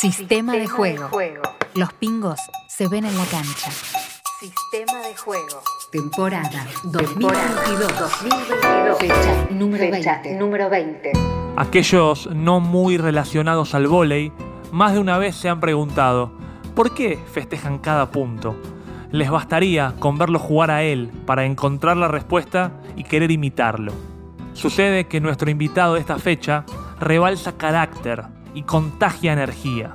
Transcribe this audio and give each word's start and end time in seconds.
Sistema 0.00 0.54
de 0.54 0.66
juego. 0.66 1.10
Los 1.74 1.92
pingos 1.92 2.40
se 2.68 2.88
ven 2.88 3.04
en 3.04 3.14
la 3.18 3.24
cancha. 3.26 3.70
Sistema 4.40 4.98
de 5.06 5.14
juego. 5.14 5.60
Temporada 5.92 6.66
Temporada 6.90 7.62
2022. 7.64 8.00
2022. 8.00 8.98
Fecha 8.98 9.46
número 9.50 9.94
Fecha 9.94 10.20
20. 10.22 10.38
número 10.38 10.70
20. 10.70 11.12
Aquellos 11.58 12.30
no 12.34 12.60
muy 12.60 12.96
relacionados 12.96 13.74
al 13.74 13.88
vóley, 13.88 14.32
más 14.72 14.94
de 14.94 15.00
una 15.00 15.18
vez 15.18 15.36
se 15.36 15.50
han 15.50 15.60
preguntado, 15.60 16.32
¿por 16.74 16.94
qué 16.94 17.18
festejan 17.30 17.76
cada 17.76 18.10
punto? 18.10 18.56
Les 19.10 19.30
bastaría 19.30 19.92
con 19.98 20.16
verlo 20.16 20.38
jugar 20.38 20.70
a 20.70 20.82
él 20.82 21.10
para 21.26 21.44
encontrar 21.44 21.98
la 21.98 22.08
respuesta 22.08 22.72
y 22.96 23.04
querer 23.04 23.30
imitarlo. 23.30 23.92
Sucede 24.54 25.08
que 25.08 25.20
nuestro 25.20 25.50
invitado 25.50 25.92
de 25.92 26.00
esta 26.00 26.18
fecha 26.18 26.64
rebalsa 26.98 27.58
carácter 27.58 28.39
y 28.54 28.62
contagia 28.62 29.32
energía. 29.32 29.94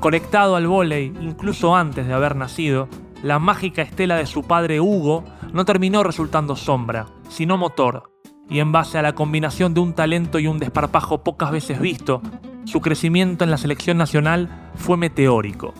Conectado 0.00 0.56
al 0.56 0.66
vóley 0.66 1.12
incluso 1.20 1.74
antes 1.74 2.06
de 2.06 2.12
haber 2.12 2.36
nacido, 2.36 2.88
la 3.22 3.38
mágica 3.38 3.82
estela 3.82 4.16
de 4.16 4.26
su 4.26 4.42
padre 4.42 4.80
Hugo 4.80 5.24
no 5.52 5.64
terminó 5.64 6.02
resultando 6.02 6.54
sombra, 6.54 7.06
sino 7.28 7.56
motor. 7.56 8.12
Y 8.48 8.60
en 8.60 8.70
base 8.70 8.98
a 8.98 9.02
la 9.02 9.14
combinación 9.14 9.74
de 9.74 9.80
un 9.80 9.94
talento 9.94 10.38
y 10.38 10.46
un 10.46 10.58
desparpajo 10.58 11.24
pocas 11.24 11.50
veces 11.50 11.80
visto, 11.80 12.22
su 12.64 12.80
crecimiento 12.80 13.44
en 13.44 13.50
la 13.50 13.58
selección 13.58 13.96
nacional 13.96 14.70
fue 14.76 14.96
meteórico. 14.96 15.74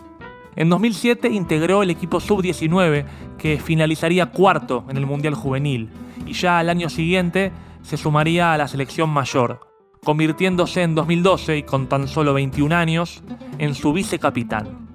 En 0.56 0.70
2007 0.70 1.28
integró 1.28 1.83
el 1.83 1.91
equipo 1.91 2.19
sub-19 2.19 3.05
que 3.39 3.61
finalizaría 3.61 4.27
cuarto 4.27 4.84
en 4.89 4.97
el 4.97 5.05
Mundial 5.05 5.34
Juvenil 5.34 5.91
y 6.25 6.33
ya 6.33 6.59
al 6.59 6.70
año 6.70 6.89
siguiente 6.89 7.53
se 7.83 7.97
sumaría 7.97 8.53
a 8.53 8.59
la 8.59 8.67
selección 8.67 9.11
mayor, 9.11 9.61
convirtiéndose 10.06 10.84
en 10.84 10.95
2012 10.95 11.59
y 11.59 11.62
con 11.65 11.88
tan 11.88 12.06
solo 12.06 12.33
21 12.33 12.73
años 12.77 13.24
en 13.59 13.74
su 13.74 13.92
vicecapitán. 13.92 14.87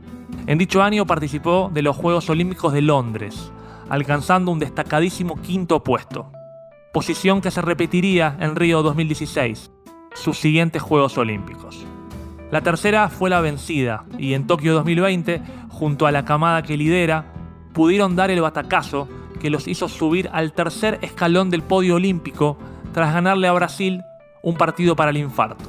En 0.48 0.58
dicho 0.58 0.82
año 0.82 1.06
participó 1.06 1.70
de 1.74 1.82
los 1.82 1.98
Juegos 1.98 2.30
Olímpicos 2.30 2.72
de 2.72 2.82
Londres, 2.82 3.52
alcanzando 3.90 4.54
un 4.54 4.60
destacadísimo 4.60 5.36
quinto 5.42 5.84
puesto, 5.84 6.32
posición 6.94 7.42
que 7.42 7.52
se 7.52 7.62
repetiría 7.62 8.38
en 8.40 8.56
Río 8.56 8.84
2016, 8.84 9.70
sus 10.14 10.40
siguientes 10.40 10.82
Juegos 10.82 11.18
Olímpicos. 11.18 11.86
La 12.50 12.62
tercera 12.62 13.10
fue 13.10 13.30
la 13.30 13.42
vencida 13.42 14.06
y 14.18 14.34
en 14.34 14.48
Tokio 14.48 14.74
2020, 14.76 15.42
junto 15.68 16.08
a 16.08 16.14
la 16.14 16.24
camada 16.24 16.64
que 16.64 16.78
lidera, 16.78 17.34
pudieron 17.74 18.16
dar 18.16 18.32
el 18.32 18.40
batacazo 18.40 19.10
que 19.42 19.50
los 19.50 19.68
hizo 19.68 19.90
subir 19.90 20.30
al 20.32 20.54
tercer 20.54 21.00
escalón 21.02 21.50
del 21.50 21.64
podio 21.64 21.96
olímpico 21.96 22.58
tras 22.94 23.14
ganarle 23.14 23.50
a 23.50 23.54
Brasil 23.54 24.04
un 24.44 24.56
partido 24.56 24.96
para 24.96 25.12
el 25.12 25.18
infarto. 25.18 25.64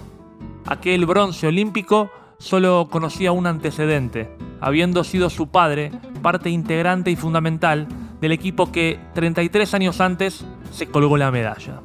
Aquel 0.66 1.06
bronce 1.06 1.46
olímpico 1.46 2.10
solo 2.38 2.88
conocía 2.90 3.32
un 3.32 3.46
antecedente, 3.46 4.30
habiendo 4.60 5.04
sido 5.04 5.30
su 5.30 5.48
padre 5.48 5.90
parte 6.22 6.50
integrante 6.50 7.10
y 7.10 7.16
fundamental 7.16 7.88
del 8.20 8.32
equipo 8.32 8.70
que 8.72 8.98
33 9.14 9.74
años 9.74 10.00
antes 10.00 10.46
se 10.70 10.86
colgó 10.86 11.16
la 11.16 11.30
medalla. 11.30 11.80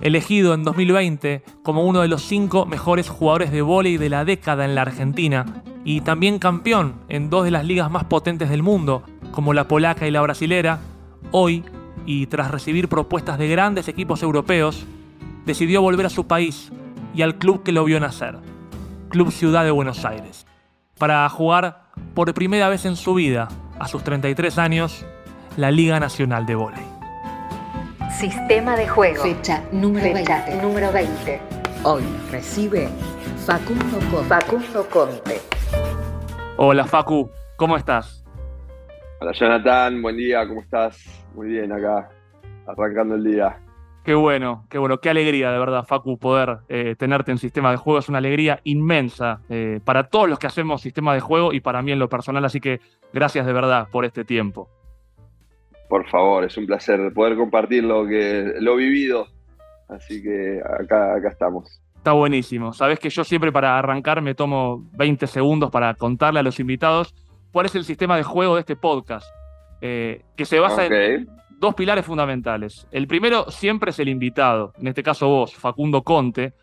Elegido 0.00 0.54
en 0.54 0.64
2020 0.64 1.44
como 1.62 1.84
uno 1.84 2.00
de 2.00 2.08
los 2.08 2.22
cinco 2.22 2.64
mejores 2.64 3.10
jugadores 3.10 3.52
de 3.52 3.60
vóley 3.60 3.98
de 3.98 4.08
la 4.08 4.24
década 4.24 4.64
en 4.64 4.74
la 4.74 4.82
Argentina 4.82 5.62
y 5.84 6.00
también 6.00 6.38
campeón 6.38 6.94
en 7.08 7.28
dos 7.28 7.44
de 7.44 7.50
las 7.50 7.66
ligas 7.66 7.90
más 7.90 8.04
potentes 8.04 8.48
del 8.48 8.62
mundo, 8.62 9.02
como 9.30 9.52
la 9.52 9.68
polaca 9.68 10.06
y 10.06 10.10
la 10.10 10.22
brasilera, 10.22 10.80
hoy, 11.30 11.64
y 12.06 12.26
tras 12.26 12.50
recibir 12.50 12.88
propuestas 12.88 13.38
de 13.38 13.48
grandes 13.48 13.88
equipos 13.88 14.22
europeos, 14.22 14.86
decidió 15.44 15.82
volver 15.82 16.06
a 16.06 16.10
su 16.10 16.26
país 16.26 16.70
y 17.14 17.22
al 17.22 17.36
club 17.36 17.62
que 17.62 17.72
lo 17.72 17.84
vio 17.84 17.98
nacer, 18.00 18.38
Club 19.08 19.32
Ciudad 19.32 19.64
de 19.64 19.70
Buenos 19.70 20.04
Aires, 20.04 20.46
para 20.98 21.28
jugar 21.28 21.84
por 22.14 22.32
primera 22.34 22.68
vez 22.68 22.84
en 22.84 22.96
su 22.96 23.14
vida, 23.14 23.48
a 23.78 23.88
sus 23.88 24.04
33 24.04 24.58
años, 24.58 25.04
la 25.56 25.70
Liga 25.70 25.98
Nacional 25.98 26.46
de 26.46 26.54
Vóley. 26.54 26.84
Sistema 28.10 28.76
de 28.76 28.86
juego. 28.86 29.22
Fecha 29.22 29.62
número 29.72 30.14
Fecha 30.14 30.44
20. 30.46 30.62
número 30.62 30.92
20. 30.92 31.40
Hoy 31.84 32.02
recibe 32.30 32.88
Facundo 33.46 33.98
Conte. 34.10 34.28
Facundo 34.28 34.86
Conte. 34.90 35.40
Hola 36.56 36.84
Facu, 36.84 37.30
¿cómo 37.56 37.76
estás? 37.76 38.22
Hola 39.20 39.32
Jonathan, 39.32 40.02
buen 40.02 40.16
día, 40.16 40.46
¿cómo 40.46 40.60
estás? 40.60 40.98
Muy 41.34 41.48
bien 41.48 41.72
acá, 41.72 42.10
arrancando 42.66 43.14
el 43.14 43.24
día. 43.24 43.58
Qué 44.04 44.14
bueno, 44.14 44.64
qué 44.70 44.78
bueno, 44.78 44.98
qué 44.98 45.10
alegría 45.10 45.52
de 45.52 45.58
verdad, 45.58 45.84
Facu, 45.84 46.18
poder 46.18 46.58
eh, 46.68 46.96
tenerte 46.98 47.32
en 47.32 47.38
sistema 47.38 47.70
de 47.70 47.76
juego. 47.76 47.98
Es 47.98 48.08
una 48.08 48.18
alegría 48.18 48.60
inmensa 48.64 49.40
eh, 49.50 49.80
para 49.84 50.04
todos 50.04 50.28
los 50.28 50.38
que 50.38 50.46
hacemos 50.46 50.80
sistema 50.80 51.12
de 51.12 51.20
juego 51.20 51.52
y 51.52 51.60
para 51.60 51.82
mí 51.82 51.92
en 51.92 51.98
lo 51.98 52.08
personal. 52.08 52.44
Así 52.44 52.60
que 52.60 52.80
gracias 53.12 53.44
de 53.44 53.52
verdad 53.52 53.88
por 53.92 54.06
este 54.06 54.24
tiempo. 54.24 54.70
Por 55.88 56.08
favor, 56.08 56.44
es 56.44 56.56
un 56.56 56.66
placer 56.66 57.12
poder 57.12 57.36
compartir 57.36 57.84
lo 57.84 58.06
que 58.06 58.54
lo 58.58 58.76
vivido. 58.76 59.26
Así 59.88 60.22
que 60.22 60.60
acá, 60.64 61.16
acá 61.16 61.28
estamos. 61.28 61.82
Está 61.96 62.12
buenísimo. 62.12 62.72
Sabes 62.72 62.98
que 62.98 63.10
yo 63.10 63.24
siempre 63.24 63.52
para 63.52 63.78
arrancar 63.78 64.22
me 64.22 64.34
tomo 64.34 64.88
20 64.92 65.26
segundos 65.26 65.70
para 65.70 65.92
contarle 65.94 66.40
a 66.40 66.42
los 66.42 66.58
invitados 66.58 67.14
cuál 67.52 67.66
es 67.66 67.74
el 67.74 67.84
sistema 67.84 68.16
de 68.16 68.22
juego 68.22 68.54
de 68.54 68.60
este 68.60 68.76
podcast, 68.76 69.26
eh, 69.82 70.22
que 70.36 70.46
se 70.46 70.58
basa 70.58 70.86
en 70.86 71.28
dos 71.60 71.74
pilares 71.74 72.06
fundamentales. 72.06 72.88
El 72.90 73.06
primero 73.06 73.50
siempre 73.50 73.90
es 73.90 73.98
el 73.98 74.08
invitado, 74.08 74.72
en 74.78 74.88
este 74.88 75.02
caso 75.02 75.28
vos, 75.28 75.54
Facundo 75.54 76.02
Conte, 76.02 76.54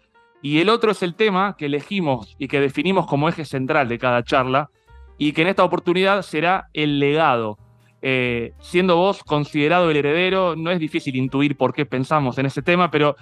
y 0.41 0.59
el 0.59 0.69
otro 0.69 0.91
es 0.91 1.03
el 1.03 1.15
tema 1.15 1.55
que 1.57 1.67
elegimos 1.67 2.35
y 2.39 2.47
que 2.47 2.59
definimos 2.59 3.05
como 3.07 3.29
eje 3.29 3.45
central 3.45 3.87
de 3.87 3.97
cada 3.99 4.23
charla, 4.23 4.69
y 5.17 5.31
que 5.31 5.41
en 5.43 5.47
esta 5.47 5.63
oportunidad 5.63 6.21
será 6.21 6.67
el 6.73 6.99
legado. 6.99 7.57
Eh, 8.01 8.53
siendo 8.59 8.95
vos 8.97 9.23
considerado 9.23 9.89
el 9.89 9.97
heredero, 9.97 10.55
no 10.55 10.69
es 10.69 10.79
difícil 10.79 11.15
intuir 11.15 11.57
por 11.57 11.73
qué 11.73 11.85
pensamos 11.85 12.37
en 12.37 12.45
ese 12.45 12.61
tema, 12.61 12.91
pero 12.91 13.15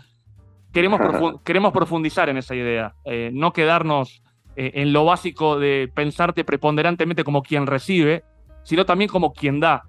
queremos, 0.74 1.00
profu- 1.02 1.42
queremos 1.44 1.72
profundizar 1.72 2.28
en 2.30 2.38
esa 2.38 2.56
idea, 2.56 2.94
eh, 3.06 3.30
no 3.34 3.54
quedarnos 3.54 4.22
eh, 4.58 4.72
en 4.76 4.92
lo 4.94 5.06
básico 5.06 5.58
de 5.58 5.90
pensarte 5.94 6.44
preponderantemente 6.44 7.24
como 7.24 7.42
quien 7.42 7.66
recibe, 7.68 8.24
sino 8.64 8.86
también 8.86 9.10
como 9.10 9.32
quien 9.32 9.60
da, 9.62 9.84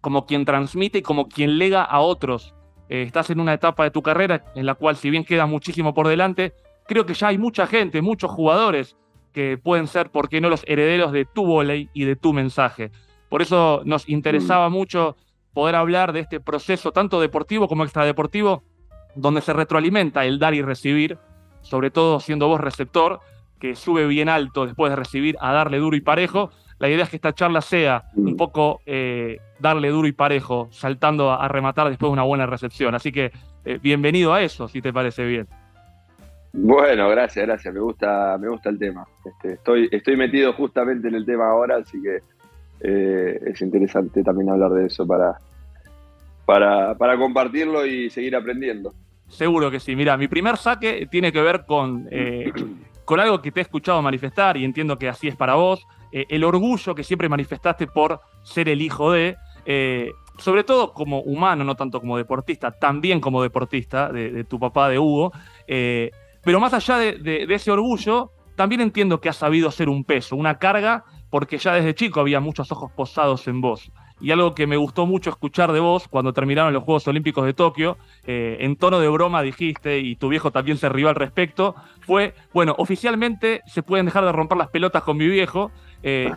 como 0.00 0.26
quien 0.26 0.44
transmite 0.44 0.98
y 0.98 1.02
como 1.02 1.28
quien 1.28 1.58
lega 1.58 1.82
a 1.82 2.00
otros. 2.00 2.54
Eh, 2.88 3.02
estás 3.02 3.30
en 3.30 3.40
una 3.40 3.54
etapa 3.54 3.84
de 3.84 3.90
tu 3.90 4.02
carrera 4.02 4.44
en 4.54 4.66
la 4.66 4.74
cual, 4.74 4.96
si 4.96 5.10
bien 5.10 5.24
queda 5.24 5.46
muchísimo 5.46 5.94
por 5.94 6.08
delante, 6.08 6.54
creo 6.86 7.06
que 7.06 7.14
ya 7.14 7.28
hay 7.28 7.38
mucha 7.38 7.66
gente, 7.66 8.02
muchos 8.02 8.30
jugadores 8.30 8.96
que 9.32 9.58
pueden 9.58 9.86
ser, 9.86 10.10
¿por 10.10 10.28
qué 10.28 10.40
no?, 10.40 10.48
los 10.48 10.64
herederos 10.66 11.12
de 11.12 11.24
tu 11.24 11.46
volei 11.46 11.88
y 11.92 12.04
de 12.04 12.16
tu 12.16 12.32
mensaje. 12.32 12.90
Por 13.28 13.42
eso 13.42 13.82
nos 13.84 14.08
interesaba 14.08 14.68
mucho 14.70 15.16
poder 15.52 15.76
hablar 15.76 16.12
de 16.12 16.20
este 16.20 16.40
proceso, 16.40 16.90
tanto 16.90 17.20
deportivo 17.20 17.68
como 17.68 17.84
extradeportivo, 17.84 18.64
donde 19.14 19.40
se 19.40 19.52
retroalimenta 19.52 20.24
el 20.24 20.38
dar 20.38 20.54
y 20.54 20.62
recibir, 20.62 21.18
sobre 21.62 21.90
todo 21.90 22.20
siendo 22.20 22.48
vos 22.48 22.60
receptor, 22.60 23.20
que 23.60 23.76
sube 23.76 24.06
bien 24.06 24.28
alto 24.28 24.66
después 24.66 24.90
de 24.90 24.96
recibir 24.96 25.36
a 25.40 25.52
darle 25.52 25.78
duro 25.78 25.96
y 25.96 26.00
parejo. 26.00 26.50
La 26.80 26.88
idea 26.88 27.04
es 27.04 27.10
que 27.10 27.16
esta 27.16 27.34
charla 27.34 27.60
sea 27.60 28.04
un 28.16 28.36
poco 28.36 28.80
eh, 28.86 29.38
darle 29.58 29.90
duro 29.90 30.08
y 30.08 30.12
parejo, 30.12 30.68
saltando 30.72 31.30
a, 31.30 31.44
a 31.44 31.46
rematar 31.46 31.88
después 31.88 32.08
de 32.08 32.14
una 32.14 32.22
buena 32.22 32.46
recepción. 32.46 32.94
Así 32.94 33.12
que 33.12 33.30
eh, 33.66 33.78
bienvenido 33.82 34.32
a 34.32 34.40
eso, 34.40 34.66
si 34.66 34.80
te 34.80 34.92
parece 34.92 35.26
bien. 35.26 35.46
Bueno, 36.52 37.08
gracias, 37.10 37.46
gracias. 37.46 37.72
Me 37.72 37.80
gusta, 37.80 38.36
me 38.40 38.48
gusta 38.48 38.70
el 38.70 38.78
tema. 38.78 39.06
Este, 39.24 39.52
estoy, 39.52 39.88
estoy 39.92 40.16
metido 40.16 40.52
justamente 40.54 41.08
en 41.08 41.14
el 41.14 41.26
tema 41.26 41.50
ahora, 41.50 41.76
así 41.76 42.00
que 42.02 42.18
eh, 42.80 43.40
es 43.46 43.60
interesante 43.60 44.22
también 44.24 44.50
hablar 44.50 44.70
de 44.72 44.86
eso 44.86 45.06
para, 45.06 45.38
para, 46.46 46.94
para 46.96 47.18
compartirlo 47.18 47.84
y 47.84 48.10
seguir 48.10 48.34
aprendiendo. 48.34 48.94
Seguro 49.28 49.70
que 49.70 49.78
sí. 49.78 49.94
Mira, 49.94 50.16
mi 50.16 50.28
primer 50.28 50.56
saque 50.56 51.06
tiene 51.10 51.30
que 51.30 51.42
ver 51.42 51.64
con, 51.66 52.08
eh, 52.10 52.50
con 53.04 53.20
algo 53.20 53.40
que 53.42 53.52
te 53.52 53.60
he 53.60 53.62
escuchado 53.62 54.00
manifestar 54.02 54.56
y 54.56 54.64
entiendo 54.64 54.98
que 54.98 55.08
así 55.08 55.28
es 55.28 55.36
para 55.36 55.54
vos. 55.54 55.86
Eh, 56.12 56.26
el 56.28 56.44
orgullo 56.44 56.94
que 56.94 57.04
siempre 57.04 57.28
manifestaste 57.28 57.86
por 57.86 58.20
ser 58.42 58.68
el 58.68 58.82
hijo 58.82 59.12
de, 59.12 59.36
eh, 59.66 60.12
sobre 60.38 60.64
todo 60.64 60.92
como 60.92 61.20
humano, 61.20 61.64
no 61.64 61.74
tanto 61.74 62.00
como 62.00 62.16
deportista, 62.16 62.72
también 62.72 63.20
como 63.20 63.42
deportista 63.42 64.10
de, 64.10 64.44
tu 64.44 64.58
papá, 64.58 64.88
de 64.88 64.98
Hugo. 64.98 65.32
eh, 65.66 66.10
pero 66.42 66.58
más 66.58 66.72
allá 66.72 66.96
de 66.96 67.46
ese 67.50 67.70
orgullo, 67.70 68.32
también 68.56 68.80
entiendo 68.80 69.20
que 69.20 69.28
has 69.28 69.36
sabido 69.36 69.70
ser 69.70 69.88
un 69.88 70.04
peso, 70.04 70.36
una 70.36 70.58
carga, 70.58 71.04
porque 71.30 71.56
ya 71.56 71.72
desde 71.74 71.94
chico 71.94 72.20
había 72.20 72.40
muchos 72.40 72.70
ojos 72.72 72.90
posados 72.92 73.48
en 73.48 73.60
vos. 73.60 73.90
Y 74.20 74.32
algo 74.32 74.54
que 74.54 74.66
me 74.66 74.76
gustó 74.76 75.06
mucho 75.06 75.30
escuchar 75.30 75.72
de 75.72 75.80
vos 75.80 76.06
cuando 76.08 76.34
terminaron 76.34 76.74
los 76.74 76.82
Juegos 76.82 77.08
Olímpicos 77.08 77.46
de 77.46 77.54
Tokio, 77.54 77.96
eh, 78.26 78.58
en 78.60 78.76
tono 78.76 79.00
de 79.00 79.08
broma 79.08 79.40
dijiste, 79.40 80.00
y 80.00 80.16
tu 80.16 80.28
viejo 80.28 80.50
también 80.50 80.76
se 80.76 80.90
rió 80.90 81.08
al 81.08 81.14
respecto, 81.14 81.74
fue, 82.00 82.34
bueno, 82.52 82.74
oficialmente 82.76 83.62
se 83.66 83.82
pueden 83.82 84.04
dejar 84.06 84.26
de 84.26 84.32
romper 84.32 84.58
las 84.58 84.68
pelotas 84.68 85.04
con 85.04 85.16
mi 85.16 85.26
viejo. 85.26 85.70
Eh, 86.02 86.30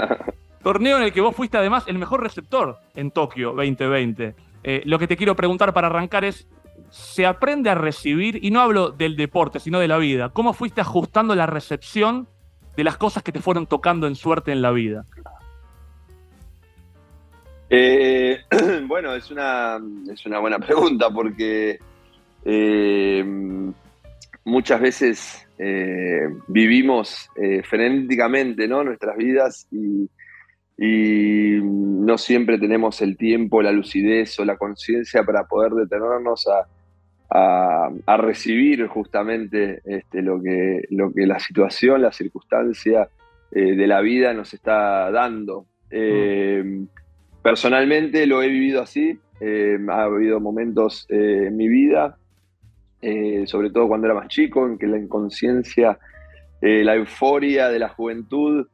torneo 0.62 0.98
en 0.98 1.04
el 1.04 1.12
que 1.12 1.20
vos 1.20 1.34
fuiste 1.34 1.56
además 1.56 1.84
el 1.86 1.98
mejor 1.98 2.22
receptor 2.22 2.78
en 2.94 3.10
Tokio 3.10 3.52
2020. 3.52 4.34
Eh, 4.64 4.82
lo 4.84 4.98
que 4.98 5.06
te 5.06 5.16
quiero 5.16 5.34
preguntar 5.34 5.72
para 5.72 5.88
arrancar 5.88 6.24
es, 6.24 6.46
¿se 6.90 7.26
aprende 7.26 7.70
a 7.70 7.74
recibir? 7.74 8.44
Y 8.44 8.50
no 8.50 8.60
hablo 8.60 8.90
del 8.90 9.16
deporte, 9.16 9.60
sino 9.60 9.80
de 9.80 9.88
la 9.88 9.98
vida. 9.98 10.30
¿Cómo 10.30 10.52
fuiste 10.52 10.80
ajustando 10.80 11.34
la 11.34 11.46
recepción 11.46 12.28
de 12.76 12.84
las 12.84 12.96
cosas 12.96 13.22
que 13.22 13.32
te 13.32 13.40
fueron 13.40 13.66
tocando 13.66 14.06
en 14.06 14.14
suerte 14.14 14.52
en 14.52 14.62
la 14.62 14.70
vida? 14.70 15.04
Eh, 17.70 18.38
bueno, 18.86 19.14
es 19.14 19.30
una, 19.30 19.80
es 20.12 20.26
una 20.26 20.38
buena 20.38 20.58
pregunta 20.58 21.10
porque 21.10 21.78
eh, 22.44 23.24
muchas 24.44 24.80
veces 24.80 25.46
eh, 25.58 26.28
vivimos 26.48 27.28
frenéticamente 27.64 28.66
¿no? 28.66 28.82
nuestras 28.84 29.16
vidas 29.16 29.68
y, 29.70 30.08
no 30.78 32.18
siempre 32.18 32.58
tenemos 32.58 33.00
el 33.02 33.16
tiempo, 33.16 33.62
la 33.62 33.70
lucidez 33.70 34.36
o 34.40 34.44
la 34.44 34.56
conciencia 34.56 35.22
para 35.22 35.44
poder 35.44 35.72
detenernos 35.72 36.48
a, 36.48 38.16
recibir 38.16 38.88
justamente 38.88 39.80
este, 39.84 40.22
lo, 40.22 40.42
que, 40.42 40.82
lo 40.90 41.12
que 41.12 41.26
la 41.26 41.38
situación, 41.38 42.02
la 42.02 42.10
circunstancia 42.10 43.08
de 43.52 43.86
la 43.86 44.00
vida 44.00 44.34
nos 44.34 44.52
está 44.54 45.10
dando. 45.12 45.66
Personalmente 47.42 48.26
lo 48.26 48.42
he 48.42 48.48
vivido 48.48 48.82
así, 48.82 49.18
eh, 49.40 49.76
ha 49.88 50.04
habido 50.04 50.38
momentos 50.38 51.06
eh, 51.08 51.46
en 51.48 51.56
mi 51.56 51.66
vida, 51.66 52.16
eh, 53.02 53.44
sobre 53.46 53.70
todo 53.70 53.88
cuando 53.88 54.06
era 54.06 54.14
más 54.14 54.28
chico, 54.28 54.66
en 54.66 54.78
que 54.78 54.86
la 54.86 54.98
inconsciencia, 54.98 55.98
la 56.60 56.94
euforia 56.94 57.68
de 57.68 57.80
la 57.80 57.88
juventud, 57.88 58.68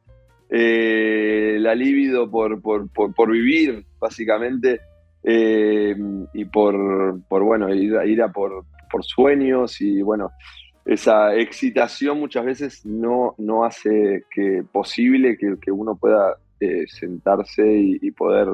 la 0.47 1.75
libido 1.75 2.29
por, 2.29 2.61
por, 2.61 3.31
vivir, 3.31 3.83
básicamente, 3.99 4.79
y 5.23 6.45
por, 6.45 7.19
bueno, 7.27 7.73
ir, 7.73 8.21
a 8.21 8.31
por, 8.31 8.63
sueños 9.01 9.81
y 9.81 10.03
bueno, 10.03 10.29
esa 10.85 11.35
excitación 11.35 12.19
muchas 12.19 12.45
veces 12.45 12.85
no, 12.85 13.33
no 13.39 13.63
hace 13.63 14.25
que 14.29 14.63
posible 14.71 15.35
que, 15.35 15.55
que 15.59 15.71
uno 15.71 15.95
pueda 15.95 16.37
eh, 16.61 16.87
sentarse 16.87 17.63
y, 17.65 18.11
poder 18.11 18.49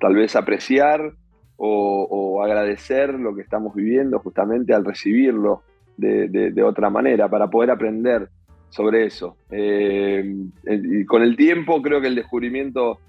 tal 0.00 0.16
vez 0.16 0.34
apreciar 0.34 1.12
o, 1.58 2.42
agradecer 2.42 3.14
lo 3.14 3.34
que 3.34 3.42
estamos 3.42 3.74
viviendo 3.74 4.20
justamente 4.20 4.72
al 4.72 4.84
recibirlo 4.84 5.62
de, 5.96 6.62
otra 6.62 6.88
manera, 6.88 7.28
para 7.28 7.48
poder 7.48 7.72
aprender 7.72 8.28
sobre 8.70 9.06
eso. 9.06 9.36
Eh, 9.50 10.34
y 10.64 11.04
con 11.04 11.22
el 11.22 11.36
tiempo 11.36 11.82
creo 11.82 12.00
que 12.00 12.06
el 12.06 12.14
descubrimiento 12.14 13.00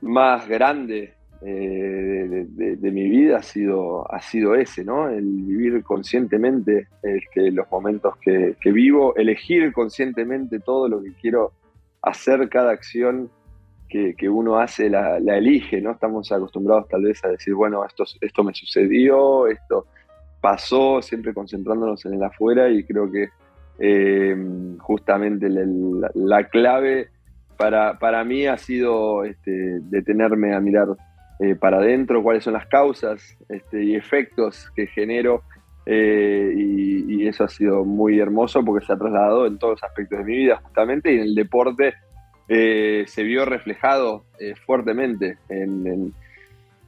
más 0.00 0.48
grande 0.48 1.14
eh, 1.40 2.46
de, 2.48 2.90
mi 2.90 3.08
vida 3.08 3.38
ha 3.38 3.42
sido, 3.42 4.12
ha 4.12 4.20
sido 4.20 4.56
ese, 4.56 4.84
¿no? 4.84 5.08
El 5.08 5.24
vivir 5.24 5.82
conscientemente 5.84 6.88
los 7.34 7.70
momentos 7.70 8.16
que, 8.16 8.56
vivo, 8.72 9.14
elegir 9.16 9.72
conscientemente 9.72 10.58
todo 10.58 10.88
lo 10.88 11.00
que 11.00 11.12
quiero 11.12 11.52
hacer 12.02 12.48
cada 12.48 12.72
acción 12.72 13.30
que, 13.88 14.28
uno 14.28 14.58
hace, 14.58 14.90
la, 14.90 15.18
elige, 15.18 15.80
¿no? 15.80 15.92
Estamos 15.92 16.30
acostumbrados 16.30 16.88
tal 16.88 17.02
vez 17.02 17.24
a 17.24 17.28
decir, 17.28 17.54
bueno, 17.54 17.84
esto, 17.84 18.04
esto 18.20 18.44
me 18.44 18.54
sucedió, 18.54 19.46
esto 19.46 19.86
pasó, 20.40 21.02
siempre 21.02 21.34
concentrándonos 21.34 22.04
en 22.04 22.14
el 22.14 22.22
afuera 22.22 22.68
y 22.68 22.84
creo 22.84 23.10
que 23.10 23.28
eh, 23.78 24.36
justamente 24.78 25.48
la, 25.48 26.44
clave 26.44 27.08
para, 27.56 27.98
para, 27.98 28.24
mí 28.24 28.46
ha 28.46 28.56
sido 28.56 29.24
este, 29.24 29.80
detenerme 29.82 30.54
a 30.54 30.60
mirar 30.60 30.88
eh, 31.40 31.54
para 31.54 31.78
adentro 31.78 32.22
cuáles 32.22 32.44
son 32.44 32.54
las 32.54 32.66
causas 32.66 33.36
este, 33.48 33.84
y 33.84 33.94
efectos 33.94 34.70
que 34.74 34.86
genero 34.88 35.42
eh, 35.86 36.52
y, 36.56 37.26
eso 37.26 37.44
ha 37.44 37.48
sido 37.48 37.84
muy 37.84 38.18
hermoso 38.18 38.64
porque 38.64 38.84
se 38.84 38.92
ha 38.92 38.96
trasladado 38.96 39.46
en 39.46 39.58
todos 39.58 39.72
los 39.72 39.84
aspectos 39.84 40.18
de 40.18 40.24
mi 40.24 40.36
vida 40.36 40.60
justamente 40.62 41.12
y 41.12 41.16
en 41.16 41.22
el 41.22 41.34
deporte 41.34 41.94
eh, 42.48 43.04
se 43.06 43.22
vio 43.22 43.44
reflejado 43.44 44.24
eh, 44.38 44.54
fuertemente 44.54 45.36
en, 45.48 46.14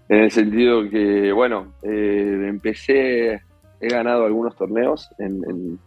el 0.08 0.30
sentido 0.32 0.90
que, 0.90 1.30
bueno, 1.30 1.72
empecé, 1.84 3.42
he 3.80 3.88
ganado 3.88 4.24
algunos 4.24 4.56
torneos 4.56 5.08
en, 5.18 5.78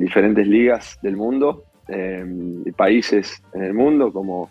diferentes 0.00 0.48
ligas 0.48 0.98
del 1.00 1.16
mundo, 1.16 1.62
países 2.76 3.40
en 3.54 3.62
el 3.62 3.72
mundo 3.72 4.12
como 4.12 4.50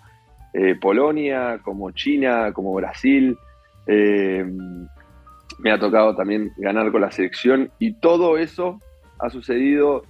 Polonia, 0.79 1.59
como 1.61 1.91
China, 1.91 2.53
como 2.53 2.73
Brasil. 2.73 3.37
Me 3.85 5.71
ha 5.73 5.77
tocado 5.77 6.15
también 6.15 6.53
ganar 6.55 6.89
con 6.93 7.01
la 7.01 7.11
selección 7.11 7.69
y 7.79 7.91
todo 7.91 8.37
eso 8.37 8.79
ha 9.19 9.29
sucedido 9.29 10.03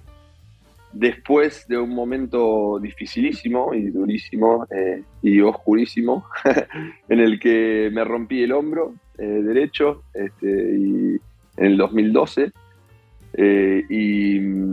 después 0.92 1.66
de 1.68 1.78
un 1.78 1.90
momento 1.90 2.78
dificilísimo 2.80 3.74
y 3.74 3.90
durísimo 3.90 4.66
eh, 4.70 5.02
y 5.22 5.40
oscurísimo 5.40 6.26
en 7.08 7.20
el 7.20 7.40
que 7.40 7.90
me 7.92 8.04
rompí 8.04 8.42
el 8.42 8.52
hombro 8.52 8.94
eh, 9.18 9.24
derecho 9.24 10.02
este, 10.12 10.74
en 10.76 11.20
el 11.56 11.76
2012 11.76 12.52
eh, 13.34 13.84
y, 13.88 14.72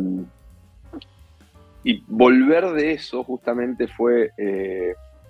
volver 2.07 2.68
de 2.74 2.92
eso 2.92 3.24
justamente 3.24 3.88
fue, 3.88 4.31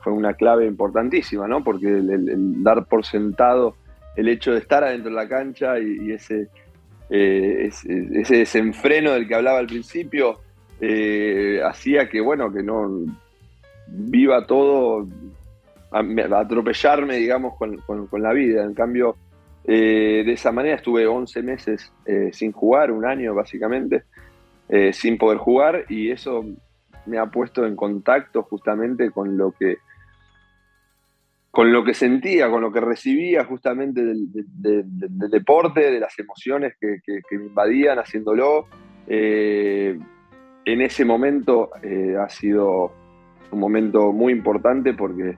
fue 0.04 0.12
una 0.12 0.34
clave 0.34 0.66
importantísima, 0.66 1.48
¿no? 1.48 1.64
porque 1.64 1.88
el 1.88 2.64
dar 2.64 2.86
por 2.86 3.06
sentado 3.06 3.76
el 4.18 4.28
hecho 4.28 4.52
de 4.52 4.60
estar 4.60 4.84
adentro 4.84 5.10
de 5.10 5.16
la 5.16 5.30
cancha 5.30 5.80
y, 5.80 6.12
ese, 6.12 6.50
ese, 7.10 8.06
desenfreno 8.26 9.12
del 9.12 9.28
que 9.28 9.36
hablaba 9.36 9.60
al 9.60 9.68
principio 9.68 10.40
eh, 10.82 11.62
hacía 11.64 12.10
que, 12.10 12.22
bueno, 12.22 12.52
que 12.52 12.64
no 12.64 12.90
viva 13.88 14.46
todo, 14.46 15.08
a, 15.92 16.40
atropellarme, 16.40 17.18
digamos, 17.18 17.58
con, 17.58 18.22
la 18.22 18.34
vida. 18.34 18.64
En 18.64 18.74
cambio, 18.74 19.16
eh, 19.66 20.24
de 20.26 20.34
esa 20.34 20.52
manera 20.52 20.76
estuve 20.76 21.08
11 21.08 21.44
meses 21.44 21.92
sin 22.32 22.52
jugar, 22.52 22.92
un 22.92 23.06
año 23.06 23.34
básicamente, 23.34 24.04
sin 24.92 25.18
poder 25.18 25.40
jugar 25.40 25.86
y 25.90 26.12
eso 26.12 26.46
me 27.06 27.18
ha 27.18 27.26
puesto 27.26 27.66
en 27.66 27.76
contacto 27.76 28.44
justamente 28.44 29.10
con 29.12 29.36
lo 29.38 29.52
que 29.52 29.78
con 31.52 31.74
lo 31.74 31.84
que 31.84 31.94
sentía, 31.94 32.50
con 32.50 32.62
lo 32.62 32.72
que 32.72 32.80
recibía 32.80 33.44
justamente 33.44 34.04
del, 34.04 34.28
deporte, 35.32 35.92
de 35.92 36.00
las 36.00 36.18
emociones 36.20 36.76
que, 36.80 37.00
me 37.32 37.46
invadían 37.46 37.98
haciéndolo. 37.98 38.68
Eh, 39.08 39.98
en 40.74 40.82
ese 40.82 41.06
momento 41.06 41.70
eh, 41.84 42.16
ha 42.20 42.30
sido 42.30 42.94
un 43.52 43.60
momento 43.60 44.12
muy 44.12 44.34
importante 44.34 44.94
porque 44.94 45.38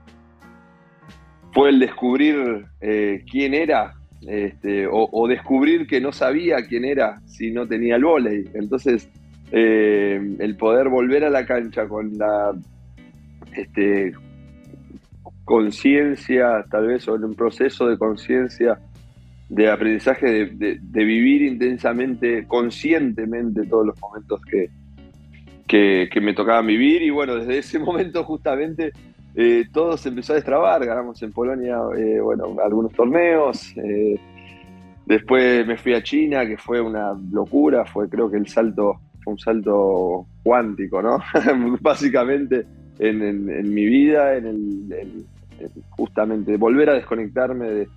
fue 1.53 1.69
el 1.69 1.79
descubrir 1.79 2.65
eh, 2.79 3.23
quién 3.29 3.53
era 3.53 3.93
este, 4.27 4.87
o, 4.89 5.27
descubrir 5.27 5.87
que 5.87 5.99
no 5.99 6.11
sabía 6.11 6.57
quién 6.67 6.85
era 6.85 7.19
si 7.25 7.51
no 7.51 7.67
tenía 7.67 7.95
el 7.95 8.03
vóley. 8.03 8.45
Entonces, 8.53 9.09
el 9.51 10.55
poder 10.57 10.89
volver 10.89 11.25
a 11.25 11.29
la 11.29 11.45
cancha 11.45 11.87
con 11.87 12.17
la 12.17 12.53
este, 13.55 14.13
conciencia, 15.43 16.65
tal 16.69 16.87
vez, 16.87 17.07
o 17.07 17.15
en 17.15 17.25
un 17.25 17.35
proceso 17.35 17.87
de 17.87 17.97
conciencia, 17.97 18.79
de 19.49 19.69
aprendizaje, 19.69 20.45
de, 20.45 21.03
vivir 21.03 21.41
intensamente, 21.41 22.45
conscientemente 22.47 23.65
todos 23.65 23.87
los 23.87 23.99
momentos 23.99 24.39
que, 24.49 24.69
que, 25.71 26.21
me 26.21 26.33
tocaban 26.33 26.67
vivir. 26.67 27.01
Y 27.01 27.09
bueno, 27.09 27.35
desde 27.35 27.59
ese 27.59 27.79
momento 27.87 28.23
justamente 28.23 28.91
eh, 29.35 29.65
todo 29.71 29.97
se 29.97 30.09
empezó 30.09 30.33
a 30.33 30.35
destrabar. 30.35 30.85
Ganamos 30.85 31.21
en 31.23 31.31
Polonia, 31.31 31.77
eh, 31.97 32.19
bueno, 32.19 32.57
algunos 32.63 32.91
torneos. 32.91 33.73
Eh, 33.77 34.19
después 35.05 35.65
me 35.65 35.77
fui 35.77 35.93
a 35.93 36.03
China, 36.03 36.45
que 36.45 36.57
fue 36.57 36.81
una 36.81 37.13
locura. 37.31 37.85
Fue, 37.85 38.09
creo 38.09 38.29
que 38.29 38.37
el 38.37 38.47
salto, 38.47 38.99
fue 39.23 39.33
un 39.33 39.39
salto 39.39 40.25
cuántico, 40.43 41.01
¿no? 41.01 41.19
Básicamente 41.81 42.65
en, 42.99 43.73
mi 43.73 43.85
vida, 43.85 44.35
en 44.35 44.45
el, 44.47 45.25
justamente 45.91 46.57
volver 46.57 46.89
a 46.89 46.93
desconectarme 46.95 47.87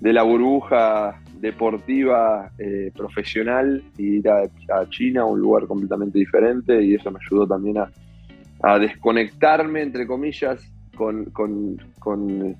de, 0.00 0.12
la 0.12 0.22
burbuja 0.22 1.20
deportiva 1.40 2.50
eh, 2.58 2.90
profesional 2.94 3.82
y 3.96 4.18
ir 4.18 4.28
a, 4.28 4.48
China, 4.90 5.22
a 5.22 5.26
un 5.26 5.40
lugar 5.40 5.66
completamente 5.66 6.18
diferente, 6.18 6.82
y 6.82 6.94
eso 6.94 7.10
me 7.10 7.18
ayudó 7.24 7.46
también 7.46 7.78
a, 7.78 8.78
desconectarme, 8.78 9.82
entre 9.82 10.06
comillas, 10.06 10.60
con, 10.96 11.26
con, 11.26 12.56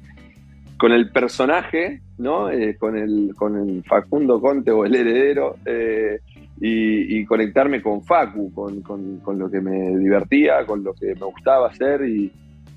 el 0.92 1.10
personaje, 1.10 2.02
¿no? 2.18 2.50
Eh, 2.50 2.76
con, 2.78 2.96
el, 2.96 3.34
con 3.36 3.56
el 3.56 3.82
Facundo 3.82 4.40
Conte 4.40 4.70
o 4.70 4.84
el 4.84 4.94
heredero, 4.94 5.56
eh, 5.66 6.20
y, 6.60 7.24
conectarme 7.24 7.82
con 7.82 8.04
Facu, 8.04 8.52
con, 8.52 8.80
con, 8.80 9.38
lo 9.38 9.50
que 9.50 9.60
me 9.60 9.96
divertía, 9.96 10.64
con 10.64 10.84
lo 10.84 10.94
que 10.94 11.14
me 11.14 11.26
gustaba 11.26 11.68
hacer 11.68 12.04
y, 12.08 12.32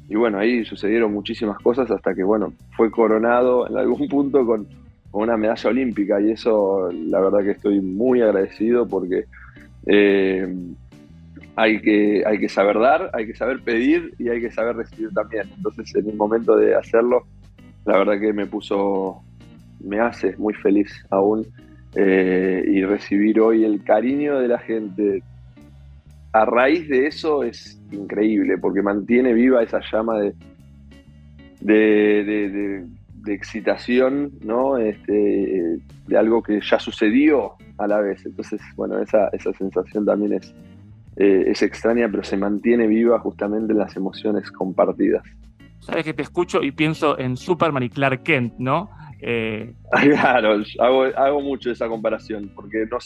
y, 0.10 0.16
bueno, 0.16 0.40
ahí 0.40 0.66
sucedieron 0.66 1.14
muchísimas 1.14 1.60
cosas 1.60 1.90
hasta 1.92 2.16
que, 2.16 2.24
bueno, 2.24 2.54
fue 2.76 2.90
coronado 2.90 3.68
en 3.68 3.78
algún 3.78 4.08
punto 4.08 4.46
con, 4.46 4.68
una 5.12 5.38
medalla 5.38 5.70
olímpica 5.70 6.22
y 6.22 6.32
eso 6.32 6.90
la 6.92 7.20
verdad 7.20 7.40
que 7.44 7.52
estoy 7.52 7.82
muy 7.82 8.22
agradecido 8.22 8.88
porque 8.88 9.26
eh, 9.88 10.48
hay 11.56 11.82
que, 11.82 12.24
hay 12.26 12.40
que 12.40 12.50
saber 12.50 12.80
dar, 12.80 13.12
hay 13.14 13.28
que 13.28 13.36
saber 13.36 13.62
pedir 13.62 14.14
y 14.18 14.30
hay 14.30 14.42
que 14.42 14.52
saber 14.52 14.76
recibir 14.78 15.12
también. 15.14 15.50
Entonces, 15.56 15.94
en 15.96 16.10
el 16.10 16.16
momento 16.16 16.56
de 16.56 16.76
hacerlo, 16.76 17.26
la 17.86 17.98
verdad 17.98 18.20
que 18.20 18.34
me 18.34 18.46
puso, 18.46 19.22
me 19.84 20.00
hace 20.00 20.36
muy 20.38 20.54
feliz 20.54 20.90
aún. 21.10 21.46
Eh, 21.94 22.64
y 22.68 22.86
recibir 22.86 23.42
hoy 23.42 23.66
el 23.66 23.84
cariño 23.84 24.40
de 24.40 24.48
la 24.48 24.60
gente 24.60 25.24
a 26.32 26.46
raíz 26.46 26.88
de 26.88 27.08
eso 27.08 27.44
es 27.44 27.82
increíble, 27.92 28.58
porque 28.58 28.82
mantiene 28.82 29.34
viva 29.34 29.62
esa 29.62 29.82
llama 29.92 30.18
de, 30.20 30.34
de, 31.60 32.86
excitación, 33.28 34.32
¿no? 34.42 34.78
Este, 34.78 35.78
de 36.08 36.18
algo 36.18 36.42
que 36.42 36.60
ya 36.62 36.80
sucedió 36.80 37.54
a 37.78 37.88
la 37.88 38.00
vez. 38.00 38.26
Entonces, 38.26 38.62
bueno, 38.76 39.00
esa, 39.00 39.28
esa 39.30 39.54
sensación 39.54 40.06
también 40.06 40.34
es, 40.34 40.54
eh, 41.18 41.44
es 41.48 41.62
extraña, 41.62 42.08
pero 42.10 42.24
se 42.24 42.38
mantiene 42.38 42.88
viva 42.88 43.20
justamente 43.20 43.74
en 43.74 43.80
las 43.80 43.96
emociones 43.96 44.52
compartidas. 44.52 45.24
Sabes 45.80 46.06
que 46.06 46.14
te 46.14 46.22
escucho 46.22 46.62
y 46.62 46.72
pienso 46.72 47.18
en 47.18 47.38
Superman 47.38 47.84
y 47.84 47.90
Clark 47.90 48.24
Kent, 48.24 48.54
¿no? 48.58 48.90
Eh... 49.22 49.74
Claro, 49.92 50.62
hago, 50.80 51.04
hago 51.04 51.42
mucho 51.42 51.72
esa 51.72 51.88
comparación, 51.88 52.52
porque 52.56 52.86
no, 52.90 52.98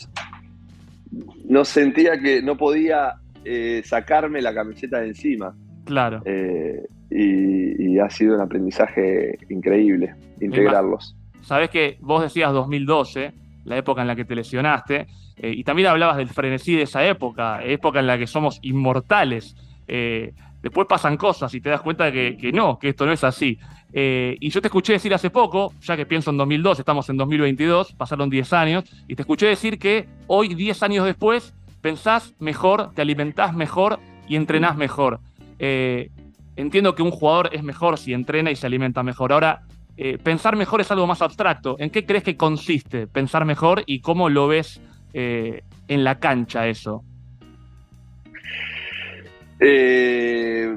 no 1.45 1.65
sentía 1.65 2.19
que 2.19 2.41
no 2.41 2.57
podía 2.57 3.15
eh, 3.43 3.81
sacarme 3.85 4.41
la 4.41 4.53
camiseta 4.53 4.99
de 4.99 5.07
encima. 5.07 5.55
Claro. 5.85 6.21
Eh, 6.25 6.83
y, 7.09 7.97
ha 7.99 8.09
sido 8.09 8.35
un 8.35 8.41
aprendizaje 8.41 9.37
increíble 9.49 10.15
integrarlos. 10.41 11.15
Sabes 11.41 11.69
que 11.69 11.97
vos 12.01 12.21
decías 12.21 12.51
2012, 12.51 13.31
la 13.63 13.77
época 13.77 14.01
en 14.01 14.07
la 14.07 14.15
que 14.15 14.25
te 14.25 14.35
lesionaste, 14.35 15.07
eh, 15.37 15.53
y 15.55 15.63
también 15.63 15.87
hablabas 15.87 16.17
del 16.17 16.27
frenesí 16.27 16.75
de 16.75 16.83
esa 16.83 17.05
época, 17.05 17.63
época 17.63 18.01
en 18.01 18.07
la 18.07 18.17
que 18.17 18.27
somos 18.27 18.59
inmortales. 18.63 19.55
después 19.87 20.87
pasan 20.87 21.15
cosas 21.15 21.53
y 21.53 21.61
te 21.61 21.69
das 21.69 21.81
cuenta 21.81 22.11
que, 22.11 22.51
no, 22.53 22.79
que 22.79 22.89
esto 22.89 23.05
no 23.05 23.13
es 23.13 23.23
así. 23.23 23.59
Eh, 23.97 24.35
y 24.41 24.49
yo 24.49 24.61
te 24.61 24.67
escuché 24.67 24.91
decir 24.91 25.13
hace 25.13 25.29
poco, 25.29 25.73
ya 25.81 25.95
que 25.95 26.05
pienso 26.05 26.29
en 26.29 26.37
2002, 26.37 26.79
estamos 26.79 27.09
en 27.09 27.15
2022, 27.15 27.93
pasaron 27.93 28.29
10 28.29 28.51
años, 28.51 28.83
y 29.07 29.15
te 29.15 29.21
escuché 29.21 29.45
decir 29.45 29.79
que 29.79 30.05
hoy, 30.27 30.53
10 30.53 30.83
años 30.83 31.05
después, 31.05 31.53
pensás 31.81 32.33
mejor, 32.39 32.91
te 32.93 33.01
alimentás 33.01 33.55
mejor 33.55 33.99
y 34.27 34.35
entrenás 34.35 34.75
mejor. 34.75 35.21
Eh, 35.59 36.09
entiendo 36.55 36.95
que 36.95 37.03
un 37.03 37.11
jugador 37.11 37.49
es 37.53 37.63
mejor 37.63 37.97
si 37.97 38.13
entrena 38.13 38.51
y 38.51 38.55
se 38.55 38.67
alimenta 38.67 39.03
mejor. 39.03 39.33
Ahora, 39.33 39.61
eh, 39.97 40.17
pensar 40.17 40.55
mejor 40.55 40.81
es 40.81 40.91
algo 40.91 41.07
más 41.07 41.21
abstracto. 41.21 41.75
¿En 41.79 41.89
qué 41.89 42.05
crees 42.05 42.23
que 42.23 42.37
consiste 42.37 43.07
pensar 43.07 43.45
mejor 43.45 43.83
y 43.85 44.01
cómo 44.01 44.29
lo 44.29 44.47
ves 44.47 44.81
en 45.13 46.03
la 46.03 46.19
cancha 46.19 46.67
eso? 46.67 47.05
Eh, 49.59 50.75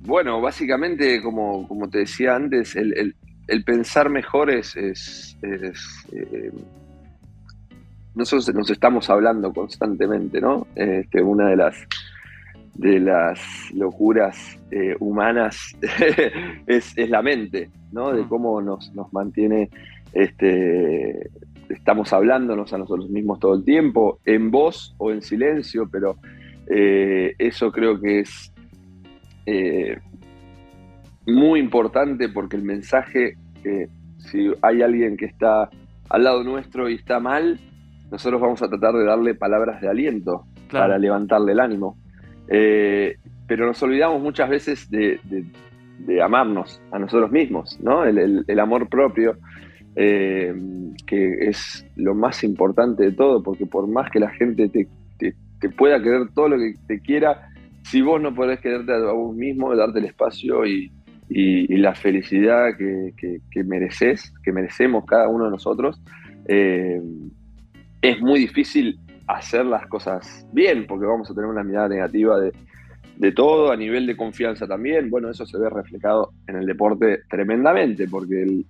bueno, 0.00 0.40
básicamente, 0.40 1.22
como, 1.22 1.66
como 1.68 1.88
te 1.88 1.98
decía 1.98 2.34
antes, 2.34 2.76
el, 2.76 3.14
pensar 3.64 4.10
mejor 4.10 4.50
es... 4.50 4.76
es, 4.76 5.36
eh, 5.42 6.52
nosotros 8.14 8.54
nos 8.54 8.70
estamos 8.70 9.10
hablando 9.10 9.52
constantemente, 9.52 10.40
¿no? 10.40 10.66
Este, 10.74 11.22
una 11.22 11.50
de 11.50 11.56
las 11.56 11.76
de 12.78 13.00
las 13.00 13.40
locuras 13.72 14.58
eh, 14.70 14.96
humanas 15.00 15.74
es, 16.66 16.94
la 17.08 17.22
mente, 17.22 17.70
¿no? 17.92 18.12
De 18.12 18.26
cómo 18.28 18.60
nos, 18.60 18.94
nos 18.94 19.12
mantiene, 19.12 19.70
este, 20.12 21.30
estamos 21.68 22.12
hablándonos 22.12 22.72
a 22.72 22.78
nosotros 22.78 23.08
mismos 23.08 23.40
todo 23.40 23.54
el 23.54 23.64
tiempo, 23.64 24.20
en 24.24 24.50
voz 24.50 24.94
o 24.98 25.10
en 25.10 25.22
silencio, 25.22 25.88
pero 25.90 26.16
eh, 26.68 27.34
eso 27.38 27.72
creo 27.72 28.00
que 28.00 28.20
es 28.20 28.52
eh, 29.46 29.98
muy 31.26 31.60
importante 31.60 32.28
porque 32.28 32.56
el 32.56 32.62
mensaje, 32.62 33.36
si 34.18 34.52
hay 34.62 34.82
alguien 34.82 35.16
que 35.16 35.24
está 35.24 35.68
al 36.08 36.24
lado 36.24 36.44
nuestro 36.44 36.88
y 36.88 36.94
está 36.94 37.20
mal, 37.20 37.58
nosotros 38.10 38.40
vamos 38.40 38.62
a 38.62 38.68
tratar 38.68 38.94
de 38.94 39.04
darle 39.04 39.34
palabras 39.34 39.80
de 39.80 39.88
aliento 39.88 40.44
para 40.70 40.98
levantarle 40.98 41.52
el 41.52 41.60
ánimo. 41.60 41.96
Eh, 42.48 43.16
pero 43.46 43.66
nos 43.66 43.82
olvidamos 43.82 44.20
muchas 44.20 44.48
veces 44.48 44.90
de, 44.90 45.20
amarnos 46.22 46.80
a 46.90 46.98
nosotros 46.98 47.30
mismos. 47.30 47.78
El, 48.06 48.60
amor 48.60 48.88
propio, 48.88 49.38
eh, 49.94 50.54
que 51.06 51.48
es 51.48 51.86
lo 51.96 52.14
más 52.14 52.44
importante 52.44 53.04
de 53.04 53.12
todo, 53.12 53.42
porque 53.42 53.66
por 53.66 53.86
más 53.86 54.10
que 54.10 54.20
la 54.20 54.30
gente 54.30 54.68
te, 54.68 54.88
te 55.60 55.68
pueda 55.70 56.02
querer 56.02 56.28
todo 56.34 56.50
lo 56.50 56.58
que 56.58 56.74
te 56.86 57.00
quiera, 57.00 57.50
si 57.82 58.00
vos 58.00 58.20
no 58.20 58.34
podés 58.34 58.60
quererte 58.60 58.92
a 58.92 59.12
vos 59.12 59.34
mismo, 59.34 59.74
darte 59.74 60.00
el 60.00 60.06
espacio 60.06 60.66
y, 60.66 60.92
la 61.28 61.94
felicidad 61.94 62.76
que, 62.76 63.64
mereces, 63.64 64.32
que 64.44 64.52
merecemos 64.52 65.04
cada 65.04 65.28
uno 65.28 65.46
de 65.46 65.50
nosotros, 65.50 66.00
eh, 66.48 67.00
es 68.02 68.20
muy 68.20 68.40
difícil 68.40 68.98
hacer 69.26 69.64
las 69.66 69.86
cosas 69.86 70.46
bien, 70.52 70.86
porque 70.86 71.06
vamos 71.06 71.30
a 71.30 71.34
tener 71.34 71.48
una 71.48 71.64
mirada 71.64 71.88
negativa 71.88 72.38
de, 72.38 73.32
todo, 73.32 73.72
a 73.72 73.76
nivel 73.76 74.06
de 74.06 74.16
confianza 74.16 74.66
también. 74.66 75.10
Bueno, 75.10 75.30
eso 75.30 75.46
se 75.46 75.58
ve 75.58 75.68
reflejado 75.70 76.32
en 76.46 76.56
el 76.56 76.66
deporte 76.66 77.22
tremendamente, 77.28 78.06
porque 78.08 78.42
el, 78.42 78.66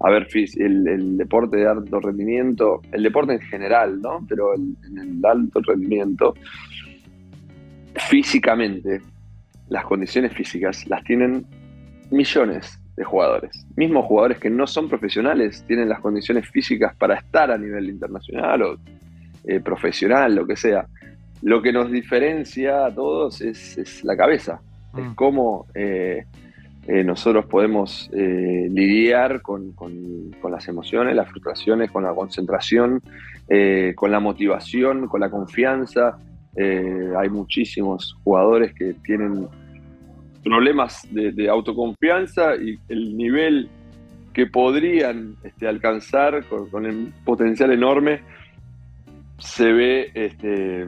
a 0.00 0.10
ver, 0.10 0.26
el, 0.34 0.88
el, 0.88 1.16
deporte 1.16 1.58
de 1.58 1.66
alto 1.66 2.00
rendimiento, 2.00 2.82
el 2.92 3.02
deporte 3.02 3.34
en 3.34 3.40
general, 3.40 4.00
¿no? 4.00 4.24
Pero 4.28 4.54
en 4.54 4.98
el 4.98 5.24
alto 5.24 5.60
rendimiento, 5.62 6.34
físicamente, 7.94 9.00
las 9.68 9.84
condiciones 9.84 10.32
físicas 10.32 10.86
las 10.88 11.02
tienen 11.04 11.46
millones 12.10 12.78
de 12.96 13.04
jugadores. 13.04 13.66
Mismos 13.76 14.06
jugadores 14.06 14.38
que 14.38 14.50
no 14.50 14.66
son 14.66 14.88
profesionales 14.88 15.64
tienen 15.66 15.88
las 15.88 16.00
condiciones 16.00 16.48
físicas 16.48 16.94
para 16.96 17.16
estar 17.16 17.50
a 17.50 17.58
nivel 17.58 17.88
internacional 17.88 18.62
o 18.62 18.78
eh, 19.46 19.60
profesional, 19.60 20.34
lo 20.34 20.46
que 20.46 20.56
sea. 20.56 20.86
Lo 21.42 21.60
que 21.60 21.70
nos 21.70 21.90
diferencia 21.90 22.86
a 22.86 22.94
todos 22.94 23.42
es, 23.42 24.02
la 24.02 24.16
cabeza, 24.16 24.62
es 24.96 25.04
mm. 25.04 25.14
cómo 25.14 25.66
eh, 25.74 26.24
eh, 26.86 27.04
nosotros 27.04 27.44
podemos 27.44 28.10
lidiar 28.12 29.42
con, 29.42 29.72
con, 29.72 29.92
las 30.50 30.66
emociones, 30.68 31.14
las 31.14 31.28
frustraciones, 31.28 31.90
con 31.90 32.04
la 32.04 32.14
concentración, 32.14 33.02
con 33.94 34.10
la 34.10 34.20
motivación, 34.20 35.08
con 35.08 35.20
la 35.20 35.28
confianza, 35.28 36.16
hay 36.56 37.28
muchísimos 37.28 38.16
jugadores 38.22 38.72
que 38.74 38.94
tienen 39.04 39.48
problemas 40.42 41.06
de, 41.10 41.48
autoconfianza 41.48 42.56
y 42.56 42.78
el 42.88 43.16
nivel 43.16 43.68
que 44.32 44.46
podrían 44.46 45.36
este, 45.42 45.66
alcanzar 45.66 46.44
con, 46.46 46.70
con, 46.70 46.86
el 46.86 47.12
potencial 47.24 47.72
enorme 47.72 48.20
se 49.38 49.72
ve 49.72 50.10
este, 50.14 50.86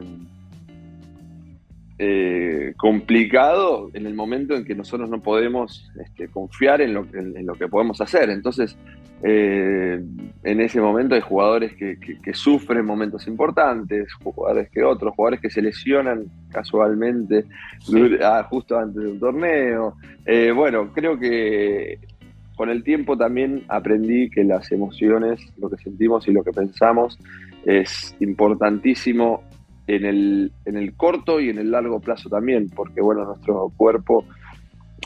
eh, 1.99 2.73
complicado 2.77 3.89
en 3.93 4.05
el 4.05 4.13
momento 4.13 4.55
en 4.55 4.63
que 4.63 4.75
nosotros 4.75 5.09
no 5.09 5.19
podemos 5.19 5.91
este, 5.99 6.27
confiar 6.27 6.81
en 6.81 6.93
lo, 6.93 7.07
en, 7.13 7.45
lo, 7.45 7.55
que 7.55 7.67
podemos 7.67 7.99
hacer. 8.01 8.29
Entonces, 8.29 8.77
eh, 9.23 9.99
en 10.43 10.61
ese 10.61 10.79
momento 10.79 11.15
hay 11.15 11.21
jugadores 11.21 11.73
que, 11.73 11.97
sufren 12.33 12.85
momentos 12.85 13.25
importantes, 13.27 14.13
jugadores 14.13 14.69
que 14.69 14.83
otros, 14.83 15.15
jugadores 15.15 15.41
que 15.41 15.49
se 15.49 15.61
lesionan 15.61 16.25
casualmente 16.51 17.45
ah, 18.23 18.45
justo 18.47 18.77
antes 18.77 19.01
de 19.01 19.09
un 19.09 19.19
torneo. 19.19 19.95
Eh, 20.25 20.51
bueno, 20.51 20.91
creo 20.93 21.17
que 21.17 21.97
con 22.55 22.69
el 22.69 22.83
tiempo 22.83 23.17
también 23.17 23.63
aprendí 23.69 24.29
que 24.29 24.43
las 24.43 24.71
emociones, 24.71 25.39
lo 25.57 25.69
que 25.69 25.77
sentimos 25.77 26.27
y 26.27 26.31
lo 26.31 26.43
que 26.43 26.51
pensamos, 26.51 27.17
es 27.67 28.15
importantísimo 28.21 29.43
en 29.87 30.05
el, 30.05 30.51
en 30.65 30.77
el 30.77 30.95
corto 30.95 31.39
y 31.39 31.49
en 31.49 31.59
el 31.59 31.69
largo 31.69 31.99
plazo 31.99 32.29
también, 32.29 32.69
porque 32.69 33.01
bueno, 33.01 33.25
nuestro 33.25 33.71
cuerpo, 33.75 34.23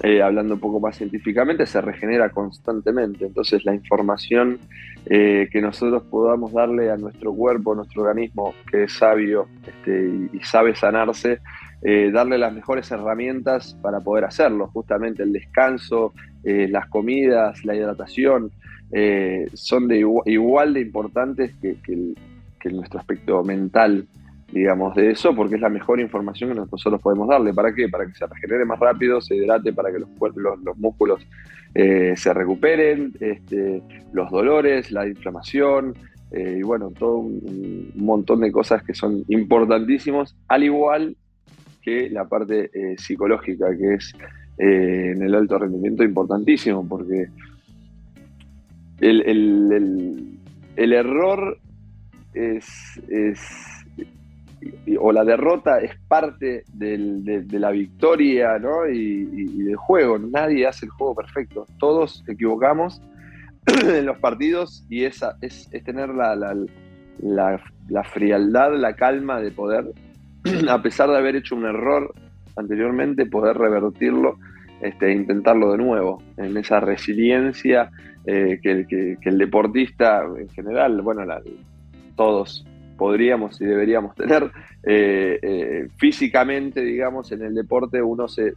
eh, 0.03 0.21
hablando 0.21 0.53
un 0.53 0.59
poco 0.59 0.79
más 0.79 0.95
científicamente, 0.95 1.65
se 1.65 1.81
regenera 1.81 2.29
constantemente. 2.29 3.25
Entonces 3.25 3.65
la 3.65 3.73
información 3.73 4.59
eh, 5.07 5.49
que 5.51 5.59
nosotros 5.59 6.03
podamos 6.03 6.53
darle 6.53 6.91
a 6.91 6.97
nuestro 6.97 7.33
cuerpo, 7.33 7.73
a 7.73 7.77
nuestro 7.77 8.03
organismo, 8.03 8.53
que 8.71 8.83
es 8.83 8.93
sabio 8.93 9.47
este, 9.65 10.11
y, 10.31 10.39
sabe 10.43 10.75
sanarse, 10.75 11.39
eh, 11.81 12.11
darle 12.13 12.37
las 12.37 12.53
mejores 12.53 12.91
herramientas 12.91 13.75
para 13.81 14.01
poder 14.01 14.25
hacerlo. 14.25 14.67
Justamente 14.67 15.23
el 15.23 15.33
descanso, 15.33 16.13
las 16.43 16.87
comidas, 16.87 17.63
la 17.65 17.75
hidratación, 17.75 18.51
son 19.53 19.87
de 19.87 20.03
igual, 20.25 20.73
de 20.73 20.81
importantes 20.81 21.53
que, 21.61 21.75
que, 21.83 22.15
que 22.61 22.69
nuestro 22.69 22.99
aspecto 22.99 23.43
mental 23.43 24.07
digamos, 24.51 24.95
de 24.95 25.11
eso, 25.11 25.33
porque 25.33 25.55
es 25.55 25.61
la 25.61 25.69
mejor 25.69 25.99
información 25.99 26.49
que 26.49 26.55
nosotros 26.55 27.01
podemos 27.01 27.27
darle. 27.27 27.53
¿Para 27.53 27.73
qué? 27.73 27.87
Para 27.87 28.05
que 28.05 28.13
se 28.13 28.27
regenere 28.27 28.65
más 28.65 28.79
rápido, 28.79 29.21
se 29.21 29.35
hidrate, 29.35 29.73
para 29.73 29.91
que 29.91 29.99
los, 29.99 30.09
los, 30.35 30.59
los 30.61 30.77
músculos 30.77 31.25
eh, 31.73 32.13
se 32.17 32.33
recuperen, 32.33 33.13
este, 33.19 33.81
los 34.11 34.29
dolores, 34.29 34.91
la 34.91 35.07
inflamación, 35.07 35.95
eh, 36.31 36.57
y 36.59 36.63
bueno, 36.63 36.91
todo 36.91 37.19
un, 37.19 37.91
montón 37.95 38.41
de 38.41 38.51
cosas 38.51 38.83
que 38.83 38.93
son 38.93 39.23
importantísimos, 39.29 40.35
al 40.47 40.63
igual 40.63 41.15
que 41.81 42.09
la 42.09 42.25
parte 42.25 42.69
eh, 42.73 42.95
psicológica, 42.97 43.75
que 43.77 43.95
es 43.95 44.13
en 44.57 45.23
el 45.23 45.33
alto 45.33 45.57
rendimiento 45.57 46.03
importantísimo, 46.03 46.87
porque 46.87 47.29
el 48.99 50.37
error 50.77 51.57
es, 52.33 53.01
es 53.09 53.39
o 54.99 55.11
la 55.11 55.23
derrota 55.23 55.79
es 55.79 55.95
parte 56.07 56.63
de, 56.73 57.45
la 57.51 57.71
victoria 57.71 58.59
¿no? 58.59 58.87
y, 58.87 59.25
del 59.63 59.75
juego. 59.75 60.19
Nadie 60.19 60.67
hace 60.67 60.85
el 60.85 60.91
juego 60.91 61.15
perfecto. 61.15 61.65
Todos 61.79 62.23
equivocamos 62.27 63.01
en 63.65 64.05
los 64.05 64.17
partidos 64.19 64.85
y 64.89 65.05
esa 65.05 65.37
es, 65.41 65.69
tener 65.83 66.09
la, 66.09 66.35
la, 67.19 68.03
frialdad, 68.03 68.75
la 68.77 68.95
calma 68.95 69.39
de 69.39 69.51
poder, 69.51 69.85
a 70.69 70.81
pesar 70.81 71.09
de 71.09 71.17
haber 71.17 71.35
hecho 71.35 71.55
un 71.55 71.65
error 71.65 72.13
anteriormente, 72.55 73.25
poder 73.25 73.57
revertirlo 73.57 74.37
este, 74.81 75.07
e 75.07 75.13
intentarlo 75.13 75.71
de 75.71 75.77
nuevo, 75.77 76.21
en 76.37 76.57
esa 76.57 76.79
resiliencia 76.79 77.91
eh, 78.25 78.59
que, 78.61 79.17
el 79.21 79.37
deportista 79.37 80.23
en 80.37 80.49
general, 80.49 81.01
bueno, 81.01 81.23
todos 82.21 82.63
podríamos 82.97 83.59
y 83.59 83.65
deberíamos 83.65 84.13
tener. 84.13 84.51
Eh, 84.83 85.39
eh, 85.41 85.87
físicamente, 85.97 86.81
digamos, 86.81 87.31
en 87.31 87.41
el 87.41 87.55
deporte 87.55 87.99
uno 87.99 88.27
se, 88.27 88.53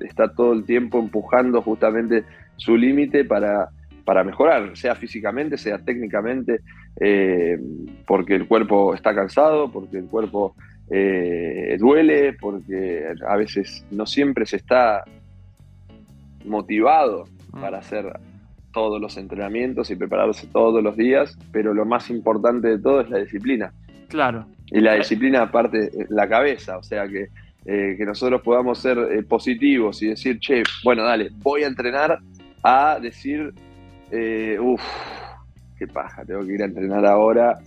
está 0.00 0.34
todo 0.34 0.52
el 0.52 0.64
tiempo 0.64 0.98
empujando 0.98 1.62
justamente 1.62 2.24
su 2.56 2.76
límite 2.76 3.24
para, 3.24 3.70
para 4.04 4.24
mejorar, 4.24 4.76
sea 4.76 4.94
físicamente, 4.94 5.56
sea 5.56 5.78
técnicamente, 5.78 6.60
eh, 7.00 7.58
porque 8.06 8.34
el 8.34 8.46
cuerpo 8.46 8.94
está 8.94 9.14
cansado, 9.14 9.72
porque 9.72 9.96
el 9.96 10.06
cuerpo 10.06 10.54
duele, 11.78 12.34
porque 12.34 13.06
a 13.26 13.36
veces 13.36 13.86
no 13.90 14.04
siempre 14.04 14.44
se 14.44 14.56
está 14.56 15.02
motivado 16.44 17.24
mm. 17.52 17.60
para 17.60 17.78
hacer 17.78 18.04
todos 18.72 19.00
los 19.00 19.16
entrenamientos 19.16 19.90
y 19.90 19.96
prepararse 19.96 20.46
todos 20.46 20.82
los 20.82 20.96
días, 20.96 21.36
pero 21.52 21.74
lo 21.74 21.84
más 21.84 22.10
importante 22.10 22.68
de 22.68 22.78
todo 22.78 23.00
es 23.00 23.10
la 23.10 23.18
disciplina. 23.18 23.72
Claro. 24.08 24.46
Y 24.66 24.80
la 24.80 24.94
disciplina 24.94 25.42
aparte, 25.42 25.90
la 26.08 26.28
cabeza, 26.28 26.78
o 26.78 26.82
sea 26.82 27.08
que, 27.08 27.28
eh, 27.64 27.94
que 27.96 28.04
nosotros 28.04 28.42
podamos 28.42 28.78
ser 28.78 28.98
eh, 28.98 29.22
positivos 29.22 30.02
y 30.02 30.08
decir, 30.08 30.38
che, 30.40 30.62
bueno, 30.84 31.02
dale, 31.02 31.30
voy 31.36 31.64
a 31.64 31.66
entrenar 31.66 32.18
a 32.62 32.98
decir, 33.00 33.52
eh, 34.10 34.58
uff, 34.60 34.82
qué 35.78 35.86
paja, 35.86 36.24
tengo 36.24 36.44
que 36.44 36.54
ir 36.54 36.62
a 36.62 36.66
entrenar 36.66 37.06
ahora, 37.06 37.58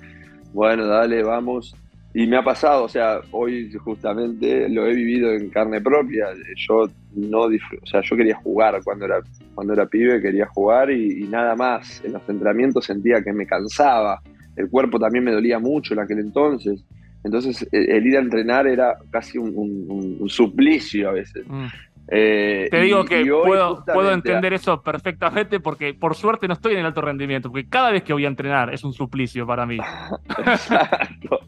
bueno, 0.54 0.86
dale, 0.86 1.24
vamos, 1.24 1.76
y 2.14 2.28
me 2.28 2.36
ha 2.36 2.44
pasado, 2.44 2.84
o 2.84 2.90
sea, 2.90 3.22
hoy 3.32 3.72
justamente 3.72 4.68
lo 4.68 4.86
he 4.86 4.94
vivido 4.94 5.32
en 5.32 5.50
carne 5.50 5.80
propia. 5.80 6.26
Yo 6.58 6.90
no 7.16 7.42
o 7.44 7.86
sea, 7.86 8.02
yo 8.02 8.18
quería 8.18 8.36
jugar 8.36 8.82
cuando 8.84 9.06
era, 9.06 9.22
cuando 9.56 9.74
era 9.74 9.86
pibe, 9.86 10.22
quería 10.22 10.46
jugar 10.48 10.92
y, 10.92 11.24
nada 11.30 11.56
más. 11.56 12.04
En 12.04 12.12
los 12.14 12.28
entrenamientos 12.28 12.86
sentía 12.86 13.24
que 13.24 13.32
me 13.32 13.46
cansaba. 13.46 14.22
El 14.58 14.70
cuerpo 14.70 15.00
también 15.00 15.24
me 15.24 15.32
dolía 15.32 15.58
mucho 15.60 15.94
en 15.94 16.02
aquel 16.02 16.20
entonces. 16.20 16.84
Entonces 17.24 17.66
el, 17.72 18.06
ir 18.06 18.18
a 18.18 18.22
entrenar 18.22 18.68
era 18.68 18.98
casi 19.10 19.38
un, 19.38 20.22
suplicio 20.28 21.10
a 21.10 21.14
veces. 21.14 21.46
Mm. 21.48 21.68
Eh, 22.08 22.68
Te 22.70 22.82
digo 22.82 23.06
que 23.06 23.26
puedo, 23.26 23.86
puedo, 23.86 24.12
entender 24.12 24.54
eso 24.54 24.82
perfectamente 24.82 25.60
porque 25.60 25.94
por 25.94 26.16
suerte 26.16 26.48
no 26.48 26.54
estoy 26.54 26.74
en 26.74 26.80
el 26.80 26.86
alto 26.88 27.02
rendimiento, 27.02 27.50
porque 27.50 27.70
cada 27.70 27.92
vez 27.92 28.04
que 28.04 28.12
voy 28.12 28.26
a 28.26 28.28
entrenar 28.28 28.74
es 28.74 28.84
un 28.84 28.94
suplicio 28.94 29.46
para 29.48 29.66
mí. 29.66 29.78
Exacto, 30.38 31.40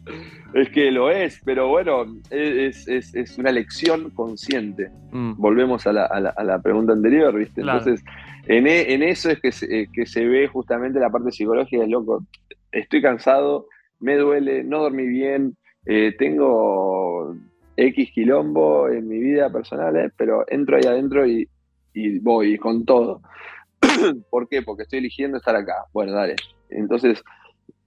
es 0.54 0.70
que 0.70 0.90
lo 0.90 1.10
es, 1.10 1.40
pero 1.44 1.68
bueno, 1.68 2.06
es, 2.30 3.38
una 3.38 3.52
lección 3.52 4.10
consciente. 4.10 4.90
Mm. 5.12 5.34
Volvemos 5.36 5.86
a 5.86 5.92
la, 5.92 6.60
pregunta 6.62 6.92
anterior, 6.92 7.36
¿viste? 7.36 7.60
Entonces, 7.60 8.02
en, 8.46 8.66
e, 8.66 9.10
eso 9.10 9.30
es 9.30 9.40
que 9.40 9.52
se, 9.52 9.82
eh, 9.82 9.88
que 9.92 10.06
se 10.06 10.24
ve 10.26 10.48
justamente 10.48 11.00
la 11.00 11.10
parte 11.10 11.30
psicológica, 11.30 11.82
es 11.82 11.90
loco, 11.90 12.24
estoy 12.72 13.02
cansado, 13.02 13.66
me 14.00 14.16
duele, 14.16 14.64
no 14.64 14.80
dormí 14.80 15.06
bien, 15.06 15.56
eh, 15.86 16.14
tengo 16.18 17.36
X 17.76 18.10
quilombo 18.12 18.88
en 18.88 19.08
mi 19.08 19.18
vida 19.18 19.50
personal, 19.50 19.96
¿eh? 19.96 20.10
pero 20.16 20.44
entro 20.48 20.76
ahí 20.76 20.84
adentro 20.84 21.26
y, 21.26 21.48
voy 22.20 22.58
con 22.58 22.84
todo. 22.84 23.22
¿Por 24.30 24.48
qué? 24.48 24.62
Porque 24.62 24.82
estoy 24.82 24.98
eligiendo 24.98 25.38
estar 25.38 25.54
acá. 25.54 25.84
Bueno, 25.92 26.12
dale. 26.12 26.34
Entonces, 26.68 27.22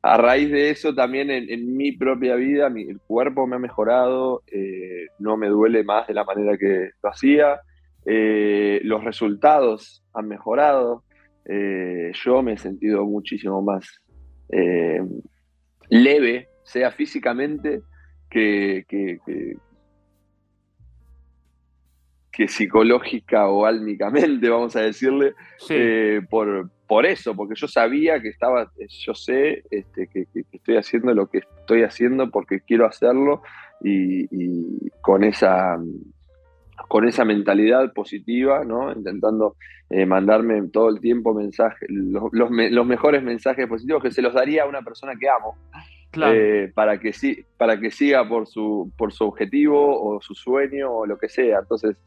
a 0.01 0.15
raíz 0.15 0.49
de 0.49 0.69
eso 0.69 0.95
también 0.95 1.29
en, 1.29 1.75
mi 1.75 1.91
propia 1.91 2.35
vida, 2.35 2.67
el 2.67 2.99
cuerpo 3.05 3.45
me 3.47 3.57
ha 3.57 3.59
mejorado, 3.59 4.43
eh, 4.47 5.07
no 5.19 5.35
me 5.35 5.49
duele 5.49 5.83
más 5.83 6.07
de 6.07 6.13
la 6.13 6.23
manera 6.23 6.57
que 6.57 6.91
lo 7.03 7.09
hacía, 7.09 7.59
eh, 8.05 8.79
los 8.83 9.03
resultados 9.03 10.05
han 10.13 10.29
mejorado, 10.29 11.03
yo 11.45 12.43
me 12.43 12.53
he 12.53 12.57
sentido 12.57 13.05
muchísimo 13.05 13.61
más 13.61 14.01
leve, 15.89 16.49
sea 16.63 16.91
físicamente 16.91 17.81
que 18.29 18.85
psicológica 22.45 23.47
o 23.47 23.65
álmicamente, 23.65 24.49
vamos 24.49 24.75
a 24.75 24.81
decirle, 24.81 25.33
eh, 25.69 26.21
por, 26.29 26.69
por 26.87 27.05
eso, 27.05 27.35
porque 27.35 27.55
yo 27.55 27.67
sabía 27.67 28.21
que 28.21 28.29
estaba, 28.29 28.71
yo 28.87 29.13
sé 29.13 29.63
este, 29.71 30.07
que, 30.07 30.27
estoy 30.51 30.77
haciendo 30.77 31.13
lo 31.13 31.27
que 31.27 31.39
estoy 31.59 31.83
haciendo 31.83 32.29
porque 32.29 32.61
quiero 32.61 32.85
hacerlo 32.85 33.41
y, 33.83 34.27
con 35.01 35.23
esa 35.23 35.77
con 36.87 37.07
esa 37.07 37.25
mentalidad 37.25 37.91
positiva, 37.91 38.63
¿no? 38.63 38.93
intentando 38.93 39.55
eh, 39.89 40.05
mandarme 40.05 40.61
todo 40.69 40.89
el 40.89 41.01
tiempo 41.01 41.33
mensajes, 41.33 41.89
los, 41.89 42.31
los, 42.31 42.85
mejores 42.85 43.23
mensajes 43.23 43.67
positivos 43.67 44.03
que 44.03 44.11
se 44.11 44.21
los 44.21 44.33
daría 44.33 44.63
a 44.63 44.67
una 44.67 44.83
persona 44.83 45.13
que 45.19 45.27
amo, 45.27 45.57
eh, 46.25 46.71
para, 46.73 46.99
que, 46.99 47.11
para 47.57 47.79
que 47.79 47.91
siga 47.91 48.27
por 48.27 48.47
su, 48.47 48.91
por 48.97 49.11
su 49.11 49.25
objetivo 49.25 50.01
o 50.01 50.21
su 50.21 50.33
sueño 50.33 50.91
o 50.91 51.05
lo 51.05 51.17
que 51.17 51.29
sea. 51.29 51.59
Entonces, 51.59 51.97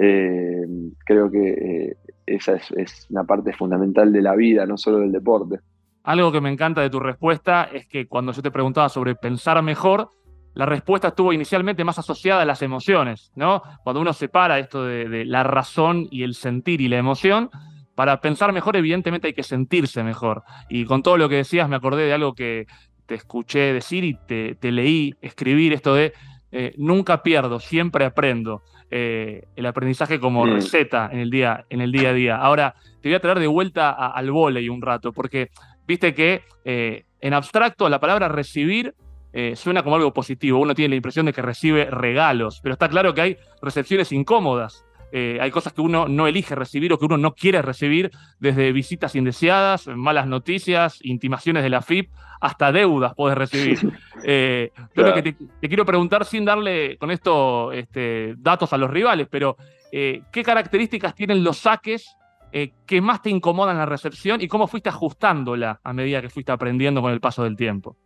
eh, 0.00 0.64
creo 1.04 1.30
que 1.30 1.48
eh, 1.50 1.96
esa 2.26 2.54
es, 2.54 3.06
una 3.10 3.24
parte 3.24 3.52
fundamental 3.52 4.12
de 4.12 4.22
la 4.22 4.34
vida, 4.34 4.66
no 4.66 4.76
solo 4.76 4.98
del 4.98 5.12
deporte. 5.12 5.60
Algo 6.04 6.32
que 6.32 6.40
me 6.40 6.50
encanta 6.50 6.80
de 6.80 6.90
tu 6.90 7.00
respuesta 7.00 7.64
es 7.72 7.86
que 7.86 8.06
cuando 8.08 8.32
yo 8.32 8.42
te 8.42 8.50
preguntaba 8.50 8.88
sobre 8.88 9.14
pensar 9.14 9.62
mejor, 9.62 10.10
la 10.54 10.66
respuesta 10.66 11.08
estuvo 11.08 11.32
inicialmente 11.32 11.84
más 11.84 11.98
asociada 11.98 12.42
a 12.42 12.44
las 12.44 12.62
emociones, 12.62 13.32
¿no? 13.34 13.62
Cuando 13.84 14.00
uno 14.00 14.12
separa 14.12 14.58
esto 14.58 14.84
de, 14.84 15.24
la 15.24 15.42
razón 15.44 16.08
y 16.10 16.24
el 16.24 16.34
sentir 16.34 16.80
y 16.80 16.88
la 16.88 16.98
emoción, 16.98 17.50
para 17.94 18.20
pensar 18.20 18.52
mejor, 18.52 18.76
evidentemente 18.76 19.28
hay 19.28 19.34
que 19.34 19.42
sentirse 19.42 20.02
mejor. 20.02 20.42
Y 20.68 20.84
con 20.84 21.02
todo 21.02 21.16
lo 21.16 21.28
que 21.28 21.36
decías, 21.36 21.68
me 21.68 21.76
acordé 21.76 22.04
de 22.04 22.12
algo 22.12 22.34
que 22.34 22.66
te 23.06 23.14
escuché 23.14 23.72
decir 23.72 24.04
y 24.04 24.18
te, 24.26 24.72
leí 24.72 25.14
escribir, 25.20 25.72
esto 25.72 25.94
de 25.94 26.12
eh, 26.50 26.74
nunca 26.76 27.22
pierdo, 27.22 27.60
siempre 27.60 28.04
aprendo. 28.04 28.62
Eh, 28.94 29.48
el 29.56 29.64
aprendizaje 29.64 30.20
como 30.20 30.44
receta 30.44 31.08
en 31.10 31.18
el, 31.18 31.30
día, 31.30 31.64
en 31.70 31.80
el 31.80 31.90
día 31.92 32.10
a 32.10 32.12
día. 32.12 32.36
Ahora, 32.36 32.74
te 33.00 33.08
voy 33.08 33.14
a 33.14 33.20
traer 33.20 33.38
de 33.38 33.46
vuelta 33.46 33.90
al 33.90 34.30
volei 34.30 34.68
un 34.68 34.82
rato, 34.82 35.12
porque 35.12 35.48
viste 35.86 36.12
que 36.12 36.42
eh, 36.66 37.06
en 37.22 37.32
abstracto 37.32 37.88
la 37.88 38.00
palabra 38.00 38.28
recibir 38.28 38.94
eh, 39.32 39.56
suena 39.56 39.82
como 39.82 39.96
algo 39.96 40.12
positivo. 40.12 40.60
Uno 40.60 40.74
tiene 40.74 40.90
la 40.90 40.96
impresión 40.96 41.24
de 41.24 41.32
que 41.32 41.40
recibe 41.40 41.86
regalos, 41.86 42.60
pero 42.62 42.74
está 42.74 42.90
claro 42.90 43.14
que 43.14 43.22
hay 43.22 43.36
recepciones 43.62 44.12
incómodas. 44.12 44.84
Hay 45.12 45.50
cosas 45.50 45.72
que 45.72 45.80
uno 45.82 46.08
no 46.08 46.26
elige 46.26 46.54
recibir 46.54 46.92
o 46.92 46.98
que 46.98 47.04
uno 47.04 47.18
no 47.18 47.34
quiere 47.34 47.60
recibir, 47.62 48.10
desde 48.40 48.72
visitas 48.72 49.14
indeseadas, 49.14 49.86
malas 49.86 50.26
noticias, 50.26 50.98
intimaciones 51.02 51.62
de 51.62 51.70
la 51.70 51.82
FIP, 51.82 52.10
hasta 52.42 52.72
deudas 52.72 53.14
puedes 53.14 53.38
recibir. 53.38 53.78
Eh, 54.24 54.70
lo 54.94 55.14
que 55.14 55.22
te, 55.32 55.68
quiero 55.68 55.84
preguntar, 55.84 56.24
sin 56.24 56.44
darle 56.44 56.96
con 56.96 57.10
esto 57.10 57.72
este, 57.72 58.34
datos 58.38 58.72
a 58.72 58.76
los 58.76 58.88
rivales, 58.88 59.26
pero 59.28 59.56
eh, 59.90 60.22
¿qué 60.30 60.44
características 60.44 61.12
tienen 61.16 61.42
los 61.42 61.58
saques 61.58 62.16
eh, 62.52 62.70
que 62.86 63.00
más 63.00 63.20
te 63.20 63.30
incomodan 63.30 63.78
la 63.78 63.86
recepción 63.86 64.40
y 64.40 64.46
cómo 64.46 64.68
fuiste 64.68 64.90
ajustándola 64.90 65.80
a 65.82 65.92
medida 65.92 66.22
que 66.22 66.28
fuiste 66.28 66.52
aprendiendo 66.52 67.02
con 67.02 67.10
el 67.10 67.18
paso 67.18 67.42
del 67.42 67.56
tiempo? 67.56 67.96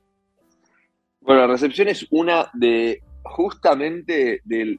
Bueno, 1.21 1.43
la 1.43 1.49
recepción 1.49 1.89
es 1.89 2.07
una 2.09 2.51
de 2.55 3.03
justamente 3.31 4.41
de, 4.45 4.79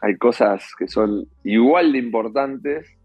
hay 0.00 0.16
cosas 0.16 0.64
que 0.78 0.88
son 0.88 1.26
igual 1.44 1.92
de 1.92 1.98
importantes, 1.98 2.96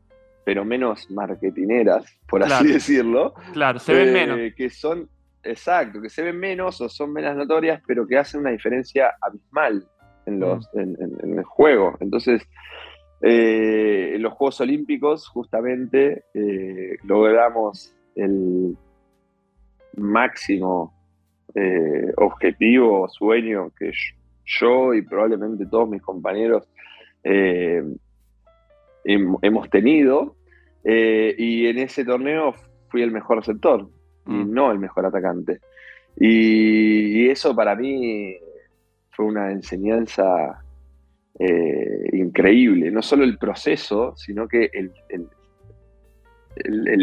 pero 0.45 0.63
menos 0.63 1.11
marketineras, 1.11 2.05
por 2.29 2.43
así 2.43 2.67
decirlo. 2.67 3.33
Claro, 3.51 3.79
se 3.79 3.93
ven 3.93 4.13
menos. 4.13 4.53
Que 4.55 4.69
son, 4.69 5.09
exacto, 5.43 6.01
que 6.01 6.09
se 6.09 6.21
ven 6.21 6.39
menos 6.39 6.79
o 6.79 6.87
son 6.87 7.11
menos 7.11 7.35
notorias, 7.35 7.81
pero 7.85 8.07
que 8.07 8.17
hacen 8.17 8.39
una 8.39 8.51
diferencia 8.51 9.13
abismal 9.19 9.85
en, 10.25 10.39
los, 10.39 10.69
mm. 10.73 10.79
en, 10.79 11.39
el 11.39 11.43
juego. 11.43 11.97
Entonces, 11.99 12.47
eh, 13.27 14.11
en 14.13 14.21
los 14.21 14.33
Juegos 14.33 14.61
Olímpicos, 14.61 15.27
justamente, 15.27 16.25
eh, 16.35 16.97
logramos 17.05 17.91
el 18.15 18.77
máximo 19.97 20.93
eh, 21.55 22.13
objetivo, 22.17 23.09
sueño 23.09 23.71
que 23.75 23.91
yo 24.45 24.93
y 24.93 25.01
probablemente 25.01 25.65
todos 25.65 25.89
mis 25.89 26.03
compañeros 26.03 26.67
eh, 27.23 27.83
hemos 29.03 29.69
tenido. 29.71 30.35
Y 30.83 31.65
en 31.65 31.79
ese 31.79 32.05
torneo 32.05 32.53
fui 32.89 33.01
el 33.01 33.11
mejor 33.11 33.37
receptor 33.37 33.89
y 34.27 34.33
mm. 34.33 34.53
no 34.53 34.71
el 34.71 34.77
mejor 34.77 35.07
atacante. 35.07 35.61
Y, 36.15 37.27
eso 37.27 37.55
para 37.55 37.75
mí 37.75 38.37
fue 39.09 39.25
una 39.25 39.51
enseñanza 39.51 40.63
eh, 41.39 42.09
increíble. 42.13 42.91
No 42.91 43.01
solo 43.01 43.23
el 43.23 43.37
proceso, 43.37 44.13
sino 44.15 44.47
que 44.47 44.69
el, 44.73 44.91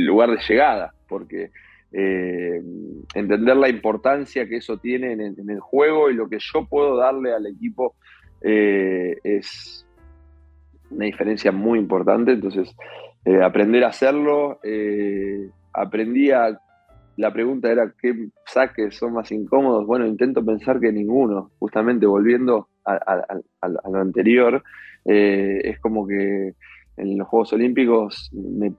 lugar 0.06 0.30
de 0.30 0.38
llegada. 0.48 0.94
Porque 1.08 1.50
entender 1.94 3.54
la 3.54 3.68
importancia 3.68 4.48
que 4.48 4.56
eso 4.56 4.78
tiene 4.78 5.12
en, 5.12 5.50
el 5.50 5.60
juego 5.60 6.10
y 6.10 6.14
lo 6.14 6.26
que 6.26 6.38
yo 6.40 6.66
puedo 6.66 6.96
darle 6.96 7.34
al 7.34 7.46
equipo 7.46 7.96
es, 8.40 9.86
una 10.92 11.06
diferencia 11.06 11.52
muy 11.52 11.78
importante, 11.78 12.32
entonces 12.32 12.74
eh, 13.24 13.42
aprender 13.42 13.84
a 13.84 13.88
hacerlo, 13.88 14.60
eh, 14.62 15.48
aprendí 15.72 16.30
a, 16.30 16.58
la 17.16 17.32
pregunta 17.32 17.70
era 17.70 17.92
qué 18.00 18.28
saques 18.46 18.96
son 18.96 19.14
más 19.14 19.30
incómodos, 19.32 19.86
bueno, 19.86 20.06
intento 20.06 20.44
pensar 20.44 20.80
que 20.80 20.92
ninguno, 20.92 21.50
justamente 21.58 22.06
volviendo 22.06 22.68
a, 22.84 23.68
lo 23.68 23.98
anterior, 23.98 24.62
eh, 25.04 25.60
es 25.64 25.80
como 25.80 26.06
que 26.06 26.54
en 26.96 27.18
los 27.18 27.28
Juegos 27.28 27.52
Olímpicos 27.52 28.30
me, 28.32 28.72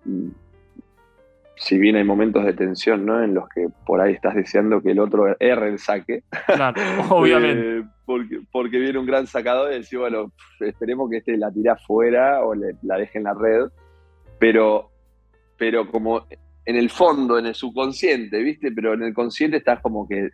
si 1.55 1.77
bien 1.77 1.95
hay 1.95 2.03
momentos 2.03 2.45
de 2.45 2.53
tensión, 2.53 3.05
¿no? 3.05 3.23
En 3.23 3.33
los 3.33 3.47
que 3.49 3.67
por 3.85 4.01
ahí 4.01 4.13
estás 4.13 4.35
deseando 4.35 4.81
que 4.81 4.91
el 4.91 4.99
otro 4.99 5.35
erre 5.39 5.69
el 5.69 5.79
saque. 5.79 6.23
Claro, 6.47 6.81
obviamente. 7.09 7.79
Eh, 7.79 7.83
porque, 8.05 8.41
porque, 8.51 8.79
viene 8.79 8.99
un 8.99 9.05
gran 9.05 9.27
sacador 9.27 9.71
y 9.71 9.75
decís, 9.75 9.97
bueno, 9.97 10.33
esperemos 10.59 11.09
que 11.09 11.17
este 11.17 11.37
la 11.37 11.51
tire 11.51 11.69
afuera 11.69 12.43
o 12.43 12.53
la 12.53 12.97
deje 12.97 13.17
en 13.17 13.23
la 13.23 13.33
red. 13.33 13.67
Pero, 14.39 14.89
pero 15.57 15.89
como 15.89 16.25
en 16.65 16.75
el 16.75 16.89
fondo, 16.89 17.37
en 17.37 17.45
el 17.45 17.55
subconsciente, 17.55 18.41
¿viste? 18.41 18.71
Pero 18.71 18.93
en 18.93 19.03
el 19.03 19.13
consciente 19.13 19.57
estás 19.57 19.79
como 19.79 20.07
que 20.07 20.31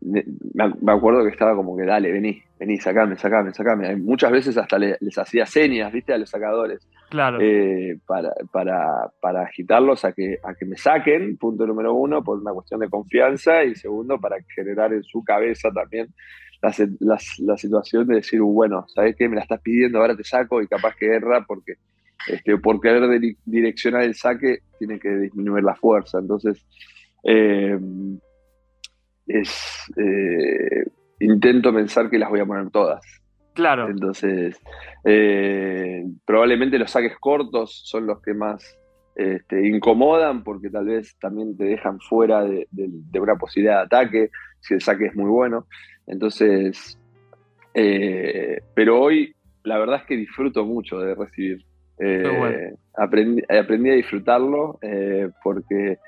me 0.00 0.92
acuerdo 0.92 1.24
que 1.24 1.30
estaba 1.30 1.54
como 1.54 1.76
que, 1.76 1.84
dale, 1.84 2.12
vení, 2.12 2.42
vení, 2.58 2.78
sacame, 2.78 3.16
sacame, 3.16 3.52
sacame. 3.52 3.96
Muchas 3.96 4.30
veces 4.30 4.56
hasta 4.56 4.78
les 4.78 5.18
hacía 5.18 5.46
señas, 5.46 5.92
viste, 5.92 6.12
a 6.12 6.18
los 6.18 6.30
sacadores. 6.30 6.86
Claro. 7.10 7.38
Eh, 7.40 7.98
para, 8.06 8.32
para, 8.52 9.10
para, 9.20 9.42
agitarlos 9.42 10.04
a 10.04 10.12
que, 10.12 10.38
a 10.42 10.54
que 10.54 10.66
me 10.66 10.76
saquen, 10.76 11.36
punto 11.36 11.66
número 11.66 11.94
uno, 11.94 12.22
por 12.22 12.38
una 12.38 12.52
cuestión 12.52 12.80
de 12.80 12.88
confianza, 12.88 13.64
y 13.64 13.74
segundo, 13.74 14.18
para 14.18 14.36
generar 14.54 14.92
en 14.92 15.02
su 15.02 15.22
cabeza 15.24 15.70
también 15.70 16.08
la, 16.60 17.18
la, 17.40 17.56
situación 17.56 18.06
de 18.06 18.16
decir, 18.16 18.40
bueno, 18.40 18.84
¿sabes 18.88 19.16
qué? 19.16 19.28
Me 19.28 19.36
la 19.36 19.42
estás 19.42 19.60
pidiendo, 19.60 19.98
ahora 19.98 20.16
te 20.16 20.24
saco, 20.24 20.60
y 20.60 20.66
capaz 20.66 20.94
que 20.96 21.06
erra 21.06 21.44
porque 21.46 21.74
este, 22.26 22.58
por 22.58 22.80
querer 22.80 23.20
direccionar 23.44 24.02
el 24.02 24.14
saque, 24.14 24.58
tiene 24.78 24.98
que 24.98 25.08
disminuir 25.08 25.64
la 25.64 25.74
fuerza. 25.74 26.18
Entonces, 26.18 26.64
eh, 27.24 27.78
es 29.28 29.92
eh, 29.96 30.84
intento 31.20 31.72
pensar 31.72 32.10
que 32.10 32.18
las 32.18 32.30
voy 32.30 32.40
a 32.40 32.46
poner 32.46 32.70
todas. 32.70 33.00
Claro. 33.54 33.88
Entonces, 33.88 34.58
eh, 35.04 36.04
probablemente 36.24 36.78
los 36.78 36.90
saques 36.90 37.16
cortos 37.18 37.82
son 37.84 38.06
los 38.06 38.22
que 38.22 38.32
más 38.32 38.78
este, 39.16 39.66
incomodan 39.66 40.44
porque 40.44 40.70
tal 40.70 40.86
vez 40.86 41.16
también 41.18 41.56
te 41.56 41.64
dejan 41.64 41.98
fuera 41.98 42.44
de, 42.44 42.68
una 43.20 43.34
posibilidad 43.34 43.78
de 43.78 43.82
ataque 43.86 44.30
si 44.60 44.74
el 44.74 44.80
saque 44.80 45.06
es 45.06 45.16
muy 45.16 45.28
bueno. 45.28 45.66
Entonces, 46.06 46.98
eh, 47.74 48.60
pero 48.74 49.00
hoy 49.00 49.34
la 49.64 49.78
verdad 49.78 49.96
es 49.96 50.06
que 50.06 50.16
disfruto 50.16 50.64
mucho 50.64 51.00
de 51.00 51.14
recibir. 51.14 51.64
aprendí, 52.96 53.42
aprendí, 53.48 53.90
a 53.90 53.94
disfrutarlo 53.94 54.78
porque 55.42 55.98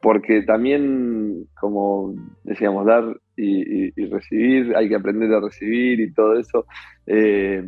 porque 0.00 0.42
también, 0.42 1.46
como 1.58 2.14
decíamos, 2.44 2.86
dar 2.86 3.04
y, 3.36 3.90
recibir, 4.06 4.74
hay 4.76 4.88
que 4.88 4.96
aprender 4.96 5.32
a 5.32 5.40
recibir 5.40 6.00
y 6.00 6.12
todo 6.12 6.38
eso, 6.38 6.66
eh, 7.06 7.64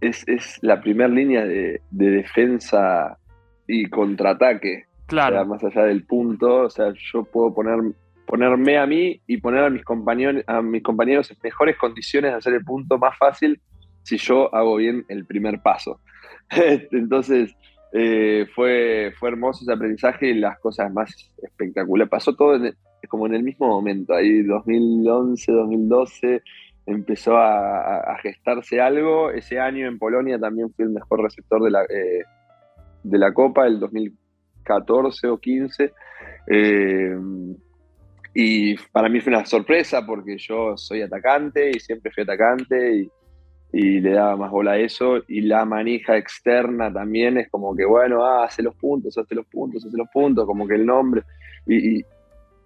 es, 0.00 0.58
la 0.62 0.80
primera 0.80 1.08
línea 1.08 1.44
de, 1.44 1.80
defensa 1.90 3.18
y 3.66 3.86
contraataque. 3.86 4.84
Claro. 5.06 5.46
más 5.46 5.64
allá 5.64 5.84
del 5.84 6.04
punto, 6.04 6.64
o 6.64 6.70
sea, 6.70 6.92
yo 7.12 7.24
puedo 7.24 7.54
poner, 7.54 7.78
ponerme 8.26 8.76
a 8.76 8.86
mí 8.86 9.18
y 9.26 9.38
poner 9.38 9.64
a 9.64 9.70
mis 9.70 9.82
compañeros, 9.82 10.44
a 10.46 10.60
mis 10.60 10.82
compañeros 10.82 11.30
en 11.30 11.38
mejores 11.42 11.78
condiciones 11.78 12.32
de 12.32 12.36
hacer 12.36 12.52
el 12.52 12.62
punto 12.62 12.98
más 12.98 13.16
fácil 13.16 13.58
si 14.02 14.18
yo 14.18 14.54
hago 14.54 14.76
bien 14.76 15.06
el 15.08 15.24
primer 15.24 15.60
paso. 15.60 16.00
Entonces, 16.50 17.54
eh, 17.92 18.46
fue, 18.54 19.12
fue 19.18 19.30
hermoso 19.30 19.62
ese 19.62 19.72
aprendizaje 19.72 20.28
y 20.28 20.34
las 20.34 20.58
cosas 20.58 20.92
más 20.92 21.14
espectaculares. 21.42 22.10
Pasó 22.10 22.34
todo 22.34 22.58
como 23.08 23.26
en 23.26 23.34
el 23.34 23.42
mismo 23.42 23.68
momento, 23.68 24.14
ahí 24.14 24.42
2011, 24.42 25.52
2012 25.52 26.42
empezó 26.86 27.36
a, 27.36 28.16
gestarse 28.22 28.80
algo. 28.80 29.30
Ese 29.30 29.60
año 29.60 29.86
en 29.86 29.98
Polonia 29.98 30.38
también 30.38 30.72
fui 30.72 30.84
el 30.84 30.90
mejor 30.90 31.22
receptor 31.22 31.62
de 31.62 31.70
la, 31.70 31.82
eh, 31.84 32.24
de 33.02 33.18
la 33.18 33.32
Copa, 33.32 33.66
el 33.66 33.78
2014 33.78 35.28
o 35.28 35.38
15. 35.38 35.92
Eh, 36.46 37.16
y 38.34 38.76
para 38.92 39.08
mí 39.08 39.20
fue 39.20 39.32
una 39.34 39.44
sorpresa 39.44 40.06
porque 40.06 40.38
yo 40.38 40.76
soy 40.76 41.02
atacante 41.02 41.70
y 41.70 41.80
siempre 41.80 42.10
fui 42.10 42.22
atacante 42.22 42.96
y, 42.96 43.10
y 43.72 44.00
le 44.00 44.12
daba 44.12 44.36
más 44.36 44.50
bola 44.50 44.72
a 44.72 44.78
eso. 44.78 45.22
Y 45.28 45.42
la 45.42 45.64
manija 45.64 46.16
externa 46.16 46.92
también 46.92 47.38
es 47.38 47.50
como 47.50 47.74
que, 47.74 47.84
bueno, 47.84 48.24
ah, 48.24 48.44
hace 48.44 48.62
los 48.62 48.74
puntos, 48.74 49.16
hace 49.18 49.34
los 49.34 49.46
puntos, 49.46 49.84
hace 49.84 49.96
los 49.96 50.08
puntos, 50.08 50.46
como 50.46 50.66
que 50.66 50.74
el 50.74 50.86
nombre. 50.86 51.22
Y, 51.66 52.02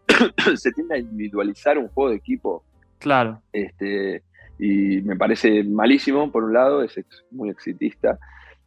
se 0.56 0.72
tiende 0.72 0.96
a 0.96 0.98
individualizar 0.98 1.78
un 1.78 1.88
juego 1.88 2.10
de 2.10 2.16
equipo. 2.16 2.64
Claro. 2.98 3.42
Este, 3.52 4.22
y 4.58 5.02
me 5.02 5.16
parece 5.16 5.64
malísimo, 5.64 6.30
por 6.30 6.44
un 6.44 6.52
lado, 6.52 6.82
es 6.82 6.94
muy 7.30 7.50
exitista, 7.50 8.18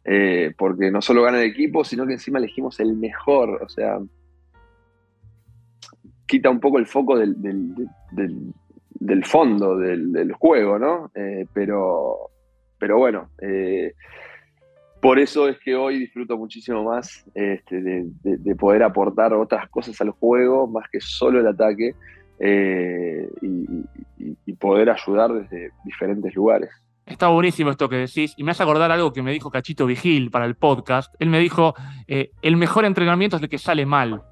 eh, 0.04 0.52
porque 0.58 0.90
no 0.90 1.00
solo 1.00 1.22
gana 1.22 1.40
el 1.40 1.50
equipo, 1.50 1.84
sino 1.84 2.06
que 2.06 2.14
encima 2.14 2.38
elegimos 2.38 2.78
el 2.80 2.94
mejor. 2.94 3.62
O 3.62 3.68
sea, 3.68 3.98
quita 6.26 6.50
un 6.50 6.60
poco 6.60 6.78
el 6.78 6.86
foco 6.86 7.16
del 7.18 7.40
del 7.40 8.52
fondo 9.24 9.76
del, 9.76 10.32
juego, 10.32 10.78
¿no? 10.78 11.10
Eh, 11.14 11.46
pero, 11.52 12.30
pero 12.78 12.98
bueno, 12.98 13.30
eh, 13.40 13.92
por 15.00 15.18
eso 15.18 15.48
es 15.48 15.58
que 15.58 15.74
hoy 15.74 15.98
disfruto 15.98 16.36
muchísimo 16.36 16.84
más 16.84 17.24
este, 17.34 17.80
de, 17.80 18.54
poder 18.56 18.82
aportar 18.82 19.34
otras 19.34 19.68
cosas 19.68 20.00
al 20.00 20.10
juego, 20.10 20.66
más 20.66 20.88
que 20.90 21.00
solo 21.00 21.40
el 21.40 21.46
ataque, 21.46 21.94
eh, 22.38 23.28
y, 23.42 24.52
poder 24.58 24.88
ayudar 24.88 25.34
desde 25.34 25.70
diferentes 25.84 26.34
lugares. 26.34 26.70
Está 27.04 27.28
buenísimo 27.28 27.70
esto 27.70 27.90
que 27.90 27.96
decís, 27.96 28.32
y 28.38 28.42
me 28.42 28.52
hace 28.52 28.62
acordar 28.62 28.90
algo 28.90 29.12
que 29.12 29.22
me 29.22 29.30
dijo 29.30 29.50
Cachito 29.50 29.84
Vigil 29.84 30.30
para 30.30 30.46
el 30.46 30.54
podcast. 30.54 31.14
Él 31.18 31.28
me 31.28 31.38
dijo, 31.38 31.74
el 32.06 32.56
mejor 32.56 32.86
entrenamiento 32.86 33.36
es 33.36 33.42
el 33.42 33.50
que 33.50 33.58
sale 33.58 33.84
mal. 33.84 34.22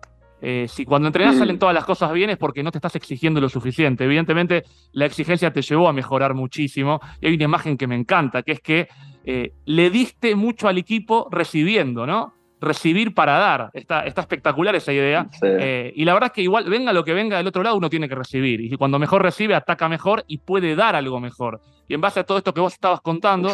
Eh, 0.46 0.68
si 0.68 0.84
cuando 0.84 1.08
entrenás 1.08 1.36
mm. 1.36 1.38
salen 1.38 1.58
todas 1.58 1.74
las 1.74 1.86
cosas 1.86 2.12
bien 2.12 2.28
es 2.28 2.36
porque 2.36 2.62
no 2.62 2.70
te 2.70 2.76
estás 2.76 2.94
exigiendo 2.96 3.40
lo 3.40 3.48
suficiente. 3.48 4.04
Evidentemente, 4.04 4.64
la 4.92 5.06
exigencia 5.06 5.50
te 5.50 5.62
llevó 5.62 5.88
a 5.88 5.92
mejorar 5.94 6.34
muchísimo. 6.34 7.00
Y 7.20 7.28
hay 7.28 7.34
una 7.34 7.44
imagen 7.44 7.78
que 7.78 7.86
me 7.86 7.94
encanta, 7.94 8.42
que 8.42 8.52
es 8.52 8.60
que 8.60 8.88
eh, 9.24 9.52
le 9.64 9.88
diste 9.88 10.34
mucho 10.36 10.68
al 10.68 10.76
equipo 10.76 11.28
recibiendo, 11.30 12.06
¿no? 12.06 12.34
Recibir 12.60 13.14
para 13.14 13.38
dar. 13.38 13.70
Está, 13.72 14.04
está 14.04 14.20
espectacular 14.20 14.74
esa 14.76 14.92
idea. 14.92 15.26
Eh, 15.42 15.94
y 15.96 16.04
la 16.04 16.12
verdad 16.12 16.26
es 16.26 16.32
que 16.34 16.42
igual, 16.42 16.68
venga 16.68 16.92
lo 16.92 17.04
que 17.04 17.14
venga 17.14 17.38
del 17.38 17.46
otro 17.46 17.62
lado, 17.62 17.76
uno 17.76 17.88
tiene 17.88 18.06
que 18.06 18.14
recibir. 18.14 18.60
Y 18.60 18.76
cuando 18.76 18.98
mejor 18.98 19.22
recibe, 19.22 19.54
ataca 19.54 19.88
mejor 19.88 20.24
y 20.28 20.38
puede 20.38 20.76
dar 20.76 20.94
algo 20.94 21.20
mejor. 21.20 21.62
Y 21.88 21.94
en 21.94 22.02
base 22.02 22.20
a 22.20 22.24
todo 22.24 22.36
esto 22.36 22.52
que 22.52 22.60
vos 22.60 22.74
estabas 22.74 23.00
contando, 23.00 23.50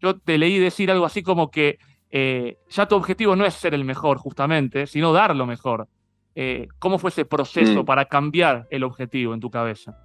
yo 0.00 0.18
te 0.18 0.38
leí 0.38 0.58
decir 0.58 0.92
algo 0.92 1.06
así 1.06 1.24
como 1.24 1.50
que 1.50 1.78
ya 2.68 2.86
tu 2.86 2.94
objetivo 2.94 3.34
no 3.34 3.44
es 3.44 3.54
ser 3.54 3.74
el 3.74 3.84
mejor, 3.84 4.18
justamente, 4.18 4.86
sino 4.86 5.12
dar 5.12 5.34
lo 5.34 5.46
mejor. 5.46 5.88
Eh, 6.34 6.68
¿Cómo 6.78 6.98
fue 6.98 7.10
ese 7.10 7.24
proceso 7.24 7.82
mm. 7.82 7.86
para 7.86 8.04
cambiar 8.04 8.66
el 8.70 8.84
objetivo 8.84 9.34
en 9.34 9.40
tu 9.40 9.50
cabeza? 9.50 9.96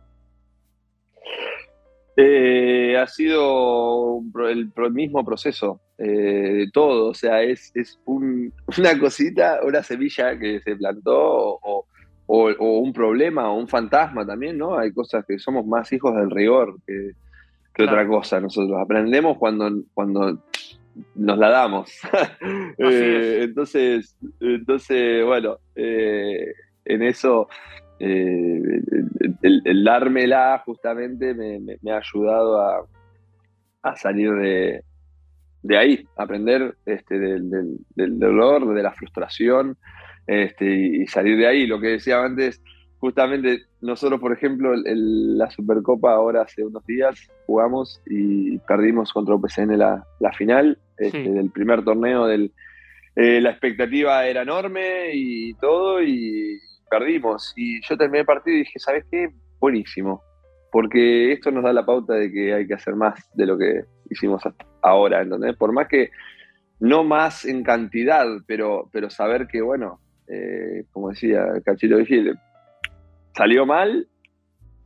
Eh, 2.17 2.97
ha 2.97 3.07
sido 3.07 4.21
el 4.47 4.71
mismo 4.91 5.25
proceso 5.25 5.81
eh, 5.97 6.05
de 6.05 6.69
todo, 6.71 7.09
o 7.09 7.13
sea, 7.13 7.41
es, 7.43 7.73
una 8.05 8.99
cosita, 8.99 9.59
una 9.63 9.83
semilla 9.83 10.37
que 10.39 10.61
se 10.61 10.75
plantó 10.77 11.59
o, 11.61 11.85
un 12.27 12.91
problema 12.91 13.51
o 13.51 13.57
un 13.57 13.67
fantasma 13.67 14.25
también, 14.25 14.57
¿no? 14.57 14.79
Hay 14.79 14.91
cosas 14.91 15.25
que 15.27 15.37
somos 15.37 15.65
más 15.67 15.91
hijos 15.93 16.15
del 16.15 16.31
rigor 16.31 16.77
que, 16.87 17.11
otra 17.83 18.07
cosa. 18.07 18.39
Nosotros 18.39 18.79
aprendemos 18.81 19.37
cuando, 19.37 19.69
cuando 19.93 20.41
nos 21.15 21.37
la 21.37 21.49
damos. 21.49 21.91
Eh, 22.77 23.39
entonces, 23.43 24.17
entonces, 24.39 25.23
bueno, 25.23 25.57
eh, 25.75 26.53
en 26.83 27.03
eso 27.03 27.47
eh, 27.99 28.61
el, 29.41 29.83
dármela 29.83 30.61
justamente 30.65 31.33
me, 31.33 31.91
ha 31.91 31.97
ayudado 31.97 32.87
a, 33.81 33.95
salir 33.95 34.33
de, 34.33 34.83
de, 35.61 35.77
ahí, 35.77 36.07
aprender 36.17 36.75
este, 36.85 37.17
del, 37.17 37.79
dolor, 37.95 38.73
de 38.73 38.83
la 38.83 38.91
frustración 38.91 39.77
este, 40.27 40.65
y 40.65 41.07
salir 41.07 41.37
de 41.37 41.47
ahí. 41.47 41.65
Lo 41.65 41.79
que 41.79 41.87
decía 41.87 42.23
antes, 42.23 42.61
justamente 42.99 43.65
nosotros, 43.81 44.19
por 44.19 44.33
ejemplo, 44.33 44.73
la 44.75 45.49
Supercopa 45.51 46.13
ahora 46.13 46.41
hace 46.41 46.63
unos 46.63 46.85
días 46.85 47.29
jugamos 47.45 48.01
y 48.05 48.57
perdimos 48.59 49.13
contra 49.13 49.35
OPCN 49.35 49.77
la, 49.77 50.05
la 50.19 50.31
final 50.33 50.79
este, 50.97 51.29
del 51.29 51.51
primer 51.51 51.83
torneo. 51.83 52.25
Del, 52.25 52.51
eh, 53.15 53.39
la 53.41 53.51
expectativa 53.51 54.25
era 54.25 54.41
enorme 54.41 55.11
y 55.13 55.53
todo, 55.55 56.01
y 56.01 56.59
perdimos. 56.89 57.53
Y 57.55 57.81
yo 57.81 57.97
terminé 57.97 58.19
el 58.19 58.25
partido 58.25 58.55
y 58.57 58.59
dije, 58.59 58.79
¿sabes 58.79 59.05
qué? 59.11 59.29
Buenísimo. 59.59 60.21
Porque 60.71 61.31
esto 61.31 61.51
nos 61.51 61.63
da 61.63 61.71
la 61.71 61.85
pauta 61.85 62.13
de 62.15 62.31
que 62.31 62.53
hay 62.53 62.67
que 62.67 62.73
hacer 62.73 62.95
más 62.95 63.29
de 63.33 63.45
lo 63.45 63.57
que 63.57 63.83
hicimos 64.09 64.45
hasta 64.45 64.65
ahora, 64.81 65.21
¿entendés? 65.21 65.55
Por 65.55 65.71
más 65.71 65.87
que 65.87 66.09
no 66.79 67.03
más 67.03 67.45
en 67.45 67.63
cantidad, 67.63 68.25
pero, 68.45 68.89
pero 68.91 69.09
saber 69.09 69.47
que, 69.47 69.61
bueno, 69.61 70.01
eh, 70.27 70.83
como 70.91 71.09
decía 71.09 71.45
Cachito 71.63 71.97
Vigil, 71.97 72.37
salió 73.35 73.65
mal, 73.65 74.07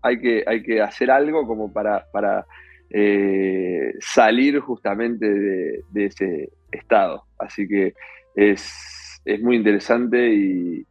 hay 0.01 0.19
que, 0.19 0.43
hay 0.45 0.63
que 0.63 0.81
hacer 0.81 1.11
algo 1.11 1.45
como 1.45 1.71
para, 1.71 2.05
para 2.11 2.45
eh, 2.89 3.93
salir 3.99 4.59
justamente 4.59 5.27
de, 5.27 6.05
ese 6.05 6.49
estado. 6.71 7.25
Así 7.37 7.67
que 7.67 7.93
es, 8.35 9.21
muy 9.41 9.57
interesante 9.57 10.33
y, 10.33 10.85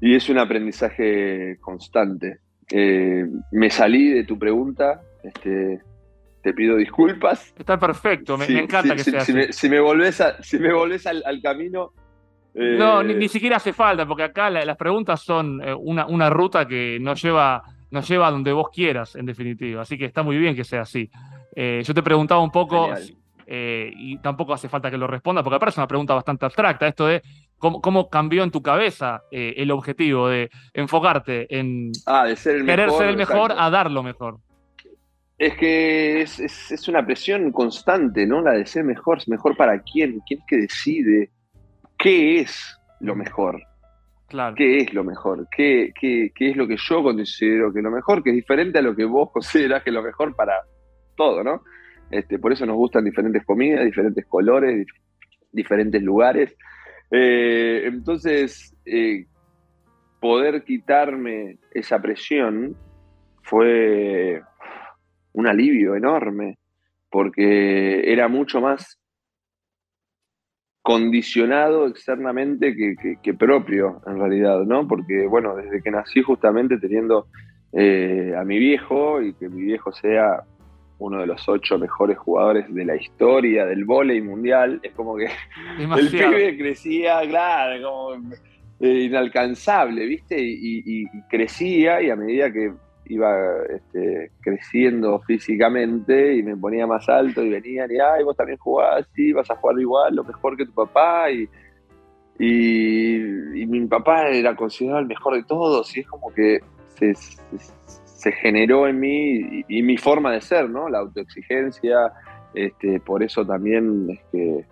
y, 0.00 0.14
es 0.14 0.28
un 0.28 0.38
aprendizaje 0.38 1.56
constante. 1.60 2.38
Eh, 2.70 3.26
me 3.50 3.70
salí 3.70 4.10
de 4.10 4.24
tu 4.24 4.38
pregunta, 4.38 5.00
este, 5.24 5.80
te 6.42 6.52
pido 6.52 6.76
disculpas. 6.76 7.52
Está 7.58 7.78
perfecto, 7.78 8.36
me, 8.38 8.46
encanta 8.46 8.94
que 8.94 9.04
sea 9.04 9.20
si 9.20 9.32
Me, 9.32 9.52
si 9.52 9.68
me 9.68 9.80
volvés, 9.80 10.22
si 10.42 10.58
me 10.58 10.72
volvés 10.72 11.06
al, 11.06 11.40
camino, 11.42 11.92
no, 12.78 13.02
ni, 13.02 13.24
eh, 13.24 13.28
siquiera 13.28 13.56
hace 13.56 13.72
falta, 13.72 14.06
porque 14.06 14.24
acá 14.24 14.50
las 14.50 14.76
preguntas 14.76 15.20
son 15.20 15.60
una, 15.78 16.06
una, 16.06 16.30
ruta 16.30 16.66
que 16.66 16.98
nos 17.00 17.22
lleva 17.22 17.62
nos 17.90 18.08
lleva 18.08 18.28
a 18.28 18.30
donde 18.30 18.52
vos 18.52 18.68
quieras, 18.72 19.16
en 19.16 19.26
definitiva. 19.26 19.82
Así 19.82 19.96
que 19.96 20.06
está 20.06 20.22
muy 20.22 20.36
bien 20.36 20.54
que 20.54 20.64
sea 20.64 20.82
así. 20.82 21.10
Eh, 21.54 21.82
yo 21.84 21.94
te 21.94 22.02
preguntaba 22.02 22.40
un 22.40 22.50
poco, 22.50 22.90
eh, 23.46 23.90
y 23.96 24.18
tampoco 24.18 24.52
hace 24.52 24.68
falta 24.68 24.90
que 24.90 24.98
lo 24.98 25.06
responda, 25.06 25.42
porque 25.42 25.58
parece 25.58 25.80
una 25.80 25.88
pregunta 25.88 26.14
bastante 26.14 26.44
abstracta, 26.44 26.86
esto 26.86 27.06
de 27.06 27.22
cómo, 27.58 28.08
cambió 28.08 28.42
en 28.42 28.50
tu 28.50 28.62
cabeza 28.62 29.22
eh, 29.30 29.54
el 29.56 29.70
objetivo 29.70 30.28
de 30.28 30.50
enfocarte 30.74 31.46
en 31.58 31.90
ah, 32.06 32.26
de 32.26 32.36
ser 32.36 32.56
el 32.56 32.66
querer 32.66 32.90
ser 32.90 33.08
el 33.08 33.16
mejor 33.16 33.52
a 33.56 33.70
dar 33.70 33.90
lo 33.90 34.02
mejor. 34.02 34.38
Es 35.38 35.56
que 35.56 36.20
es, 36.20 36.40
es, 36.40 36.88
una 36.88 37.06
presión 37.06 37.52
constante, 37.52 38.26
¿no? 38.26 38.42
La 38.42 38.52
de 38.52 38.66
ser 38.66 38.84
mejor, 38.84 39.20
mejor 39.28 39.56
para 39.56 39.80
quién, 39.82 40.20
quién 40.26 40.40
es 40.40 40.46
que 40.48 40.56
decide 40.56 41.30
qué 41.98 42.40
es 42.40 42.78
lo 43.00 43.14
mejor. 43.14 43.62
¿Qué 44.56 44.78
es 44.78 44.92
lo 44.92 45.04
mejor? 45.04 45.48
¿Qué, 45.50 45.92
es 46.38 46.56
lo 46.56 46.68
que 46.68 46.76
yo 46.76 47.02
considero 47.02 47.72
que 47.72 47.78
es 47.78 47.84
lo 47.84 47.90
mejor? 47.90 48.22
Que 48.22 48.30
es 48.30 48.36
diferente 48.36 48.78
a 48.78 48.82
lo 48.82 48.94
que 48.94 49.04
vos 49.04 49.30
considerás 49.32 49.82
que 49.82 49.90
es 49.90 49.94
lo 49.94 50.02
mejor 50.02 50.36
para 50.36 50.54
todo, 51.16 51.42
¿no? 51.42 51.62
Este, 52.10 52.38
por 52.38 52.52
eso 52.52 52.64
nos 52.64 52.76
gustan 52.76 53.04
diferentes 53.04 53.44
comidas, 53.44 53.84
diferentes 53.84 54.24
colores, 54.26 54.86
diferentes 55.52 56.02
lugares. 56.02 56.54
Eh, 57.10 57.82
entonces, 57.86 58.76
eh, 58.84 59.26
poder 60.20 60.62
quitarme 60.64 61.58
esa 61.72 62.00
presión 62.00 62.76
fue 63.42 64.42
un 65.32 65.46
alivio 65.46 65.94
enorme, 65.94 66.58
porque 67.10 68.12
era 68.12 68.28
mucho 68.28 68.60
más 68.60 68.97
condicionado 70.88 71.86
externamente 71.86 72.74
que, 73.22 73.34
propio, 73.34 74.00
en 74.06 74.18
realidad, 74.18 74.62
¿no? 74.62 74.88
Porque, 74.88 75.26
bueno, 75.26 75.54
desde 75.54 75.82
que 75.82 75.90
nací 75.90 76.22
justamente 76.22 76.78
teniendo 76.78 77.26
eh, 77.74 78.32
a 78.34 78.42
mi 78.42 78.58
viejo 78.58 79.20
y 79.20 79.34
que 79.34 79.50
mi 79.50 79.64
viejo 79.64 79.92
sea 79.92 80.44
uno 80.98 81.20
de 81.20 81.26
los 81.26 81.46
ocho 81.46 81.78
mejores 81.78 82.16
jugadores 82.16 82.74
de 82.74 82.86
la 82.86 82.96
historia 82.96 83.66
del 83.66 83.84
vóley 83.84 84.22
mundial, 84.22 84.80
es 84.82 84.92
como 84.94 85.14
que 85.18 85.26
el 85.78 86.08
pibe 86.08 86.56
crecía, 86.56 87.20
claro, 87.28 87.86
como 87.86 88.32
eh, 88.80 89.02
inalcanzable, 89.02 90.06
¿viste? 90.06 90.36
y, 90.40 91.04
crecía 91.28 92.00
y 92.00 92.08
a 92.08 92.16
medida 92.16 92.50
que 92.50 92.72
iba 93.08 93.34
este, 93.70 94.30
creciendo 94.40 95.18
físicamente 95.20 96.36
y 96.36 96.42
me 96.42 96.56
ponía 96.56 96.86
más 96.86 97.08
alto 97.08 97.42
y 97.42 97.50
venían 97.50 97.90
y, 97.90 97.98
ay, 97.98 98.24
vos 98.24 98.36
también 98.36 98.58
jugás, 98.58 99.06
sí, 99.14 99.32
vas 99.32 99.50
a 99.50 99.56
jugar 99.56 99.78
igual, 99.80 100.14
lo 100.14 100.24
mejor 100.24 100.56
que 100.56 100.66
tu 100.66 100.72
papá. 100.72 101.30
Y, 101.30 101.48
y, 102.38 103.66
mi 103.66 103.86
papá 103.86 104.28
era 104.28 104.54
considerado 104.54 105.00
el 105.00 105.06
mejor 105.06 105.34
de 105.34 105.42
todos 105.42 105.96
y 105.96 106.00
es 106.00 106.06
como 106.06 106.32
que 106.32 106.60
se, 106.96 108.32
generó 108.32 108.86
en 108.86 109.00
mí 109.00 109.64
y, 109.68 109.82
mi 109.82 109.96
forma 109.96 110.32
de 110.32 110.40
ser, 110.40 110.68
¿no? 110.68 110.88
La 110.88 110.98
autoexigencia, 110.98 112.12
este, 112.54 113.00
por 113.00 113.22
eso 113.22 113.44
también 113.44 114.08
es 114.10 114.20
que, 114.30 114.64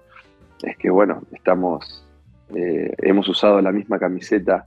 es 0.63 0.77
que 0.79 0.91
bueno, 0.91 1.23
estamos, 1.33 2.07
eh, 2.55 2.93
hemos 2.99 3.29
usado 3.29 3.61
la 3.61 3.73
misma 3.73 3.99
camiseta 3.99 4.67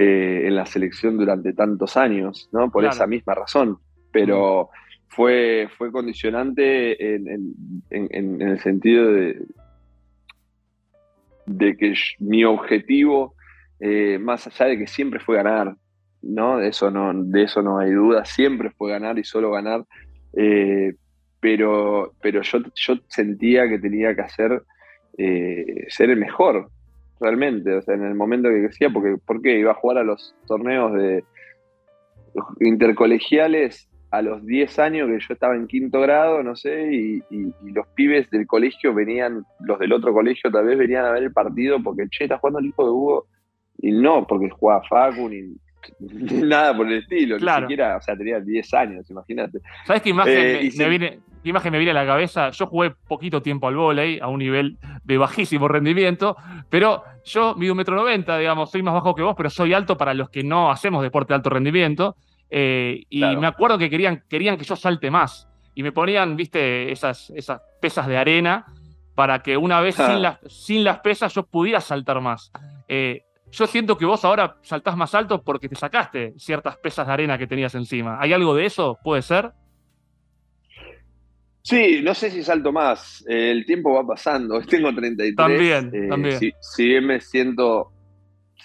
eh, 0.00 0.46
en 0.46 0.54
la 0.54 0.64
selección 0.64 1.18
durante 1.18 1.52
tantos 1.52 1.96
años, 1.96 2.48
¿no? 2.52 2.70
Por 2.70 2.84
esa 2.84 3.08
misma 3.08 3.34
razón. 3.34 3.78
Pero 4.12 4.70
fue, 5.08 5.68
fue 5.76 5.90
condicionante 5.90 7.16
en, 7.16 7.50
el 7.90 8.60
sentido 8.60 9.10
de, 9.10 9.42
de 11.46 11.76
que 11.76 11.94
mi 12.20 12.44
objetivo, 12.44 13.34
eh, 13.80 14.20
más 14.20 14.46
allá 14.46 14.66
de 14.66 14.78
que 14.78 14.86
siempre 14.86 15.18
fue 15.18 15.34
ganar, 15.34 15.74
¿no? 16.22 16.58
De 16.58 16.68
eso 16.68 16.92
no, 16.92 17.12
de 17.12 17.42
eso 17.42 17.60
no 17.60 17.80
hay 17.80 17.90
duda, 17.90 18.24
siempre 18.24 18.70
fue 18.70 18.92
ganar 18.92 19.18
y 19.18 19.24
solo 19.24 19.50
ganar. 19.50 19.84
Eh, 20.32 20.94
pero, 21.40 22.14
pero 22.22 22.42
yo, 22.42 22.60
yo 22.76 22.94
sentía 23.08 23.68
que 23.68 23.80
tenía 23.80 24.14
que 24.14 24.22
hacer 24.22 24.62
ser 25.88 26.10
el 26.10 26.20
mejor, 26.20 26.70
realmente, 27.20 27.74
o 27.74 27.82
sea, 27.82 27.94
en 27.94 28.04
el 28.04 28.14
momento 28.14 28.48
que 28.48 28.62
crecía, 28.64 28.90
porque 28.90 29.16
¿por 29.24 29.40
qué? 29.42 29.58
Iba 29.58 29.72
a 29.72 29.74
jugar 29.74 29.98
a 29.98 30.04
los 30.04 30.34
torneos 30.46 30.92
de, 30.94 31.24
intercolegiales 32.60 33.88
a 34.10 34.22
los 34.22 34.44
10 34.46 34.78
años 34.78 35.08
que 35.08 35.18
yo 35.20 35.34
estaba 35.34 35.54
en 35.54 35.66
quinto 35.66 36.00
grado, 36.00 36.42
no 36.42 36.56
sé, 36.56 36.92
y, 36.94 37.18
y- 37.30 37.52
y 37.62 37.70
los 37.72 37.86
pibes 37.88 38.30
del 38.30 38.46
colegio 38.46 38.94
venían, 38.94 39.44
los 39.60 39.78
del 39.78 39.92
otro 39.92 40.14
colegio 40.14 40.50
tal 40.50 40.64
vez 40.64 40.78
venían 40.78 41.04
a 41.04 41.10
ver 41.12 41.24
el 41.24 41.32
partido 41.32 41.82
porque, 41.82 42.04
che, 42.10 42.24
está 42.24 42.38
jugando 42.38 42.60
el 42.60 42.66
hijo 42.66 42.84
de 42.84 42.90
Hugo, 42.90 43.26
y 43.80 43.92
no 43.92 44.26
porque 44.26 44.48
jugaba 44.48 44.82
Facu 44.88 45.28
ni, 45.28 45.54
nada 46.00 46.76
por 46.76 46.86
el 46.90 46.98
estilo, 46.98 47.36
Claro. 47.38 47.62
ni 47.66 47.72
siquiera, 47.72 47.96
o 47.96 48.00
sea, 48.00 48.16
tenía 48.16 48.40
10 48.40 48.74
años, 48.74 49.10
imagínate. 49.10 49.60
¿Sabes 49.86 50.02
qué 50.02 50.10
imagen, 50.10 50.34
Eh, 50.36 50.70
me, 50.76 50.88
viene, 50.88 51.20
qué 51.42 51.48
imagen 51.50 51.72
me 51.72 51.78
viene 51.78 51.90
a 51.92 51.94
la 51.94 52.06
cabeza? 52.06 52.50
Yo 52.50 52.66
jugué 52.66 52.92
poquito 53.06 53.42
tiempo 53.42 53.68
al 53.68 53.76
vóley, 53.76 54.18
a 54.20 54.28
un 54.28 54.38
nivel 54.38 54.78
de 55.04 55.18
bajísimo 55.18 55.68
rendimiento, 55.68 56.36
pero 56.68 57.02
yo 57.24 57.54
mido 57.56 57.72
un 57.72 57.78
metro 57.78 57.94
noventa, 57.96 58.38
digamos, 58.38 58.70
soy 58.70 58.82
más 58.82 58.94
bajo 58.94 59.14
que 59.14 59.22
vos, 59.22 59.34
pero 59.36 59.50
soy 59.50 59.72
alto 59.74 59.96
para 59.96 60.14
los 60.14 60.30
que 60.30 60.42
no 60.42 60.70
hacemos 60.70 61.02
deporte 61.02 61.32
de 61.32 61.36
alto 61.36 61.50
rendimiento. 61.50 62.16
eh, 62.50 63.02
y 63.10 63.18
Claro. 63.20 63.40
me 63.42 63.46
acuerdo 63.46 63.76
que 63.76 63.90
querían, 63.90 64.22
querían 64.26 64.56
que 64.56 64.64
yo 64.64 64.74
salte 64.74 65.10
más. 65.10 65.46
Y 65.74 65.82
me 65.82 65.92
ponían, 65.92 66.34
viste, 66.34 66.90
esas, 66.90 67.28
esas 67.36 67.60
pesas 67.78 68.06
de 68.06 68.16
arena 68.16 68.64
para 69.14 69.42
que 69.42 69.56
una 69.58 69.82
vez 69.82 70.00
Ah. 70.00 70.06
sin, 70.10 70.22
las, 70.22 70.38
sin 70.46 70.82
las 70.82 71.00
pesas 71.00 71.34
yo 71.34 71.42
pudiera 71.44 71.82
saltar 71.82 72.22
más. 72.22 72.50
Eh, 72.88 73.24
yo 73.50 73.66
siento 73.66 73.96
que 73.96 74.04
vos 74.06 74.24
ahora 74.24 74.56
saltás 74.62 74.96
más 74.96 75.14
alto 75.14 75.42
porque 75.42 75.68
te 75.68 75.76
sacaste 75.76 76.34
ciertas 76.38 76.76
pesas 76.76 77.06
de 77.06 77.12
arena 77.12 77.38
que 77.38 77.46
tenías 77.46 77.74
encima. 77.74 78.18
¿Hay 78.20 78.32
algo 78.32 78.54
de 78.54 78.66
eso? 78.66 78.98
¿Puede 79.02 79.22
ser? 79.22 79.52
Sí, 81.62 82.00
no 82.02 82.14
sé 82.14 82.30
si 82.30 82.42
salto 82.42 82.72
más. 82.72 83.24
Eh, 83.28 83.50
el 83.50 83.66
tiempo 83.66 83.92
va 83.92 84.06
pasando. 84.06 84.60
Tengo 84.68 84.94
33. 84.94 85.36
También, 85.36 85.90
Eh, 85.92 86.08
también. 86.08 86.38
Si, 86.38 86.52
si 86.60 86.86
bien 86.86 87.06
me 87.06 87.20
siento 87.20 87.92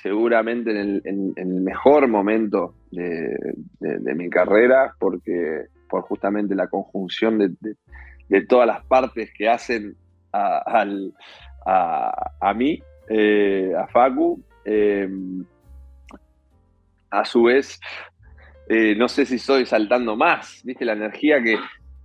seguramente 0.02 0.72
en 0.72 0.78
el, 0.78 1.02
en- 1.06 1.34
en 1.36 1.52
el 1.56 1.62
mejor 1.62 2.08
momento 2.08 2.76
de, 2.92 3.36
de- 3.80 4.00
de 4.00 4.16
mi 4.16 4.30
carrera, 4.30 4.94
porque 5.00 5.66
por 5.90 6.02
justamente 6.04 6.56
la 6.56 6.68
conjunción 6.68 7.38
de, 7.40 8.42
todas 8.48 8.68
las 8.68 8.84
partes 8.86 9.30
que 9.38 9.48
hacen 9.48 9.96
a, 10.32 10.58
al- 10.58 11.14
a- 11.66 12.32
a 12.42 12.54
mí, 12.54 12.82
eh, 13.10 13.72
a 13.78 13.88
Facu. 13.88 14.44
Eh, 14.66 15.08
a 17.10 17.26
su 17.26 17.44
vez, 17.44 17.80
eh, 18.68 18.96
no 18.96 19.08
sé 19.08 19.26
si 19.26 19.36
estoy 19.36 19.66
saltando 19.66 20.16
más, 20.16 20.62
¿viste? 20.64 20.86
La 20.86 20.94
energía 20.94 21.42
que, 21.44 21.58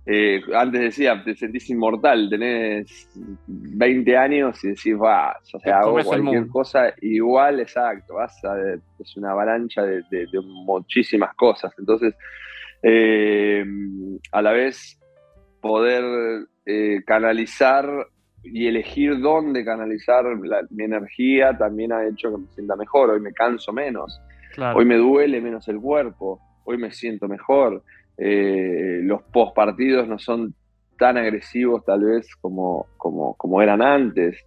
eh, 0.05 0.41
antes 0.55 0.81
decía, 0.81 1.23
te 1.23 1.35
sentís 1.35 1.69
inmortal, 1.69 2.29
tenés 2.29 3.09
20 3.47 4.17
años 4.17 4.63
y 4.63 4.69
decís, 4.69 4.93
va, 4.95 5.31
o 5.53 5.59
sea, 5.59 5.59
hago 5.79 5.93
cualquier 6.31 6.47
cosa 6.49 6.93
igual, 7.01 7.59
exacto, 7.59 8.15
vas 8.15 8.43
a, 8.43 8.55
es 8.99 9.17
una 9.17 9.31
avalancha 9.31 9.83
de, 9.83 10.03
de- 10.11 10.27
de 10.31 10.41
muchísimas 10.43 11.33
cosas. 11.35 11.73
Entonces, 11.77 12.13
eh, 12.83 13.65
a 14.31 14.41
la 14.41 14.51
vez, 14.51 14.99
poder 15.61 16.45
eh, 16.65 17.01
canalizar 17.05 17.89
y 18.43 18.67
elegir 18.67 19.19
dónde 19.19 19.63
canalizar 19.65 20.23
la- 20.43 20.65
mi 20.69 20.83
energía 20.85 21.57
también 21.57 21.91
ha 21.91 22.05
hecho 22.07 22.31
que 22.31 22.37
me 22.37 22.47
sienta 22.47 22.75
mejor. 22.75 23.09
Hoy 23.11 23.19
me 23.19 23.33
canso 23.33 23.71
menos. 23.73 24.19
Claro. 24.53 24.77
Hoy 24.79 24.85
me 24.85 24.95
duele 24.97 25.41
menos 25.41 25.67
el 25.67 25.79
cuerpo, 25.79 26.39
hoy 26.65 26.77
me 26.77 26.91
siento 26.91 27.27
mejor. 27.27 27.83
Eh, 28.17 28.99
los 29.03 29.21
post 29.23 29.55
partidos 29.55 30.07
no 30.07 30.19
son 30.19 30.53
tan 30.97 31.17
agresivos 31.17 31.85
tal 31.85 32.03
vez 32.03 32.35
como, 32.41 32.87
como, 32.97 33.35
como 33.35 33.61
eran 33.61 33.81
antes. 33.81 34.37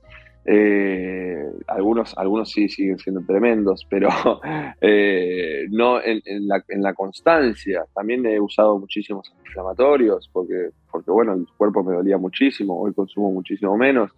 Eh, 0.45 1.45
algunos, 1.69 2.17
algunos 2.19 2.51
sí 2.51 2.69
siguen 2.69 2.99
siendo 2.99 3.21
tremendos, 3.25 3.87
pero 3.89 4.09
eh, 4.81 5.67
no 5.71 6.03
en, 6.03 6.21
en 6.25 6.49
la, 6.49 6.63
en 6.69 6.83
la 6.83 6.95
constancia. 6.95 7.85
También 7.95 8.27
he 8.27 8.41
usado 8.41 8.79
muchísimos 8.79 9.33
inflamatorios 9.45 10.29
porque, 10.33 10.71
porque 10.91 11.11
bueno, 11.11 11.35
el 11.35 11.47
cuerpo 11.57 11.85
me 11.85 11.95
dolía 11.95 12.19
muchísimo, 12.19 12.81
hoy 12.81 12.93
consumo 12.93 13.31
muchísimo 13.31 13.77
menos, 13.77 14.11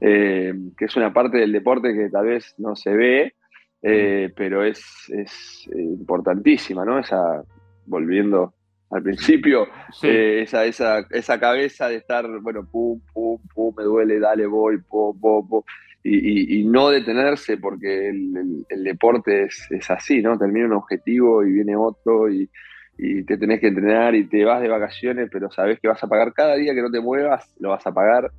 eh, 0.00 0.52
que 0.76 0.84
es 0.84 0.96
una 0.96 1.12
parte 1.12 1.38
del 1.38 1.52
deporte 1.52 1.94
que 1.94 2.10
tal 2.10 2.26
vez 2.26 2.54
no 2.58 2.76
se 2.76 2.94
ve, 2.94 3.34
eh, 3.82 4.30
pero 4.36 4.64
es, 4.64 4.82
es 5.10 5.68
importantísima, 5.74 6.84
¿no? 6.84 6.98
Esa, 6.98 7.42
volviendo 7.86 8.54
al 8.92 9.02
principio, 9.02 9.66
Sí. 9.92 10.06
eh, 10.08 10.42
esa, 10.42 10.64
esa, 10.66 11.06
esa 11.10 11.40
cabeza 11.40 11.88
de 11.88 11.96
estar, 11.96 12.26
bueno, 12.40 12.68
pum, 12.70 13.00
pum, 13.12 13.38
pum, 13.54 13.74
me 13.76 13.84
duele, 13.84 14.18
dale, 14.20 14.46
voy, 14.46 14.78
pum, 14.88 15.18
pum, 15.18 15.48
pum, 15.48 15.62
y, 16.04 16.16
y- 16.56 16.60
y 16.60 16.64
no 16.64 16.90
detenerse 16.90 17.56
porque 17.56 18.08
el, 18.10 18.36
el- 18.36 18.66
el 18.68 18.84
deporte 18.84 19.44
es, 19.44 19.66
es 19.70 19.90
así, 19.90 20.20
¿no? 20.20 20.36
Termina 20.38 20.66
un 20.66 20.72
objetivo 20.74 21.42
y 21.44 21.52
viene 21.52 21.74
otro 21.76 22.28
y, 22.30 22.50
y 22.98 23.24
te 23.24 23.36
tenés 23.38 23.60
que 23.60 23.68
entrenar 23.68 24.14
y 24.14 24.28
te 24.28 24.44
vas 24.44 24.60
de 24.60 24.68
vacaciones, 24.68 25.28
pero 25.32 25.50
sabés 25.50 25.80
que 25.80 25.88
vas 25.88 26.02
a 26.04 26.08
pagar 26.08 26.32
cada 26.34 26.56
día 26.56 26.74
que 26.74 26.82
no 26.82 26.90
te 26.90 27.00
muevas, 27.00 27.54
lo 27.60 27.70
vas 27.70 27.86
a 27.86 27.92
pagar 27.94 28.30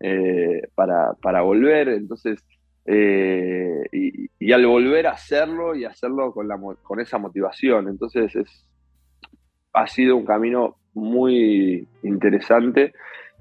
eh, 0.00 0.62
para, 0.74 1.12
para 1.22 1.42
volver, 1.42 1.88
entonces... 1.88 2.44
eh, 2.84 3.84
y, 3.92 4.28
y 4.38 4.52
al 4.52 4.66
volver 4.66 5.06
a 5.06 5.12
hacerlo 5.12 5.74
y 5.76 5.84
hacerlo 5.84 6.32
con, 6.32 6.48
la, 6.48 6.58
con 6.82 6.98
esa 7.00 7.16
motivación. 7.18 7.88
Entonces 7.88 8.34
es, 8.34 8.66
ha 9.72 9.86
sido 9.86 10.16
un 10.16 10.24
camino 10.24 10.76
muy 10.94 11.86
interesante 12.02 12.92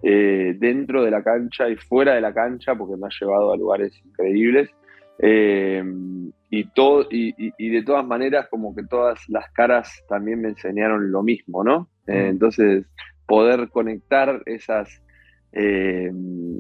eh, 0.04 0.56
dentro 0.58 1.04
de 1.04 1.12
la 1.12 1.24
cancha 1.24 1.70
y 1.70 1.76
fuera 1.76 2.16
de 2.16 2.22
la 2.22 2.34
cancha, 2.34 2.76
porque 2.76 2.98
me 2.98 3.08
ha 3.08 3.10
llevado 3.20 3.52
a 3.54 3.58
lugares 3.58 4.00
increíbles. 4.06 4.70
Eh, 5.20 5.84
y, 6.50 6.64
todo, 6.74 7.08
y, 7.12 7.30
y- 7.38 7.54
y 7.58 7.70
de 7.70 7.84
todas 7.84 8.06
maneras, 8.06 8.48
como 8.50 8.74
que 8.76 8.84
todas 8.84 9.20
las 9.30 9.52
caras 9.52 10.04
también 10.10 10.42
me 10.42 10.50
enseñaron 10.50 11.12
lo 11.12 11.22
mismo, 11.22 11.64
¿no? 11.64 11.90
Eh, 12.08 12.28
entonces, 12.30 12.86
poder 13.28 13.70
conectar 13.70 14.42
esas 14.46 15.02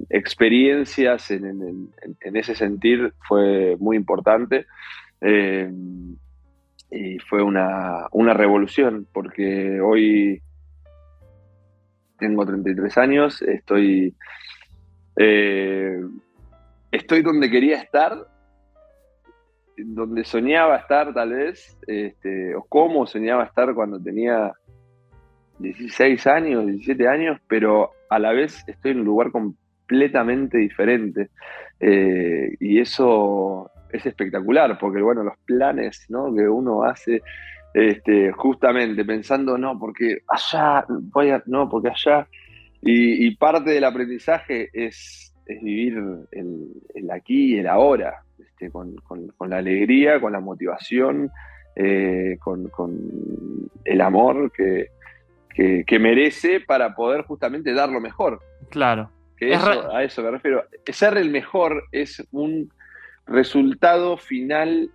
experiencias 0.09 1.31
en, 1.31 1.45
en- 1.45 1.61
en- 2.03 2.17
en 2.21 2.35
ese 2.35 2.55
sentir 2.55 3.13
fue 3.27 3.75
muy 3.79 3.97
importante. 3.97 4.65
Y 6.91 7.19
fue 7.19 7.41
una, 7.41 8.07
una 8.11 8.33
revolución, 8.33 9.07
porque 9.13 9.79
hoy 9.79 10.41
tengo 12.21 12.45
33 12.45 12.97
años, 12.97 13.41
estoy, 13.41 14.13
eh, 15.17 15.99
estoy 16.91 17.21
donde 17.23 17.49
quería 17.49 17.81
estar, 17.81 18.27
donde 19.77 20.23
soñaba 20.23 20.77
estar 20.77 21.13
tal 21.13 21.33
vez, 21.33 21.77
este, 21.87 22.53
o 22.55 22.63
cómo 22.63 23.07
soñaba 23.07 23.45
estar 23.45 23.73
cuando 23.73 23.99
tenía 23.99 24.51
16 25.57 26.27
años, 26.27 26.67
17 26.67 27.07
años, 27.07 27.39
pero 27.47 27.91
a 28.09 28.19
la 28.19 28.33
vez 28.33 28.63
estoy 28.67 28.91
en 28.91 28.99
un 28.99 29.05
lugar 29.05 29.31
completamente 29.31 30.57
diferente. 30.57 31.29
Eh, 31.79 32.55
y 32.59 32.79
eso 32.79 33.71
es 33.93 34.05
espectacular, 34.05 34.77
porque 34.79 35.01
bueno, 35.01 35.23
los 35.23 35.37
planes 35.45 36.05
¿no? 36.09 36.33
que 36.33 36.47
uno 36.47 36.83
hace 36.83 37.21
este, 37.73 38.31
justamente 38.31 39.05
pensando, 39.05 39.57
no, 39.57 39.79
porque 39.79 40.19
allá, 40.27 40.85
voy 40.89 41.29
a, 41.29 41.41
no, 41.45 41.69
porque 41.69 41.89
allá, 41.89 42.27
y, 42.81 43.25
y 43.27 43.35
parte 43.35 43.71
del 43.71 43.83
aprendizaje 43.85 44.69
es, 44.73 45.33
es 45.45 45.61
vivir 45.63 45.97
el, 46.31 46.67
el 46.93 47.11
aquí 47.11 47.55
y 47.55 47.59
el 47.59 47.67
ahora, 47.67 48.23
este, 48.39 48.69
con, 48.71 48.95
con- 48.97 49.29
con 49.37 49.49
la 49.49 49.57
alegría, 49.57 50.19
con 50.19 50.33
la 50.33 50.39
motivación, 50.41 51.29
eh, 51.75 52.37
con, 52.41 52.67
con 52.69 52.97
el 53.85 54.01
amor 54.01 54.51
que, 54.51 54.87
que, 55.53 55.83
que 55.85 55.99
merece 55.99 56.59
para 56.59 56.93
poder 56.93 57.21
justamente 57.21 57.73
dar 57.73 57.89
lo 57.89 58.01
mejor. 58.01 58.41
Claro. 58.69 59.09
Que 59.37 59.53
Es 59.53 59.61
eso- 59.61 59.95
a 59.95 60.03
eso 60.03 60.21
me 60.23 60.31
refiero. 60.31 60.63
Ser 60.87 61.17
el 61.17 61.29
mejor 61.31 61.83
es 61.93 62.21
un 62.31 62.69
resultado 63.27 64.17
final 64.17 64.89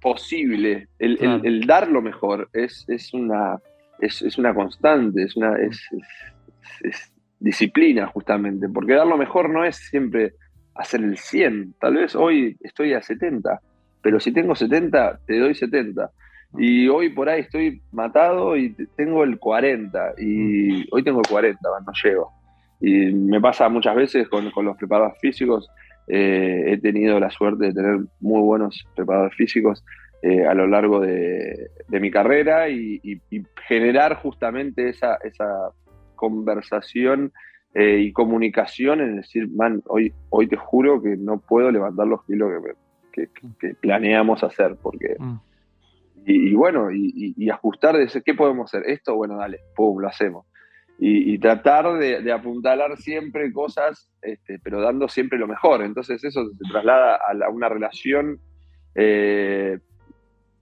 posible. 0.00 0.88
El, 0.98 1.12
el- 1.12 1.16
Claro. 1.18 1.40
el 1.44 1.66
dar 1.66 1.88
lo 1.88 2.02
mejor 2.02 2.48
es, 2.52 2.84
es, 2.88 3.12
una, 3.14 3.58
es, 4.00 4.22
es 4.22 4.38
una 4.38 4.54
constante, 4.54 5.22
es 5.22 5.36
una 5.36 5.56
es, 5.58 5.80
disciplina 7.40 8.06
justamente, 8.06 8.68
porque 8.68 8.94
dar 8.94 9.06
lo 9.06 9.16
mejor 9.16 9.48
no 9.50 9.64
es 9.64 9.76
siempre 9.76 10.34
hacer 10.74 11.00
el 11.02 11.16
100. 11.18 11.74
Tal 11.80 11.94
vez 11.94 12.14
hoy 12.14 12.56
estoy 12.60 12.92
a 12.94 13.02
70, 13.02 13.60
pero 14.02 14.20
si 14.20 14.32
tengo 14.32 14.54
70, 14.54 15.20
te 15.26 15.38
doy 15.38 15.54
70. 15.54 16.10
Y 16.58 16.88
hoy 16.88 17.10
por 17.10 17.28
ahí 17.28 17.40
estoy 17.42 17.82
matado 17.92 18.56
y 18.56 18.70
te- 18.70 18.86
tengo 18.96 19.22
el 19.24 19.38
40. 19.38 20.14
Y 20.18 20.86
hoy 20.92 21.02
tengo 21.02 21.20
el 21.20 21.26
40, 21.28 21.60
no 21.84 21.92
llego. 22.02 22.32
Y 22.80 23.12
me 23.12 23.40
pasa 23.40 23.68
muchas 23.68 23.94
veces 23.96 24.28
con, 24.28 24.50
con 24.52 24.64
los 24.64 24.76
preparadores 24.76 25.18
físicos. 25.20 25.68
Eh, 26.08 26.64
he 26.72 26.78
tenido 26.78 27.18
la 27.20 27.30
suerte 27.30 27.66
de 27.66 27.72
tener 27.74 28.00
muy 28.20 28.40
buenos 28.40 28.84
preparadores 28.96 29.36
físicos 29.36 29.84
eh, 30.22 30.44
a 30.46 30.54
lo 30.54 30.66
largo 30.66 31.00
de, 31.00 31.68
de 31.86 32.00
mi 32.00 32.10
carrera 32.10 32.68
y, 32.68 32.98
y- 33.02 33.20
y 33.30 33.42
generar 33.68 34.16
justamente 34.16 34.88
esa, 34.88 35.16
esa 35.22 35.70
conversación 36.16 37.32
eh, 37.74 37.98
y 38.00 38.12
comunicación 38.12 39.00
en 39.00 39.16
decir, 39.16 39.48
man, 39.50 39.82
hoy, 39.86 40.12
hoy 40.30 40.46
te 40.48 40.56
juro 40.56 41.00
que 41.02 41.16
no 41.16 41.38
puedo 41.38 41.70
levantar 41.70 42.06
los 42.06 42.24
kilos 42.24 42.50
que, 43.12 43.28
que 43.60 43.74
planeamos 43.74 44.42
hacer 44.42 44.76
porque 44.82 45.16
Mm. 45.18 45.36
y, 46.26 46.54
bueno, 46.54 46.90
y, 46.92 47.48
ajustar 47.50 47.96
de 47.96 48.06
qué 48.24 48.34
podemos 48.34 48.72
hacer. 48.74 48.88
Esto, 48.90 49.14
bueno, 49.16 49.36
dale, 49.38 49.60
pum, 49.76 49.98
lo 50.00 50.08
hacemos. 50.08 50.44
Y, 51.00 51.38
tratar 51.38 51.96
de, 51.96 52.32
apuntalar 52.32 52.96
siempre 52.96 53.52
cosas, 53.52 54.10
este, 54.20 54.58
pero 54.58 54.80
dando 54.80 55.08
siempre 55.08 55.38
lo 55.38 55.46
mejor. 55.46 55.82
Entonces 55.82 56.24
eso 56.24 56.44
se 56.44 56.72
traslada 56.72 57.16
a, 57.16 57.48
una 57.50 57.68
relación 57.68 58.40
eh, 58.96 59.78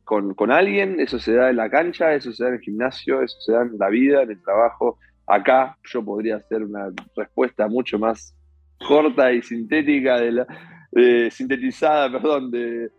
con, 0.04 0.34
con, 0.34 0.52
alguien, 0.52 1.00
eso 1.00 1.18
se 1.18 1.32
da 1.32 1.48
en 1.48 1.56
la 1.56 1.70
cancha, 1.70 2.12
eso 2.12 2.32
se 2.32 2.44
da 2.44 2.50
en 2.50 2.56
el 2.56 2.60
gimnasio, 2.60 3.22
eso 3.22 3.40
se 3.40 3.52
da 3.52 3.62
en 3.62 3.78
la 3.78 3.88
vida, 3.88 4.22
en 4.22 4.32
el 4.32 4.42
trabajo. 4.42 4.98
Acá 5.26 5.78
yo 5.84 6.04
podría 6.04 6.36
hacer 6.36 6.62
una 6.62 6.90
respuesta 7.16 7.66
mucho 7.66 7.98
más 7.98 8.36
corta 8.86 9.32
y 9.32 9.40
sintética 9.40 10.20
de 10.20 10.32
la, 10.32 10.46
sintetizada, 11.30 12.10
perdón, 12.12 12.50
de, 12.50 12.90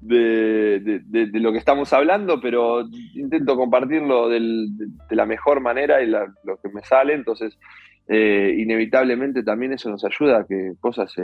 de, 0.00 1.02
lo 1.32 1.52
que 1.52 1.58
estamos 1.58 1.92
hablando, 1.92 2.40
pero 2.40 2.86
intento 3.14 3.56
compartirlo 3.56 4.28
de 4.28 4.86
la 5.10 5.26
mejor 5.26 5.60
manera 5.60 6.02
y 6.02 6.06
lo 6.08 6.56
que 6.62 6.68
me 6.72 6.82
sale, 6.82 7.14
entonces 7.14 7.58
eh, 8.06 8.54
inevitablemente 8.58 9.42
también 9.42 9.72
eso 9.72 9.88
nos 9.88 10.04
ayuda 10.04 10.40
a 10.40 10.44
que 10.44 10.74
cosas 10.80 11.10
se 11.12 11.22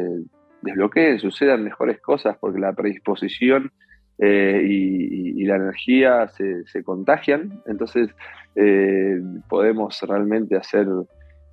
desbloqueen, 0.62 1.18
sucedan 1.18 1.62
mejores 1.62 2.00
cosas, 2.00 2.36
porque 2.40 2.58
la 2.58 2.72
predisposición 2.72 3.70
eh, 4.18 4.62
y, 4.66 5.44
la 5.44 5.56
energía 5.56 6.28
se, 6.28 6.84
contagian, 6.84 7.60
entonces 7.66 8.08
eh, 8.54 9.20
podemos 9.48 10.00
realmente 10.02 10.56
hacer 10.56 10.86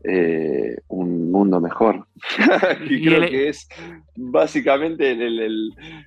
eh, 0.04 0.78
un 0.88 1.32
mundo 1.32 1.60
mejor. 1.60 2.06
y, 2.90 3.04
creo 3.04 3.22
que 3.30 3.50
es 3.50 3.68
básicamente 4.16 5.16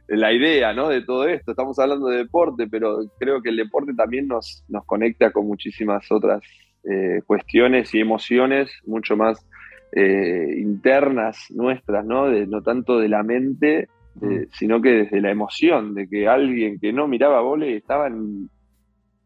la 0.08 0.32
idea 0.32 0.72
¿no? 0.72 0.88
de 0.88 1.02
todo 1.02 1.26
esto. 1.26 1.50
Estamos 1.50 1.78
hablando 1.78 2.08
de 2.08 2.18
deporte, 2.18 2.66
pero 2.68 3.00
creo 3.18 3.42
que 3.42 3.50
el 3.50 3.56
deporte 3.56 3.92
también 3.94 4.28
nos, 4.28 4.64
nos 4.68 4.84
conecta 4.84 5.32
con 5.32 5.46
muchísimas 5.46 6.10
otras 6.10 6.42
eh, 6.84 7.20
cuestiones 7.26 7.94
y 7.94 8.00
emociones 8.00 8.70
mucho 8.86 9.16
más 9.16 9.44
eh, 9.92 10.54
internas 10.56 11.46
nuestras, 11.50 12.04
¿no? 12.04 12.28
De, 12.28 12.46
no 12.46 12.62
tanto 12.62 12.98
de 12.98 13.08
la 13.08 13.22
mente, 13.22 13.88
mm. 14.14 14.44
sino 14.52 14.80
que 14.80 14.90
desde 14.90 15.20
la 15.20 15.30
emoción, 15.30 15.94
de 15.94 16.08
que 16.08 16.28
alguien 16.28 16.78
que 16.78 16.92
no 16.92 17.08
miraba 17.08 17.40
vole 17.40 17.76
estaba 17.76 18.08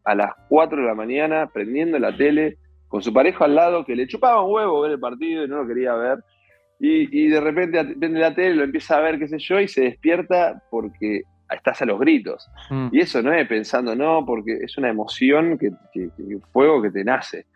a 0.03 0.15
las 0.15 0.31
4 0.49 0.81
de 0.81 0.87
la 0.87 0.95
mañana 0.95 1.49
prendiendo 1.53 1.99
la 1.99 2.17
tele 2.17 2.57
con 2.95 3.03
su 3.03 3.11
pareja 3.11 3.43
al 3.43 3.55
lado 3.55 3.83
que 3.83 3.93
le 3.93 4.07
chupaba 4.07 4.41
un 4.41 4.53
huevo 4.53 4.79
ver 4.79 4.91
el 4.93 4.99
partido 5.01 5.43
y 5.43 5.49
no 5.49 5.57
lo 5.57 5.67
quería 5.67 5.93
ver. 5.95 6.23
Y, 6.79 7.27
de 7.27 7.41
repente 7.41 7.83
vende 7.97 8.21
la 8.21 8.33
tele, 8.33 8.55
lo 8.55 8.63
empieza 8.63 8.95
a 8.95 9.01
ver, 9.01 9.19
qué 9.19 9.27
sé 9.27 9.37
yo, 9.37 9.59
y 9.59 9.67
se 9.67 9.81
despierta 9.81 10.63
porque 10.71 11.23
estás 11.49 11.81
a 11.81 11.85
los 11.85 11.99
gritos. 11.99 12.49
Mm. 12.69 12.87
Y 12.93 13.01
eso 13.01 13.21
no 13.21 13.33
es 13.33 13.45
pensando, 13.49 13.97
no, 13.97 14.25
porque 14.25 14.59
es 14.61 14.77
una 14.77 14.87
emoción, 14.87 15.57
que, 15.57 15.71
fuego 16.53 16.81
que 16.81 16.91
te 16.91 17.03
nace. 17.03 17.47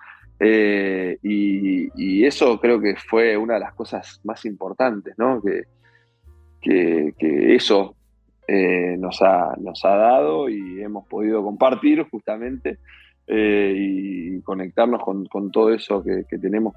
Eh, 0.42 1.18
y, 1.24 2.26
eso 2.26 2.60
creo 2.60 2.82
que 2.82 2.98
fue 2.98 3.38
una 3.38 3.54
de 3.54 3.62
las 3.62 3.74
cosas 3.76 4.20
más 4.26 4.44
importantes, 4.44 5.16
¿no? 5.18 5.42
Que, 5.42 5.64
que, 6.62 7.56
eso 7.56 7.96
eh, 8.46 8.98
nos, 9.00 9.22
ha, 9.22 9.54
nos 9.58 9.86
ha 9.86 9.96
dado 9.96 10.50
y 10.50 10.82
hemos 10.82 11.08
podido 11.08 11.42
compartir 11.42 12.06
justamente 12.12 12.78
eh, 13.32 13.73
y 13.77 14.41
conectarnos 14.41 15.03
con, 15.03 15.51
todo 15.51 15.71
eso 15.71 16.03
que, 16.03 16.38
tenemos 16.39 16.73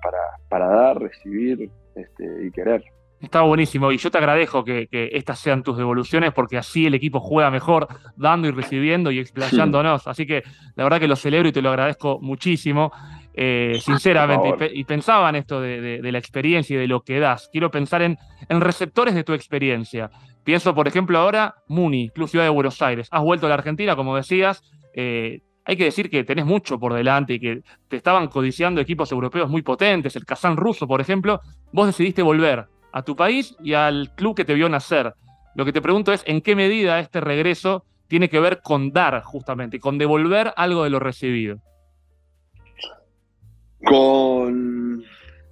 para, 0.49 0.69
dar, 0.69 1.01
recibir 1.01 1.71
este, 1.95 2.47
y 2.47 2.51
querer. 2.51 2.85
Está 3.23 3.41
buenísimo 3.41 3.91
y 3.91 3.97
yo 3.97 4.11
te 4.11 4.19
agradezco 4.19 4.63
que, 4.63 4.87
estas 4.91 5.39
sean 5.39 5.63
tus 5.63 5.79
devoluciones 5.79 6.35
porque 6.35 6.59
así 6.59 6.85
el 6.85 6.95
equipo 6.95 7.21
juega 7.21 7.51
mejor 7.51 7.87
dando 8.17 8.49
y 8.49 8.51
recibiendo 8.51 9.11
y 9.11 9.21
explayándonos. 9.21 10.07
Así 10.07 10.27
que 10.27 10.43
la 10.75 10.85
verdad 10.85 11.01
que 11.01 11.09
lo 11.09 11.17
celebro 11.17 11.49
y 11.49 11.53
te 11.53 11.63
lo 11.63 11.71
agradezco 11.71 12.19
muchísimo. 12.21 12.93
Eh, 13.33 13.79
sinceramente, 13.81 14.71
y, 14.75 14.85
pensaba 14.85 15.31
en 15.31 15.37
esto 15.37 15.59
de, 15.59 16.01
la 16.03 16.19
experiencia 16.19 16.75
y 16.77 16.81
de 16.81 16.87
lo 16.87 17.01
que 17.01 17.19
das. 17.19 17.49
Quiero 17.51 17.71
pensar 17.71 18.03
en, 18.03 18.19
en 18.51 18.61
receptores 18.61 19.15
de 19.15 19.25
tu 19.25 19.33
experiencia. 19.33 20.11
Pienso, 20.45 20.75
por 20.75 20.87
ejemplo, 20.87 21.19
ahora 21.19 21.55
Muni, 21.67 22.11
Club 22.11 22.29
Ciudad 22.29 22.45
de 22.45 22.51
Buenos 22.51 22.83
Aires. 22.83 23.09
Has 23.11 23.23
vuelto 23.23 23.47
a 23.47 23.49
la 23.49 23.55
Argentina, 23.55 23.97
como 23.97 24.17
decías. 24.17 24.63
Eh, 24.95 25.41
hay 25.65 25.77
que 25.77 25.85
decir 25.85 26.11
que 26.11 26.25
tenés 26.25 26.45
mucho 26.45 26.79
por 26.79 26.95
delante 26.95 27.35
y 27.35 27.41
que 27.41 27.63
te 27.89 27.97
estaban 27.97 28.29
codiciando 28.29 28.81
equipos 28.81 29.13
europeos 29.13 29.49
muy 29.49 29.63
potentes, 29.63 30.17
el 30.17 30.25
Kazán 30.25 30.57
ruso, 30.57 30.87
por 30.87 31.01
ejemplo, 31.01 31.41
vos 31.73 31.87
decidiste 31.87 32.23
volver 32.23 32.67
a 32.93 33.03
tu 33.03 33.17
país 33.17 33.57
y 33.61 33.75
al 33.75 34.15
club 34.15 34.37
que 34.37 34.45
te 34.45 34.55
vio 34.55 34.69
nacer. 34.69 35.15
Lo 35.55 35.65
que 35.65 35.73
te 35.73 35.83
pregunto 35.83 36.13
es 36.13 36.23
en 36.27 36.41
qué 36.41 36.57
medida 36.57 36.99
este 36.99 37.21
regreso 37.21 37.85
tiene 38.09 38.29
que 38.29 38.41
ver 38.41 38.61
con 38.63 38.93
dar, 38.93 39.23
justamente, 39.23 39.81
con 39.81 39.99
devolver 39.99 40.53
algo 40.57 40.85
de 40.85 40.91
lo 40.91 40.99
recibido. 40.99 41.59
Con, 43.85 45.03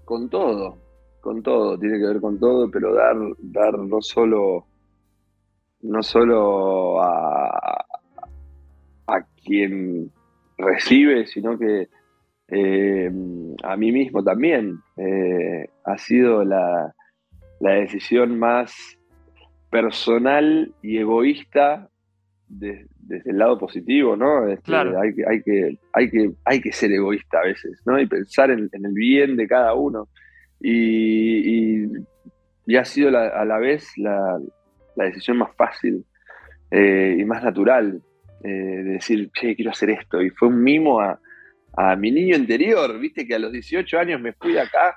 con 0.04 0.28
todo, 0.28 0.78
con 1.20 1.42
todo, 1.42 1.78
tiene 1.78 1.98
que 1.98 2.06
ver 2.06 2.20
con 2.20 2.38
todo, 2.38 2.70
pero 2.70 2.94
dar, 2.94 3.16
dar 3.38 3.78
no 3.78 4.00
solo, 4.00 4.66
no 5.82 6.02
solo 6.02 7.02
a, 7.02 7.84
quien 9.50 10.12
recibe, 10.56 11.26
sino 11.26 11.58
que 11.58 11.88
eh, 12.48 13.10
a 13.64 13.76
mí 13.76 13.92
mismo 13.92 14.22
también. 14.22 14.78
Eh, 14.96 15.68
ha 15.84 15.98
sido 15.98 16.44
la, 16.44 16.94
decisión 17.60 18.38
más 18.38 18.72
personal 19.70 20.72
y 20.82 20.98
egoísta 20.98 21.88
desde 22.48 23.30
el 23.30 23.38
lado 23.38 23.58
positivo, 23.58 24.16
¿no? 24.16 24.48
Este, 24.48 24.74
hay, 24.74 25.14
que, 25.14 25.24
hay, 25.28 25.42
que, 25.42 25.78
hay, 25.92 26.10
que, 26.10 26.30
hay 26.44 26.60
que 26.60 26.72
ser 26.72 26.92
egoísta 26.92 27.38
a 27.38 27.46
veces, 27.46 27.80
¿no? 27.86 28.00
Y 28.00 28.06
pensar 28.06 28.50
en, 28.50 28.68
el 28.72 28.92
bien 28.92 29.36
de 29.36 29.46
cada 29.48 29.74
uno. 29.74 30.08
Y, 30.60 31.86
ha 32.76 32.84
sido 32.84 33.08
a 33.08 33.44
la 33.44 33.58
vez 33.58 33.90
la, 33.96 34.38
decisión 34.96 35.38
más 35.38 35.54
fácil 35.56 36.04
eh, 36.70 37.16
y 37.18 37.24
más 37.24 37.42
natural. 37.42 38.00
Eh, 38.42 38.48
de 38.48 38.92
decir, 38.92 39.30
che, 39.32 39.54
quiero 39.54 39.70
hacer 39.70 39.90
esto. 39.90 40.22
Y 40.22 40.30
fue 40.30 40.48
un 40.48 40.62
mimo 40.62 41.00
a, 41.00 41.18
mi 41.96 42.10
niño 42.10 42.36
interior, 42.36 42.98
viste 42.98 43.26
que 43.26 43.36
a 43.36 43.38
los 43.38 43.52
18 43.52 43.98
años 43.98 44.20
me 44.20 44.32
fui 44.32 44.52
de 44.52 44.60
acá 44.60 44.96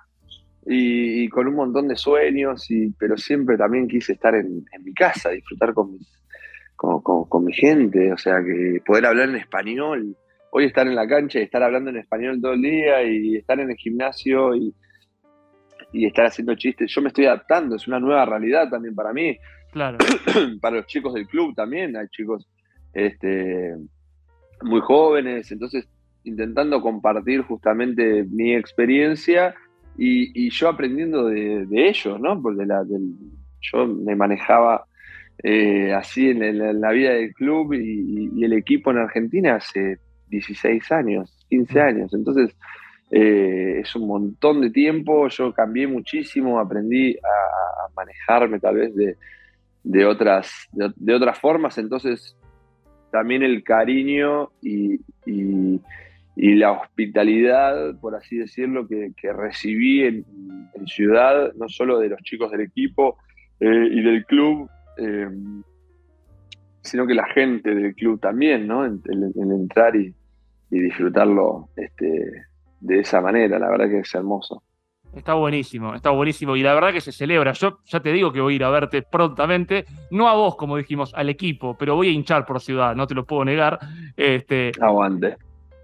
y, 0.66 1.30
con 1.30 1.48
un 1.48 1.56
montón 1.56 1.88
de 1.88 1.96
sueños, 1.96 2.70
y, 2.72 2.90
pero 2.98 3.16
siempre 3.16 3.58
también 3.58 3.88
quise 3.88 4.14
estar 4.14 4.34
en, 4.36 4.66
mi 4.84 4.94
casa, 4.94 5.30
disfrutar 5.30 5.74
con, 5.74 5.98
con, 6.76 7.46
mi 7.46 7.54
gente, 7.54 8.12
o 8.12 8.18
sea, 8.18 8.44
que 8.44 8.82
poder 8.86 9.06
hablar 9.06 9.30
en 9.30 9.36
español. 9.36 10.18
Hoy 10.52 10.66
estar 10.66 10.88
en 10.88 10.96
la 10.96 11.08
cancha 11.08 11.40
y 11.40 11.44
estar 11.44 11.64
hablando 11.64 11.90
en 11.90 11.98
español 11.98 12.42
todo 12.42 12.54
el 12.54 12.62
día 12.62 13.04
y 13.04 13.38
estar 13.38 13.60
en 13.60 13.70
el 13.70 13.78
gimnasio 13.78 14.56
y, 14.56 14.74
y 15.94 16.06
estar 16.06 16.26
haciendo 16.26 16.56
chistes. 16.56 16.92
Yo 16.94 17.02
me 17.02 17.10
estoy 17.10 17.26
adaptando, 17.26 17.76
es 17.76 17.88
una 17.88 18.00
nueva 18.00 18.26
realidad 18.26 18.70
también 18.70 18.96
para 18.96 19.14
mí. 19.14 19.38
Claro. 19.72 20.00
para 20.62 20.78
los 20.78 20.88
chicos 20.88 21.14
del 21.14 21.28
club 21.28 21.56
también, 21.56 21.96
hay 21.96 22.08
chicos 22.10 22.48
este, 22.94 23.76
muy 24.62 24.82
jóvenes, 24.82 25.52
entonces 25.52 25.88
intentando 26.24 26.82
compartir 26.82 27.42
justamente 27.42 28.24
mi 28.24 28.56
experiencia 28.56 29.56
y, 29.98 30.50
yo 30.50 30.70
aprendiendo 30.70 31.26
de, 31.26 31.68
ellos, 31.72 32.20
¿no? 32.20 32.42
Porque 32.42 32.66
la, 32.66 32.84
yo 33.62 33.88
me 33.88 34.16
manejaba 34.16 34.86
eh, 35.44 35.94
así 35.94 36.30
en, 36.30 36.82
la 36.82 36.92
vida 36.92 37.12
del 37.12 37.34
club 37.34 37.74
y, 37.74 38.44
el 38.44 38.54
equipo 38.54 38.92
en 38.92 38.98
Argentina 38.98 39.56
hace 39.56 40.00
16 40.30 40.92
años, 40.92 41.46
15 41.50 41.82
años, 41.82 42.14
entonces 42.14 42.56
eh, 43.12 43.82
es 43.82 43.96
un 43.96 44.08
montón 44.08 44.62
de 44.62 44.72
tiempo, 44.72 45.28
yo 45.28 45.54
cambié 45.54 45.86
muchísimo, 45.86 46.60
aprendí 46.60 47.16
a, 47.18 47.94
manejarme 47.96 48.60
tal 48.60 48.76
vez 48.76 48.92
de, 49.84 50.06
otras, 50.06 50.52
de 50.72 51.14
otras 51.14 51.38
formas, 51.38 51.78
entonces 51.78 52.36
también 53.14 53.44
el 53.44 53.64
cariño 53.64 54.50
y, 54.60 55.00
la 56.36 56.72
hospitalidad, 56.72 58.00
por 58.00 58.16
así 58.16 58.38
decirlo, 58.38 58.88
que, 58.88 59.14
recibí 59.32 60.04
en, 60.04 60.26
Ciudad, 60.88 61.54
no 61.54 61.70
solo 61.70 62.00
de 62.00 62.10
los 62.10 62.20
chicos 62.24 62.52
del 62.52 62.60
equipo 62.62 63.18
eh, 63.60 63.88
y 63.90 64.02
del 64.02 64.26
club, 64.26 64.68
eh, 64.98 65.30
sino 66.82 67.08
que 67.08 67.14
la 67.14 67.26
gente 67.28 67.74
del 67.74 67.96
club 67.96 68.20
también, 68.20 68.68
¿no? 68.68 68.84
En, 68.86 69.02
entrar 69.38 69.96
y, 69.96 70.14
disfrutarlo 70.70 71.70
este, 71.78 72.48
de 72.82 73.00
esa 73.00 73.22
manera, 73.22 73.60
la 73.60 73.70
verdad 73.70 73.88
que 73.88 74.00
es 74.00 74.14
hermoso. 74.16 74.64
Está 75.16 75.36
buenísimo, 75.36 75.94
está 75.94 76.10
buenísimo. 76.10 76.56
Y 76.56 76.64
la 76.64 76.74
verdad 76.74 76.92
que 76.92 77.02
se 77.02 77.12
celebra. 77.12 77.54
Yo 77.54 77.80
ya 77.86 78.00
te 78.00 78.12
digo 78.12 78.32
que 78.32 78.42
voy 78.42 78.54
a 78.54 78.56
ir 78.56 78.64
a 78.64 78.70
verte 78.70 79.04
prontamente. 79.04 79.86
No 80.10 80.28
a 80.28 80.34
vos, 80.34 80.56
como 80.56 80.78
dijimos, 80.78 81.14
al 81.14 81.30
equipo, 81.30 81.76
pero 81.78 81.96
voy 81.96 82.10
a 82.10 82.12
hinchar 82.12 82.46
por 82.46 82.60
ciudad, 82.60 82.96
no 82.96 83.06
te 83.06 83.14
lo 83.14 83.26
puedo 83.26 83.46
negar. 83.46 83.80
Este, 84.18 84.72
Aguante. 84.82 85.38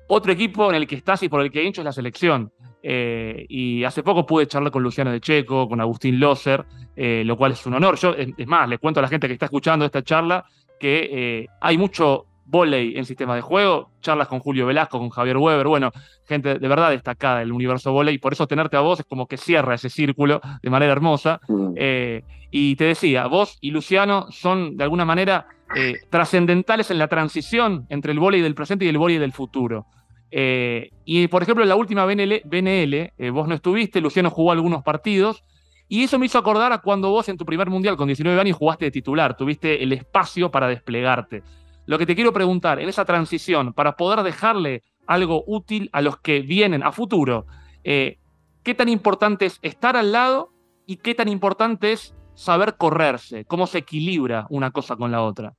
Otro 0.08 0.32
equipo 0.32 0.70
en 0.70 0.76
el 0.76 0.88
que 0.88 0.96
estás 0.96 1.22
y 1.22 1.30
por 1.30 1.42
el 1.42 1.52
que 1.52 1.64
hincho 1.64 1.82
es 1.82 1.86
la 1.86 1.92
selección. 1.92 2.52
Eh, 2.82 3.46
y 3.50 3.84
hace 3.84 4.04
poco 4.04 4.26
pude 4.26 4.48
charlar 4.48 4.72
con 4.72 4.82
Luciano 4.82 5.12
de 5.12 5.20
Checo, 5.20 5.68
con 5.68 5.82
Agustín 5.82 6.20
Loser, 6.20 6.66
eh, 6.96 7.24
lo 7.26 7.38
cual 7.38 7.52
es 7.52 7.66
un 7.66 7.76
honor. 7.76 7.98
Yo, 7.98 8.16
es 8.16 8.48
más, 8.48 8.68
le 8.68 8.80
cuento 8.80 9.00
a 9.00 9.04
la 9.04 9.10
gente 9.10 9.28
que 9.28 9.34
está 9.34 9.46
escuchando 9.46 9.86
esta 9.86 10.02
charla 10.02 10.46
que 10.80 11.10
eh, 11.12 11.48
hay 11.60 11.78
mucho 11.78 12.26
volei 12.50 12.98
en 12.98 13.06
sistemas 13.06 13.36
de 13.36 13.42
juego, 13.42 13.92
charlas 14.02 14.28
con 14.28 14.40
Julio 14.40 14.66
Velasco, 14.66 14.98
con 14.98 15.10
Javier 15.10 15.38
Weber, 15.38 15.68
bueno, 15.68 15.92
gente 16.26 16.58
de 16.58 16.68
verdad 16.68 16.90
destacada 16.90 17.40
del 17.40 17.52
universo 17.52 17.92
volei, 17.92 18.18
por 18.18 18.34
eso 18.34 18.48
tenerte 18.48 18.76
a 18.76 18.80
vos 18.80 19.00
es 19.00 19.06
como 19.06 19.28
que 19.28 19.38
cierra 19.38 19.76
ese 19.76 19.90
círculo 19.90 20.42
de 20.62 20.70
manera 20.70 20.92
hermosa. 20.92 21.40
Mm. 21.48 21.74
Eh, 21.76 22.24
y 22.50 22.76
te 22.76 22.86
decía, 22.86 23.28
vos 23.28 23.60
y 23.62 23.70
Luciano 23.70 24.32
son 24.32 24.76
de 24.78 24.84
alguna 24.84 25.06
manera 25.06 25.48
eh, 25.76 25.94
trascendentales 26.10 26.90
en 26.90 26.98
la 26.98 27.08
transición 27.08 27.86
entre 27.90 28.14
el 28.14 28.20
volei 28.20 28.42
del 28.42 28.56
presente 28.56 28.86
y 28.86 28.88
el 28.88 28.98
volei 28.98 29.20
del 29.20 29.32
futuro. 29.32 29.86
Eh, 30.32 30.90
y 31.06 31.28
por 31.28 31.44
ejemplo, 31.44 31.64
en 31.64 31.70
la 31.70 31.76
última 31.76 32.06
BNL, 32.06 32.42
BNL 32.46 33.32
vos 33.32 33.48
no 33.48 33.54
estuviste, 33.54 34.02
Luciano 34.02 34.32
jugó 34.32 34.52
algunos 34.52 34.82
partidos, 34.82 35.44
y 35.88 36.04
eso 36.04 36.18
me 36.18 36.26
hizo 36.26 36.40
acordar 36.40 36.72
a 36.72 36.80
cuando 36.80 37.12
vos 37.12 37.30
en 37.30 37.38
tu 37.38 37.46
primer 37.46 37.70
mundial 37.70 37.96
con 37.96 38.08
19 38.08 38.40
años 38.40 38.58
jugaste 38.58 38.86
de 38.86 38.92
titular, 38.92 39.38
tuviste 39.38 39.84
el 39.84 39.94
espacio 39.94 40.50
para 40.50 40.68
desplegarte. 40.68 41.44
Lo 41.90 41.98
que 41.98 42.06
te 42.06 42.14
quiero 42.14 42.32
preguntar, 42.32 42.80
en 42.80 42.88
esa 42.88 43.04
transición, 43.04 43.74
para 43.74 43.98
poder 43.98 44.22
dejarle 44.22 44.84
algo 45.08 45.44
útil 45.48 45.90
a 45.92 46.04
los 46.04 46.20
que 46.20 46.42
vienen 46.42 46.84
a 46.84 46.92
futuro, 46.92 47.48
eh, 47.84 48.20
¿qué 48.62 48.76
tan 48.76 48.90
importante 48.90 49.48
es 49.48 49.58
estar 49.64 49.98
al 49.98 50.12
lado 50.12 50.54
y 50.86 50.98
qué 50.98 51.16
tan 51.16 51.28
importante 51.30 51.92
es 51.92 52.16
saber 52.36 52.76
correrse? 52.78 53.44
¿Cómo 53.46 53.66
se 53.66 53.80
equilibra 53.80 54.46
una 54.52 54.70
cosa 54.70 54.98
con 54.98 55.12
la 55.12 55.24
otra? 55.24 55.56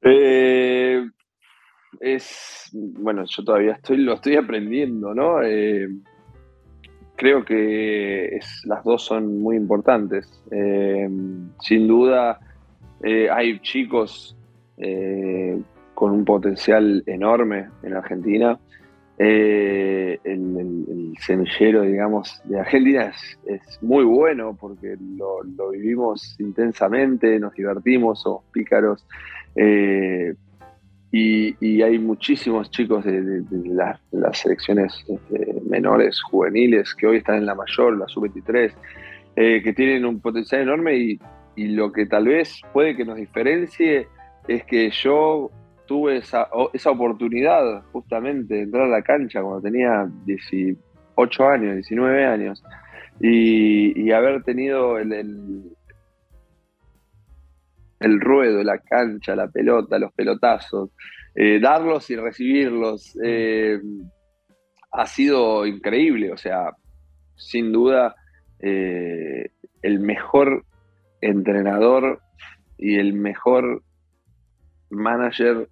Eh, 0.00 1.04
es, 2.00 2.70
bueno, 2.72 3.24
yo 3.26 3.44
todavía 3.44 3.72
estoy, 3.72 3.98
lo 3.98 4.14
estoy 4.14 4.36
aprendiendo, 4.36 5.12
¿no? 5.12 5.42
Eh, 5.42 5.86
creo 7.14 7.44
que 7.44 8.38
las 8.64 8.82
dos 8.84 9.04
son 9.04 9.38
muy 9.38 9.56
importantes. 9.56 10.42
sin 11.60 11.86
duda, 11.86 12.40
eh, 13.02 13.28
hay 13.30 13.58
chicos 13.60 14.36
eh, 14.76 15.58
con 15.94 16.12
un 16.12 16.24
potencial 16.24 17.02
enorme 17.06 17.68
en 17.82 17.94
Argentina. 17.94 18.58
Eh, 19.18 20.18
el, 20.24 21.14
semillero, 21.18 21.82
digamos, 21.82 22.40
de 22.44 22.58
Argentina 22.58 23.12
es, 23.44 23.78
muy 23.82 24.04
bueno 24.04 24.56
porque 24.58 24.96
lo, 25.16 25.70
vivimos 25.70 26.36
intensamente, 26.38 27.38
nos 27.38 27.54
divertimos, 27.54 28.22
somos 28.22 28.44
pícaros. 28.52 29.06
Y, 31.12 31.82
hay 31.82 31.98
muchísimos 31.98 32.70
chicos 32.70 33.04
de, 33.04 33.42
las 34.12 34.38
selecciones 34.38 35.04
este, 35.08 35.60
menores, 35.68 36.22
juveniles, 36.22 36.94
que 36.94 37.06
hoy 37.06 37.16
están 37.18 37.36
en 37.36 37.46
la 37.46 37.54
mayor, 37.54 37.98
la 37.98 38.08
sub-23, 38.08 38.72
que 39.34 39.72
tienen 39.74 40.06
un 40.06 40.20
potencial 40.20 40.62
enorme 40.62 40.96
y, 40.96 41.20
y 41.56 41.68
lo 41.68 41.92
que 41.92 42.06
tal 42.06 42.26
vez 42.26 42.60
puede 42.72 42.96
que 42.96 43.04
nos 43.04 43.16
diferencie 43.16 44.08
es 44.48 44.64
que 44.64 44.90
yo 44.90 45.50
tuve 45.86 46.18
esa, 46.18 46.48
esa 46.72 46.90
oportunidad 46.90 47.82
justamente 47.92 48.54
de 48.54 48.62
entrar 48.62 48.84
a 48.84 48.88
la 48.88 49.02
cancha 49.02 49.42
cuando 49.42 49.60
tenía 49.60 50.08
18 50.24 50.78
años, 51.48 51.74
19 51.74 52.26
años, 52.26 52.62
y, 53.20 54.10
haber 54.12 54.42
tenido 54.44 54.98
el, 54.98 55.12
el, 57.98 58.20
ruedo, 58.20 58.62
la 58.62 58.78
cancha, 58.78 59.36
la 59.36 59.48
pelota, 59.48 59.98
los 59.98 60.12
pelotazos, 60.12 60.90
eh, 61.34 61.60
darlos 61.60 62.08
y 62.10 62.16
recibirlos, 62.16 63.18
eh, 63.22 63.78
ha 64.92 65.06
sido 65.06 65.66
increíble, 65.66 66.32
o 66.32 66.36
sea, 66.36 66.70
sin 67.36 67.72
duda 67.72 68.14
eh, 68.58 69.50
el 69.82 70.00
mejor 70.00 70.64
entrenador 71.20 72.20
y 72.78 72.96
el 72.96 73.12
mejor 73.12 73.82
manager 74.90 75.68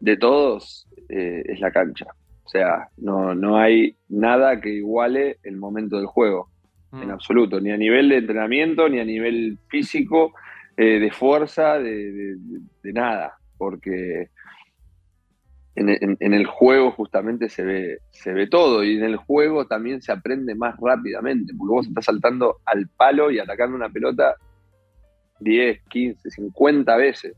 de 0.00 0.16
todos 0.16 0.88
eh, 1.08 1.42
es 1.46 1.60
la 1.60 1.70
cancha. 1.70 2.06
O 2.44 2.48
sea, 2.48 2.88
no, 2.96 3.34
no, 3.34 3.56
hay 3.56 3.96
nada 4.08 4.60
que 4.60 4.70
iguale 4.70 5.38
el 5.42 5.56
momento 5.56 5.96
del 5.96 6.06
juego, 6.06 6.48
mm. 6.92 7.02
en 7.02 7.10
absoluto, 7.10 7.60
ni 7.60 7.72
a 7.72 7.76
nivel 7.76 8.08
de 8.08 8.18
entrenamiento, 8.18 8.88
ni 8.88 9.00
a 9.00 9.04
nivel 9.04 9.58
físico, 9.68 10.32
eh, 10.76 11.00
de 11.00 11.10
fuerza, 11.10 11.78
de, 11.78 12.36
nada, 12.84 13.34
porque 13.58 14.28
en, 15.76 16.32
el 16.34 16.46
juego 16.46 16.90
justamente 16.90 17.48
se 17.48 17.62
ve, 17.62 17.98
se 18.10 18.32
ve 18.32 18.46
todo 18.46 18.82
y 18.82 18.96
en 18.96 19.04
el 19.04 19.16
juego 19.16 19.66
también 19.66 20.00
se 20.00 20.10
aprende 20.10 20.54
más 20.54 20.74
rápidamente, 20.80 21.52
porque 21.56 21.72
vos 21.72 21.86
estás 21.86 22.06
saltando 22.06 22.56
al 22.64 22.88
palo 22.96 23.30
y 23.30 23.38
atacando 23.38 23.76
una 23.76 23.90
pelota 23.90 24.34
10, 25.40 25.82
15, 25.88 26.30
50 26.30 26.96
veces 26.96 27.36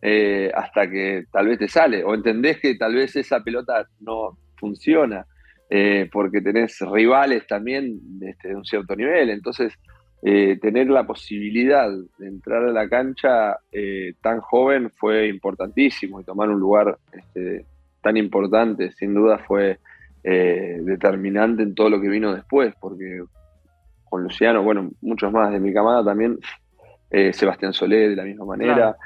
eh, 0.00 0.50
hasta 0.54 0.90
que 0.90 1.24
tal 1.30 1.48
vez 1.48 1.58
te 1.58 1.68
sale 1.68 2.02
o 2.02 2.14
entendés 2.14 2.60
que 2.60 2.74
tal 2.76 2.94
vez 2.94 3.14
esa 3.16 3.40
pelota 3.40 3.86
no 4.00 4.38
funciona 4.56 5.26
eh, 5.68 6.08
porque 6.10 6.40
tenés 6.40 6.78
rivales 6.80 7.46
también 7.46 8.00
este, 8.22 8.48
de 8.48 8.56
un 8.56 8.64
cierto 8.64 8.96
nivel, 8.96 9.30
entonces 9.30 9.74
eh, 10.28 10.58
tener 10.60 10.90
la 10.90 11.06
posibilidad 11.06 11.88
de 12.18 12.26
entrar 12.26 12.64
a 12.64 12.72
la 12.72 12.88
cancha 12.88 13.58
eh, 13.70 14.14
tan 14.20 14.40
joven 14.40 14.90
fue 14.90 15.28
importantísimo 15.28 16.20
y 16.20 16.24
tomar 16.24 16.48
un 16.48 16.58
lugar 16.58 16.98
este, 17.12 17.64
tan 18.02 18.16
importante, 18.16 18.90
sin 18.90 19.14
duda 19.14 19.38
fue 19.38 19.78
eh, 20.24 20.80
determinante 20.82 21.62
en 21.62 21.76
todo 21.76 21.90
lo 21.90 22.00
que 22.00 22.08
vino 22.08 22.34
después, 22.34 22.74
porque 22.80 23.22
con 24.02 24.24
Luciano, 24.24 24.64
bueno, 24.64 24.90
muchos 25.00 25.30
más 25.30 25.52
de 25.52 25.60
mi 25.60 25.72
camada 25.72 26.04
también, 26.04 26.40
Sebastián 27.08 27.72
Solé 27.72 28.08
de 28.08 28.16
la 28.16 28.24
misma 28.24 28.46
manera, 28.46 28.96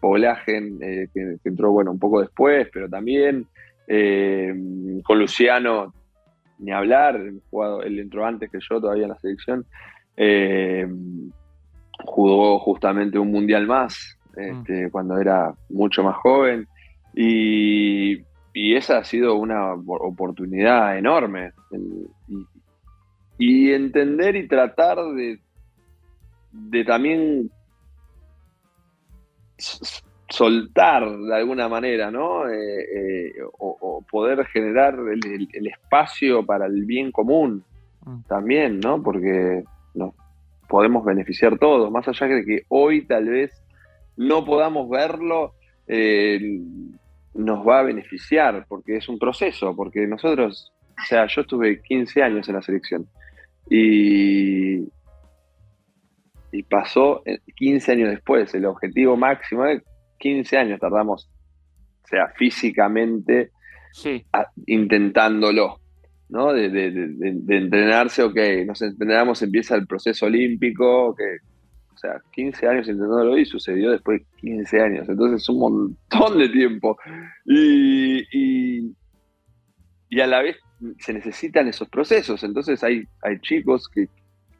Poblagen, 0.00 0.78
que, 0.78 1.38
entró, 1.42 1.72
bueno, 1.72 1.90
un 1.90 1.98
poco 1.98 2.20
después, 2.20 2.68
pero 2.72 2.88
también 2.88 3.48
con 3.88 5.18
Luciano, 5.18 5.92
ni 6.60 6.70
hablar, 6.70 7.16
él 7.16 7.98
entró 7.98 8.24
antes 8.24 8.48
que 8.52 8.58
yo 8.60 8.80
todavía 8.80 9.02
en 9.02 9.10
la 9.10 9.18
selección. 9.18 9.66
Eh, 10.20 10.84
jugó 12.04 12.58
justamente 12.58 13.20
un 13.20 13.30
mundial 13.30 13.68
más 13.68 14.18
este, 14.36 14.86
mm. 14.86 14.90
cuando 14.90 15.18
era 15.18 15.54
mucho 15.68 16.02
más 16.02 16.16
joven 16.16 16.66
y, 17.14 18.26
esa 18.54 18.98
ha 18.98 19.04
sido 19.04 19.36
una 19.36 19.72
oportunidad 19.74 20.98
enorme. 20.98 21.52
y, 23.38 23.70
entender 23.70 24.34
y 24.34 24.48
tratar 24.48 24.98
de, 25.14 25.38
de 26.50 26.84
también 26.84 27.50
soltar 30.28 31.08
de 31.08 31.36
alguna 31.36 31.68
manera, 31.68 32.10
¿no? 32.10 32.48
Eh, 32.48 32.80
eh, 32.80 33.32
o, 33.58 34.04
poder 34.10 34.44
generar 34.46 34.94
el, 34.94 35.48
el, 35.52 35.66
espacio 35.68 36.44
para 36.44 36.66
el 36.66 36.84
bien 36.84 37.12
común 37.12 37.62
mm. 38.04 38.22
también, 38.28 38.80
¿no? 38.80 39.00
Porque 39.00 39.62
nos 39.94 40.14
podemos 40.68 41.04
beneficiar 41.04 41.58
todos, 41.58 41.90
más 41.90 42.06
allá 42.08 42.26
de 42.26 42.44
que 42.44 42.62
hoy 42.68 43.06
tal 43.06 43.26
vez 43.26 43.62
no 44.16 44.44
podamos 44.44 44.88
verlo, 44.88 45.54
eh, 45.86 46.60
nos 47.34 47.66
va 47.66 47.80
a 47.80 47.84
beneficiar, 47.84 48.66
porque 48.68 48.96
es 48.96 49.08
un 49.08 49.18
proceso, 49.18 49.74
porque 49.74 50.06
nosotros, 50.06 50.72
o 51.00 51.06
sea, 51.06 51.26
yo 51.26 51.42
estuve 51.42 51.80
15 51.82 52.22
años 52.22 52.48
en 52.48 52.54
la 52.56 52.62
selección 52.62 53.06
y, 53.70 54.78
y 56.52 56.62
pasó 56.68 57.22
15 57.56 57.92
años 57.92 58.10
después, 58.10 58.54
el 58.54 58.66
objetivo 58.66 59.16
máximo 59.16 59.64
de 59.64 59.82
15 60.18 60.58
años 60.58 60.80
tardamos, 60.80 61.30
o 62.04 62.08
sea, 62.08 62.28
físicamente 62.36 63.52
intentándolo. 64.66 65.80
¿No? 66.28 66.52
De, 66.52 66.66
entrenarse, 67.48 68.22
ok, 68.22 68.38
nos 68.66 68.82
entrenamos, 68.82 69.42
empieza 69.42 69.74
el 69.74 69.86
proceso 69.86 70.26
olímpico, 70.26 71.14
que, 71.14 71.38
o 71.94 71.98
sea, 71.98 72.20
15 72.32 72.68
años 72.68 72.88
intentándolo 72.88 73.38
y 73.38 73.46
sucedió 73.46 73.90
después 73.90 74.20
de 74.20 74.26
15 74.40 74.80
años, 74.80 75.08
entonces 75.08 75.48
un 75.48 75.58
montón 75.58 76.38
de 76.38 76.48
tiempo. 76.48 76.96
Y, 77.44 78.86
y, 80.10 80.20
a 80.20 80.26
la 80.26 80.42
vez 80.42 80.56
se 80.98 81.12
necesitan 81.12 81.68
esos 81.68 81.88
procesos, 81.88 82.42
entonces 82.42 82.82
hay, 82.82 83.04
hay 83.22 83.38
chicos 83.40 83.88
que, 83.88 84.08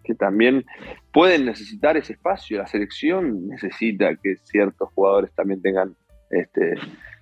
que 0.04 0.14
también 0.14 0.64
pueden 1.12 1.44
necesitar 1.44 1.96
ese 1.96 2.14
espacio, 2.14 2.58
la 2.58 2.66
selección 2.66 3.48
necesita 3.48 4.14
que 4.16 4.36
ciertos 4.44 4.88
jugadores 4.94 5.32
también 5.32 5.60
tengan 5.60 5.94
este 6.30 6.74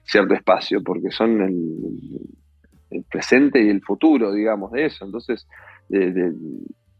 cierto 0.04 0.34
espacio, 0.34 0.82
porque 0.82 1.10
son 1.10 1.40
el, 1.42 1.56
el 2.90 3.04
presente 3.04 3.62
y 3.62 3.68
el 3.68 3.82
futuro, 3.82 4.32
digamos, 4.32 4.72
de 4.72 4.86
eso, 4.86 5.04
entonces, 5.04 5.46
de, 5.88 6.32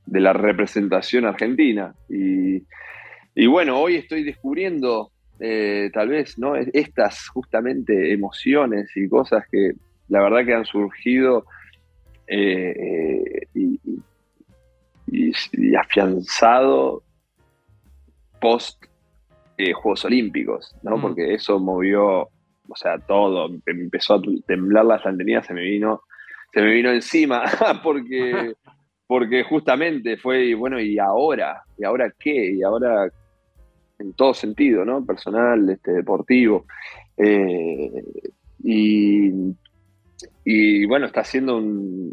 la 0.06 0.32
representación 0.32 1.24
argentina. 1.24 1.94
Y, 2.08 3.46
bueno, 3.46 3.78
hoy 3.78 3.96
estoy 3.96 4.24
descubriendo 4.24 5.10
eh, 5.38 5.90
tal 5.92 6.08
vez 6.08 6.38
¿no? 6.38 6.56
estas 6.56 7.28
justamente 7.28 8.12
emociones 8.12 8.90
y 8.96 9.06
cosas 9.08 9.44
que 9.50 9.72
la 10.08 10.22
verdad 10.22 10.46
que 10.46 10.54
han 10.54 10.64
surgido 10.64 11.44
eh, 12.26 13.46
y, 13.54 13.78
y, 15.06 15.74
afianzado 15.76 17.02
post 18.40 18.84
eh, 19.58 19.72
Juegos 19.72 20.04
Olímpicos, 20.04 20.74
¿no? 20.82 20.96
Mm. 20.96 21.02
Porque 21.02 21.34
eso 21.34 21.58
movió, 21.58 22.28
o 22.68 22.76
sea, 22.76 22.98
todo, 22.98 23.50
empezó 23.66 24.14
a 24.14 24.22
temblar 24.46 24.84
la 24.84 24.96
estantería, 24.96 25.42
se 25.42 25.54
me 25.54 25.62
vino, 25.62 26.02
se 26.52 26.60
me 26.60 26.72
vino 26.72 26.90
encima, 26.90 27.42
porque, 27.82 28.54
porque 29.06 29.42
justamente 29.44 30.16
fue, 30.16 30.54
bueno, 30.54 30.80
¿y 30.80 30.98
ahora? 30.98 31.62
¿Y 31.78 31.84
ahora 31.84 32.12
qué? 32.18 32.52
¿Y 32.52 32.62
ahora 32.62 33.10
en 33.98 34.12
todo 34.12 34.34
sentido, 34.34 34.84
¿no? 34.84 35.04
Personal, 35.04 35.68
este, 35.70 35.92
deportivo. 35.92 36.66
Eh, 37.16 38.04
y, 38.62 39.30
y, 40.44 40.86
bueno, 40.86 41.06
está 41.06 41.20
haciendo 41.20 41.56
un, 41.56 42.12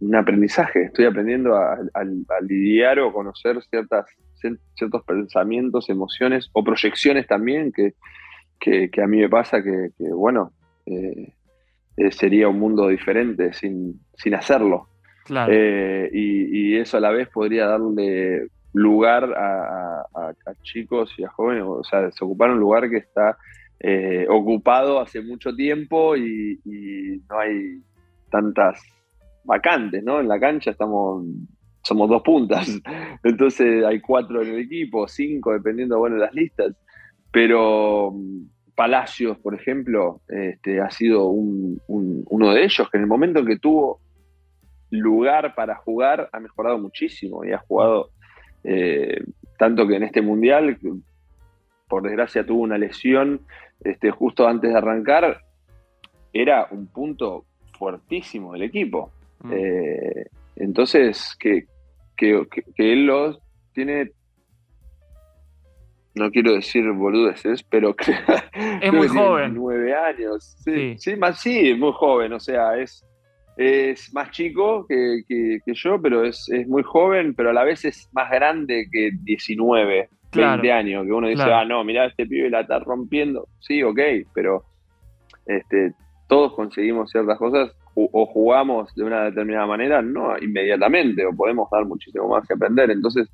un, 0.00 0.14
aprendizaje. 0.14 0.84
Estoy 0.84 1.06
aprendiendo 1.06 1.56
a, 1.56 1.74
a, 1.74 2.00
a 2.00 2.40
lidiar 2.40 3.00
o 3.00 3.12
conocer 3.12 3.60
ciertas, 3.70 4.06
ciertos 4.74 5.04
pensamientos, 5.04 5.88
emociones 5.88 6.48
o 6.52 6.62
proyecciones 6.62 7.26
también 7.26 7.72
que, 7.72 7.94
que, 8.64 8.90
que 8.90 9.02
a 9.02 9.06
mí 9.06 9.18
me 9.18 9.28
pasa 9.28 9.62
que, 9.62 9.90
que 9.98 10.10
bueno, 10.10 10.52
eh, 10.86 11.34
eh, 11.98 12.10
sería 12.12 12.48
un 12.48 12.58
mundo 12.58 12.88
diferente 12.88 13.52
sin, 13.52 14.00
sin 14.16 14.34
hacerlo. 14.34 14.88
Claro. 15.26 15.52
Eh, 15.54 16.08
y, 16.10 16.72
y, 16.72 16.76
eso 16.76 16.96
a 16.96 17.00
la 17.00 17.10
vez 17.10 17.28
podría 17.28 17.66
darle 17.66 18.48
lugar 18.72 19.24
a, 19.24 20.00
a, 20.00 20.28
a, 20.30 20.54
chicos 20.62 21.14
y 21.18 21.24
a 21.24 21.28
jóvenes, 21.28 21.64
o 21.66 21.84
sea, 21.84 22.10
se 22.10 22.24
ocupar 22.24 22.50
un 22.50 22.58
lugar 22.58 22.88
que 22.88 22.96
está 22.96 23.36
eh, 23.80 24.26
ocupado 24.30 24.98
hace 24.98 25.20
mucho 25.20 25.54
tiempo 25.54 26.16
y, 26.16 26.58
y, 26.64 27.22
no 27.28 27.38
hay 27.38 27.82
tantas 28.30 28.82
vacantes, 29.44 30.02
¿no? 30.02 30.20
En 30.20 30.28
la 30.28 30.40
cancha 30.40 30.70
estamos, 30.70 31.24
somos 31.82 32.08
dos 32.08 32.22
puntas, 32.22 32.66
entonces 33.22 33.84
hay 33.84 34.00
cuatro 34.00 34.42
en 34.42 34.54
el 34.54 34.60
equipo, 34.60 35.06
cinco, 35.06 35.52
dependiendo, 35.52 35.98
bueno, 35.98 36.16
de 36.16 36.22
las 36.22 36.34
listas, 36.34 36.74
pero 37.30 38.14
Palacios, 38.74 39.38
por 39.38 39.54
ejemplo, 39.54 40.20
este, 40.28 40.80
ha 40.80 40.90
sido 40.90 41.28
un, 41.28 41.80
un, 41.86 42.24
uno 42.28 42.52
de 42.52 42.64
ellos 42.64 42.88
que 42.90 42.96
en 42.96 43.02
el 43.02 43.08
momento 43.08 43.40
en 43.40 43.46
que 43.46 43.58
tuvo 43.58 44.00
lugar 44.90 45.54
para 45.54 45.76
jugar 45.76 46.28
ha 46.32 46.40
mejorado 46.40 46.78
muchísimo 46.78 47.44
y 47.44 47.52
ha 47.52 47.58
jugado 47.58 48.10
eh, 48.64 49.22
tanto 49.58 49.86
que 49.86 49.96
en 49.96 50.02
este 50.02 50.22
mundial, 50.22 50.78
por 51.88 52.02
desgracia, 52.02 52.44
tuvo 52.44 52.62
una 52.62 52.78
lesión 52.78 53.42
este, 53.80 54.10
justo 54.10 54.48
antes 54.48 54.70
de 54.70 54.78
arrancar, 54.78 55.42
era 56.32 56.66
un 56.70 56.86
punto 56.86 57.44
fuertísimo 57.78 58.54
del 58.54 58.62
equipo. 58.62 59.12
Mm. 59.42 59.52
Eh, 59.52 60.26
entonces, 60.56 61.36
que, 61.38 61.66
que, 62.16 62.46
que, 62.48 62.92
él 62.92 63.06
lo 63.06 63.38
tiene, 63.72 64.12
no 66.14 66.30
quiero 66.30 66.52
decir 66.52 66.90
boludeces, 66.92 67.62
pero 67.62 67.94
creo, 67.96 68.18
es 68.80 68.92
muy 68.92 69.08
joven. 69.08 69.54
Nueve 69.54 69.94
años. 69.94 70.56
Sí, 70.64 70.94
sí. 70.96 70.96
sí, 70.98 71.16
más, 71.16 71.40
sí, 71.40 71.74
muy 71.74 71.92
joven, 71.92 72.32
o 72.32 72.40
sea, 72.40 72.76
es 72.76 73.04
es 73.56 74.12
más 74.12 74.30
chico 74.30 74.86
que, 74.88 75.22
que, 75.28 75.58
que 75.64 75.74
yo, 75.74 76.00
pero 76.00 76.24
es, 76.24 76.48
es, 76.50 76.66
muy 76.66 76.82
joven, 76.82 77.34
pero 77.34 77.50
a 77.50 77.52
la 77.52 77.64
vez 77.64 77.84
es 77.84 78.08
más 78.12 78.30
grande 78.30 78.88
que 78.90 79.10
19, 79.22 80.08
claro, 80.30 80.62
20 80.62 80.72
años, 80.72 81.06
que 81.06 81.12
uno 81.12 81.28
dice, 81.28 81.44
claro. 81.44 81.56
ah, 81.56 81.64
no, 81.64 81.84
mirá, 81.84 82.06
este 82.06 82.26
pibe 82.26 82.50
la 82.50 82.62
está 82.62 82.80
rompiendo. 82.80 83.46
Sí, 83.60 83.82
ok, 83.82 84.00
pero 84.34 84.64
este, 85.46 85.94
todos 86.28 86.54
conseguimos 86.54 87.10
ciertas 87.10 87.38
cosas 87.38 87.72
o 87.96 88.26
jugamos 88.26 88.92
de 88.96 89.04
una 89.04 89.26
determinada 89.26 89.68
manera, 89.68 90.02
no 90.02 90.36
inmediatamente, 90.38 91.24
o 91.24 91.32
podemos 91.32 91.70
dar 91.70 91.84
muchísimo 91.84 92.26
más 92.26 92.44
que 92.44 92.54
aprender. 92.54 92.90
Entonces, 92.90 93.28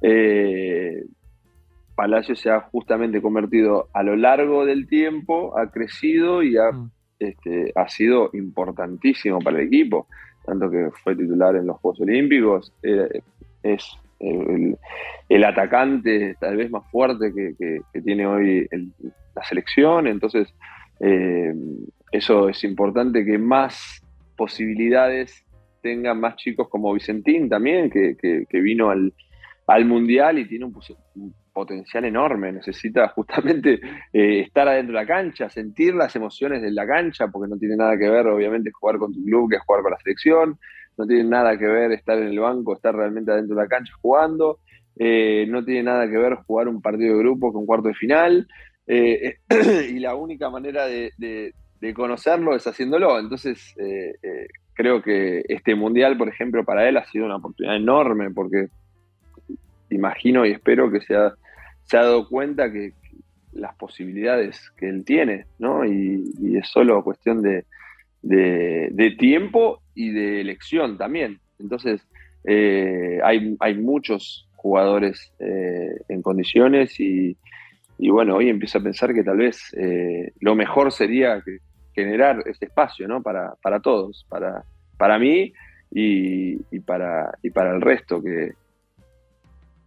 eh, 0.00 1.02
Palacio 1.96 2.36
se 2.36 2.50
ha 2.50 2.60
justamente 2.60 3.22
convertido 3.22 3.88
a 3.94 4.02
lo 4.02 4.14
largo 4.14 4.66
del 4.66 4.86
tiempo, 4.86 5.58
ha 5.58 5.70
crecido 5.70 6.42
y 6.42 6.56
ha... 6.56 6.70
Mm. 6.70 6.90
este, 7.18 7.72
ha 7.74 7.88
sido 7.88 8.30
importantísimo 8.34 9.38
para 9.40 9.58
el 9.58 9.66
equipo, 9.66 10.06
tanto 10.44 10.70
que 10.70 10.90
fue 11.02 11.16
titular 11.16 11.56
en 11.56 11.66
los 11.66 11.78
Juegos 11.78 12.02
Olímpicos, 12.02 12.72
eh, 12.82 13.22
es 13.62 13.84
el, 14.20 14.76
el, 15.28 15.44
atacante 15.44 16.36
tal 16.38 16.56
vez 16.58 16.70
más 16.70 16.88
fuerte 16.90 17.32
que, 17.34 17.54
que, 17.58 17.80
que 17.92 18.02
tiene 18.02 18.26
hoy 18.26 18.68
el, 18.70 18.92
la 19.34 19.42
selección, 19.44 20.06
entonces 20.06 20.54
eh, 21.00 21.54
eso 22.12 22.50
es 22.50 22.62
importante 22.64 23.24
que 23.24 23.38
más 23.38 24.02
posibilidades 24.36 25.44
tengan 25.82 26.20
más 26.20 26.36
chicos 26.36 26.68
como 26.68 26.92
Vicentín 26.92 27.48
también, 27.48 27.88
que, 27.90 28.16
que 28.18 28.60
vino 28.60 28.90
al, 28.90 29.14
al 29.66 29.84
Mundial 29.84 30.38
y 30.38 30.46
tiene 30.46 30.66
un, 30.66 30.74
un 31.14 31.34
potencial 31.56 32.04
enorme, 32.04 32.52
necesita 32.52 33.08
justamente 33.08 33.80
eh, 34.12 34.40
estar 34.40 34.68
adentro 34.68 34.94
de 34.94 35.02
la 35.02 35.06
cancha, 35.06 35.48
sentir 35.48 35.94
las 35.94 36.14
emociones 36.14 36.60
de 36.60 36.70
la 36.70 36.86
cancha, 36.86 37.28
porque 37.28 37.48
no 37.48 37.56
tiene 37.56 37.76
nada 37.76 37.96
que 37.96 38.10
ver, 38.10 38.26
obviamente, 38.26 38.70
jugar 38.70 38.98
con 38.98 39.14
tu 39.14 39.24
club 39.24 39.50
que 39.50 39.58
jugar 39.58 39.82
con 39.82 39.92
la 39.92 39.98
selección, 39.98 40.58
no 40.98 41.06
tiene 41.06 41.24
nada 41.24 41.56
que 41.58 41.66
ver 41.66 41.92
estar 41.92 42.18
en 42.18 42.28
el 42.28 42.38
banco, 42.38 42.74
estar 42.74 42.94
realmente 42.94 43.32
adentro 43.32 43.56
de 43.56 43.62
la 43.62 43.68
cancha 43.68 43.94
jugando, 44.02 44.58
eh, 44.98 45.46
no 45.48 45.64
tiene 45.64 45.84
nada 45.84 46.06
que 46.10 46.18
ver 46.18 46.34
jugar 46.46 46.68
un 46.68 46.82
partido 46.82 47.16
de 47.16 47.22
grupo 47.22 47.54
con 47.54 47.64
cuarto 47.64 47.88
de 47.88 47.94
final, 47.94 48.46
eh, 48.86 49.38
y 49.90 49.98
la 49.98 50.14
única 50.14 50.50
manera 50.50 50.86
de, 50.86 51.54
conocerlo 51.94 52.54
es 52.54 52.66
haciéndolo. 52.66 53.18
Entonces, 53.18 53.74
creo 54.74 55.00
que 55.00 55.42
este 55.48 55.74
mundial, 55.74 56.18
por 56.18 56.28
ejemplo, 56.28 56.64
para 56.64 56.86
él 56.88 56.96
ha 56.96 57.06
sido 57.06 57.24
una 57.24 57.36
oportunidad 57.36 57.76
enorme, 57.76 58.30
porque 58.30 58.68
imagino 59.88 60.44
y 60.44 60.50
espero 60.50 60.90
que 60.90 61.00
sea 61.00 61.32
se 61.86 61.96
ha 61.96 62.02
dado 62.02 62.28
cuenta 62.28 62.70
que, 62.70 62.92
las 63.56 63.74
posibilidades 63.76 64.70
que 64.76 64.88
él 64.88 65.04
tiene, 65.04 65.46
¿no? 65.58 65.84
Y, 65.84 66.56
es 66.56 66.68
solo 66.68 67.02
cuestión 67.02 67.42
de, 67.42 67.64
tiempo 69.18 69.82
y 69.94 70.10
de 70.10 70.40
elección 70.40 70.96
también. 70.98 71.40
Entonces, 71.58 72.06
eh, 72.44 73.18
hay, 73.24 73.56
hay, 73.60 73.74
muchos 73.74 74.48
jugadores 74.54 75.32
eh, 75.38 76.00
en 76.08 76.22
condiciones 76.22 76.98
y, 77.00 77.36
bueno, 77.98 78.36
hoy 78.36 78.48
empiezo 78.48 78.78
a 78.78 78.82
pensar 78.82 79.14
que 79.14 79.24
tal 79.24 79.38
vez 79.38 79.72
eh, 79.74 80.32
lo 80.40 80.54
mejor 80.54 80.92
sería 80.92 81.42
generar 81.94 82.42
este 82.46 82.66
espacio, 82.66 83.08
¿no? 83.08 83.22
Para, 83.22 83.54
para 83.62 83.80
todos, 83.80 84.26
para, 84.28 84.64
para 84.98 85.18
mí 85.18 85.52
y, 85.90 86.56
y, 86.70 86.80
para, 86.80 87.32
y 87.42 87.50
para 87.50 87.74
el 87.74 87.80
resto, 87.80 88.22
que, 88.22 88.52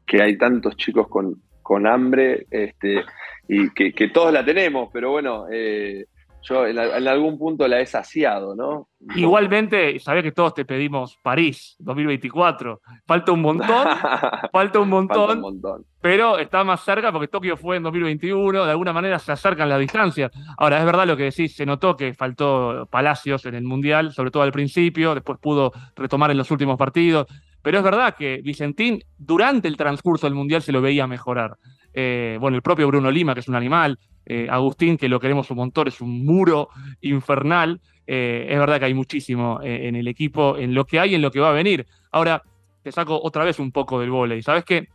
que 0.08 0.24
hay 0.24 0.38
tantos 0.38 0.76
chicos 0.76 1.08
con, 1.08 1.40
con 1.70 1.86
hambre, 1.86 2.48
este, 2.50 3.06
y 3.48 3.70
que, 3.76 3.94
que, 3.94 4.08
todos 4.08 4.34
la 4.34 4.44
tenemos, 4.44 4.90
pero 4.92 5.12
bueno, 5.12 5.46
eh, 5.52 6.08
yo 6.42 6.66
en, 6.66 6.80
en, 6.80 7.08
algún 7.08 7.38
punto 7.38 7.68
la 7.68 7.80
he 7.80 7.86
saciado, 7.86 8.56
¿no? 8.56 8.88
Igualmente, 9.16 10.00
sabés 10.00 10.24
que 10.24 10.32
todos 10.32 10.56
te 10.56 10.66
pedimos 10.66 11.20
París 11.22 11.76
2024. 11.78 12.82
Falta 13.06 13.32
un 13.32 13.42
montón, 13.42 13.88
falta 14.52 14.80
un 14.80 14.90
montón, 14.90 15.28
falta 15.28 15.34
un 15.36 15.42
montón, 15.42 15.86
pero 16.02 16.40
está 16.40 16.64
más 16.64 16.82
cerca 16.82 17.12
porque 17.12 17.28
Tokio 17.28 17.56
fue 17.56 17.78
en 17.78 17.84
2021, 17.84 18.66
de 18.66 18.72
alguna 18.72 18.92
manera 18.92 19.20
se 19.20 19.32
acercan 19.32 19.70
las 19.70 19.80
distancias. 19.80 20.32
Ahora, 20.58 20.80
es 20.80 20.86
verdad 20.86 21.06
lo 21.06 21.16
que 21.16 21.26
decís, 21.26 21.56
se 21.56 21.68
notó 21.68 21.96
que 21.96 22.16
faltó 22.16 22.88
Palacios 22.90 23.46
en 23.46 23.54
el 23.54 23.64
Mundial, 23.64 24.12
sobre 24.12 24.32
todo 24.32 24.42
al 24.42 24.52
principio, 24.52 25.14
después 25.14 25.38
pudo 25.40 25.72
retomar 25.96 26.32
en 26.32 26.38
los 26.38 26.50
últimos 26.50 26.80
partidos. 26.80 27.28
Pero 27.62 27.78
es 27.78 27.84
verdad 27.84 28.16
que 28.16 28.42
Vicentín, 28.44 29.04
durante 29.18 29.68
el 29.68 29.78
transcurso 29.78 30.28
del 30.28 30.36
Mundial, 30.36 30.62
se 30.62 30.72
lo 30.72 30.82
veía 30.82 31.08
mejorar. 31.08 31.58
Eh, 31.94 32.38
bueno, 32.40 32.56
el 32.56 32.62
propio 32.62 32.88
Bruno 32.88 33.12
Lima, 33.12 33.34
que 33.34 33.42
es 33.42 33.48
un 33.48 33.56
animal, 33.56 34.00
eh, 34.26 34.48
Agustín, 34.50 34.98
que 34.98 35.10
lo 35.10 35.20
queremos 35.20 35.50
un 35.52 35.58
montón, 35.58 35.88
es 35.88 36.02
un 36.02 36.26
muro 36.26 36.70
infernal. 37.02 37.82
Eh, 38.08 38.48
es 38.50 38.60
verdad 38.60 38.80
que 38.80 38.86
hay 38.86 38.94
muchísimo 38.94 39.60
en 39.62 39.96
el 39.96 40.08
equipo, 40.08 40.58
en 40.58 40.74
lo 40.74 40.86
que 40.86 41.00
hay 41.00 41.12
y 41.12 41.16
en 41.16 41.22
lo 41.22 41.32
que 41.32 41.40
va 41.40 41.50
a 41.50 41.54
venir. 41.54 41.86
Ahora, 42.12 42.44
te 42.82 42.92
saco 42.92 43.20
otra 43.22 43.44
vez 43.44 43.60
un 43.60 43.72
poco 43.72 44.00
del 44.00 44.10
volei. 44.10 44.42
¿Sabes 44.42 44.64
qué? 44.64 44.88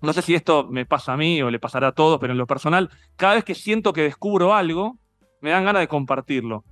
No 0.00 0.12
sé 0.12 0.22
si 0.22 0.34
esto 0.34 0.68
me 0.70 0.86
pasa 0.86 1.14
a 1.14 1.16
mí 1.16 1.42
o 1.42 1.50
le 1.50 1.58
pasará 1.58 1.88
a 1.88 1.92
todos, 1.92 2.18
pero 2.20 2.32
en 2.32 2.38
lo 2.38 2.46
personal, 2.46 2.90
cada 3.16 3.34
vez 3.34 3.44
que 3.44 3.54
siento 3.54 3.92
que 3.92 4.02
descubro 4.02 4.54
algo, 4.54 4.98
me 5.40 5.50
dan 5.50 5.64
ganas 5.64 5.80
de 5.80 5.88
compartirlo. 5.88 6.64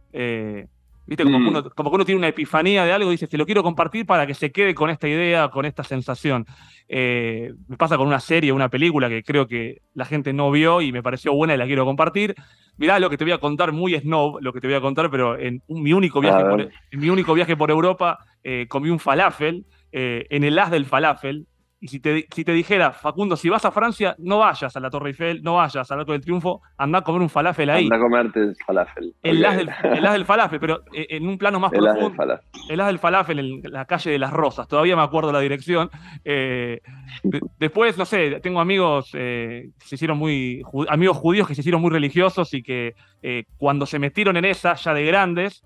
¿Viste? 1.06 1.24
Como, 1.24 1.38
mm. 1.38 1.42
que 1.42 1.48
uno, 1.48 1.70
como, 1.70 1.90
que 1.90 1.94
uno, 1.96 2.04
tiene 2.04 2.18
una 2.18 2.28
epifanía 2.28 2.84
de 2.84 2.92
algo 2.92 3.10
y 3.10 3.14
dice, 3.14 3.26
te 3.26 3.36
lo 3.36 3.46
quiero 3.46 3.62
compartir 3.62 4.06
para 4.06 4.26
que 4.26 4.34
se 4.34 4.52
quede 4.52 4.74
con 4.74 4.90
esta 4.90 5.08
idea, 5.08 5.48
con 5.48 5.64
esta 5.64 5.82
sensación. 5.82 6.46
Eh, 6.88 7.52
me 7.68 7.76
pasa 7.76 7.96
con 7.96 8.06
una 8.06 8.20
serie, 8.20 8.52
una 8.52 8.68
película 8.68 9.08
que 9.08 9.22
creo 9.22 9.46
que 9.46 9.82
la 9.94 10.04
gente 10.04 10.32
no 10.32 10.50
vio 10.50 10.80
y 10.80 10.92
me 10.92 11.02
pareció 11.02 11.32
buena 11.32 11.54
y 11.54 11.56
la 11.56 11.66
quiero 11.66 11.84
compartir. 11.84 12.34
Mirá 12.76 12.98
lo 12.98 13.10
que 13.10 13.16
te 13.16 13.24
voy 13.24 13.32
a 13.32 13.38
contar, 13.38 13.72
muy 13.72 13.98
snob 13.98 14.38
lo 14.40 14.52
que 14.52 14.60
te 14.60 14.66
voy 14.66 14.76
a 14.76 14.80
contar, 14.80 15.10
pero 15.10 15.38
en 15.38 15.62
un, 15.66 15.82
mi, 15.82 15.92
único 15.92 16.20
viaje 16.20 16.44
por, 16.44 16.60
en 16.60 17.00
mi 17.00 17.10
único 17.10 17.34
viaje 17.34 17.56
por 17.56 17.70
Europa 17.70 18.18
eh, 18.44 18.66
comí 18.68 18.90
un 18.90 18.98
falafel, 18.98 19.66
eh, 19.90 20.26
en 20.30 20.44
el 20.44 20.58
as 20.58 20.70
del 20.70 20.86
falafel, 20.86 21.46
Y 21.84 21.88
si 21.88 21.98
te, 21.98 22.28
si 22.32 22.44
te 22.44 22.52
dijera, 22.52 22.92
Facundo, 22.92 23.34
si 23.36 23.48
vas 23.48 23.64
a 23.64 23.72
Francia, 23.72 24.14
no 24.20 24.38
vayas 24.38 24.76
a 24.76 24.78
la 24.78 24.88
Torre 24.88 25.08
Eiffel, 25.10 25.42
no 25.42 25.56
vayas 25.56 25.90
al 25.90 25.98
Arco 25.98 26.12
del 26.12 26.20
Triunfo, 26.20 26.62
anda 26.78 27.00
a 27.00 27.02
comer 27.02 27.22
un 27.22 27.28
falafel 27.28 27.70
ahí. 27.70 27.82
Anda 27.82 27.96
a 27.96 27.98
comerte 27.98 28.38
el 28.40 28.56
falafel. 28.64 29.12
El, 29.20 29.44
Ok. 29.44 29.50
as 29.50 29.56
del, 29.56 29.70
el 29.96 30.06
as 30.06 30.12
del 30.12 30.24
falafel, 30.24 30.60
pero 30.60 30.84
eh, 30.92 31.08
en 31.10 31.26
un 31.26 31.36
plano 31.36 31.58
más 31.58 31.72
El 31.72 31.80
as 31.80 31.94
del 31.94 32.04
profundo. 32.04 32.16
falafel. 32.16 32.46
El 32.68 32.80
as 32.80 32.86
del 32.86 32.98
falafel 33.00 33.38
en 33.40 33.62
la 33.72 33.84
calle 33.86 34.12
de 34.12 34.18
las 34.20 34.32
Rosas, 34.32 34.68
todavía 34.68 34.94
me 34.94 35.02
acuerdo 35.02 35.32
la 35.32 35.40
dirección. 35.40 35.90
Eh, 36.24 36.82
de- 37.24 37.40
después, 37.58 37.98
no 37.98 38.04
sé, 38.04 38.38
tengo 38.40 38.60
amigos 38.60 39.10
eh, 39.14 39.70
que 39.80 39.84
se 39.88 39.96
hicieron 39.96 40.18
muy 40.18 40.62
ju- 40.62 40.86
amigos 40.88 41.16
judíos 41.16 41.48
que 41.48 41.56
se 41.56 41.62
hicieron 41.62 41.80
muy 41.82 41.90
religiosos 41.90 42.54
y 42.54 42.62
que 42.62 42.94
eh, 43.24 43.42
cuando 43.56 43.86
se 43.86 43.98
metieron 43.98 44.36
en 44.36 44.44
esa, 44.44 44.74
ya 44.74 44.94
de 44.94 45.04
grandes, 45.04 45.64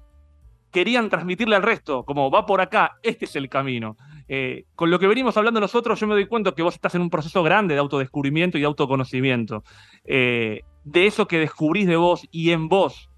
querían 0.73 1.09
transmitirle 1.09 1.57
al 1.57 1.63
resto, 1.63 2.05
como 2.05 2.31
va 2.31 2.45
por 2.45 2.61
acá, 2.61 2.97
este 3.03 3.27
es 3.27 3.37
el 3.37 3.49
camino. 3.49 3.97
Eh, 4.29 4.65
con 4.75 4.91
lo 4.91 4.99
que 4.99 5.07
venimos 5.07 5.37
hablando 5.37 5.61
nosotros, 5.61 6.01
yo 6.01 6.07
me 6.07 6.15
doy 6.15 6.27
cuenta 6.27 6.53
que 6.53 6.63
vos 6.63 6.75
estás 6.75 6.95
en 6.95 7.03
un 7.03 7.11
proceso 7.11 7.43
grande 7.43 7.75
de 7.75 7.81
autodescubrimiento 7.81 8.59
y 8.59 8.61
de 8.61 8.67
autoconocimiento. 8.67 9.63
Eh, 10.05 10.63
de 10.85 11.07
eso 11.07 11.27
que 11.27 11.39
descubrís 11.39 11.87
de 11.87 11.97
vos 11.97 12.27
y 12.31 12.51
en 12.51 12.69
vos, 12.69 13.11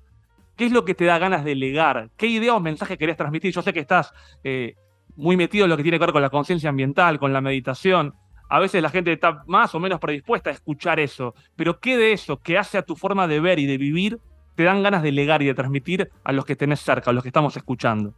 ¿qué 0.57 0.67
es 0.67 0.73
lo 0.73 0.85
que 0.85 0.95
te 0.95 1.05
da 1.05 1.19
ganas 1.19 1.45
de 1.45 1.55
legar? 1.55 2.11
¿Qué 2.17 2.27
idea 2.27 2.55
o 2.55 2.61
mensaje 2.61 2.99
querés 2.99 3.17
transmitir? 3.17 3.53
Yo 3.53 3.63
sé 3.63 3.73
que 3.73 3.81
estás 3.81 4.13
eh, 4.45 4.75
muy 5.17 5.37
metido 5.37 5.65
en 5.65 5.71
lo 5.71 5.77
que 5.77 5.83
tiene 5.83 5.99
que 5.99 6.05
ver 6.05 6.13
con 6.13 6.23
la 6.23 6.31
conciencia 6.31 6.71
ambiental, 6.71 7.19
con 7.19 7.33
la 7.33 7.41
meditación. 7.41 8.15
A 8.51 8.59
veces 8.59 8.83
la 8.83 8.91
gente 8.91 9.13
está 9.13 9.43
más 9.47 9.75
o 9.75 9.81
menos 9.81 10.01
predispuesta 10.01 10.51
a 10.51 10.55
escuchar 10.55 11.01
eso, 11.01 11.35
pero 11.57 11.81
¿qué 11.81 11.97
de 11.99 12.13
eso 12.13 12.39
que 12.39 12.57
hace 12.57 12.79
a 12.79 12.83
tu 12.83 12.97
forma 12.97 13.27
de 13.27 13.41
ver 13.41 13.59
y 13.59 13.67
de 13.67 13.77
vivir 13.77 14.19
te 14.55 14.65
dan 14.65 14.83
ganas 14.83 15.03
de 15.03 15.13
legar 15.13 15.43
y 15.43 15.47
de 15.47 15.55
transmitir 15.55 16.11
a 16.25 16.33
los 16.33 16.45
que 16.45 16.57
tenés 16.57 16.81
cerca, 16.81 17.11
a 17.11 17.13
los 17.13 17.23
que 17.23 17.29
estamos 17.29 17.57
escuchando? 17.57 18.15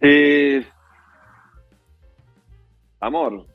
Eh, 0.00 0.64
amor, 3.00 3.46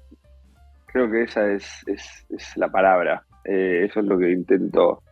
creo 0.88 1.10
que 1.12 1.24
esa 1.24 1.52
es, 1.52 1.66
es- 1.88 2.26
la 2.58 2.70
palabra. 2.70 3.24
Eh, 3.44 3.86
eso 3.89 4.00
es 4.02 4.06
lo 4.06 4.18
que 4.18 4.32
intento 4.32 5.04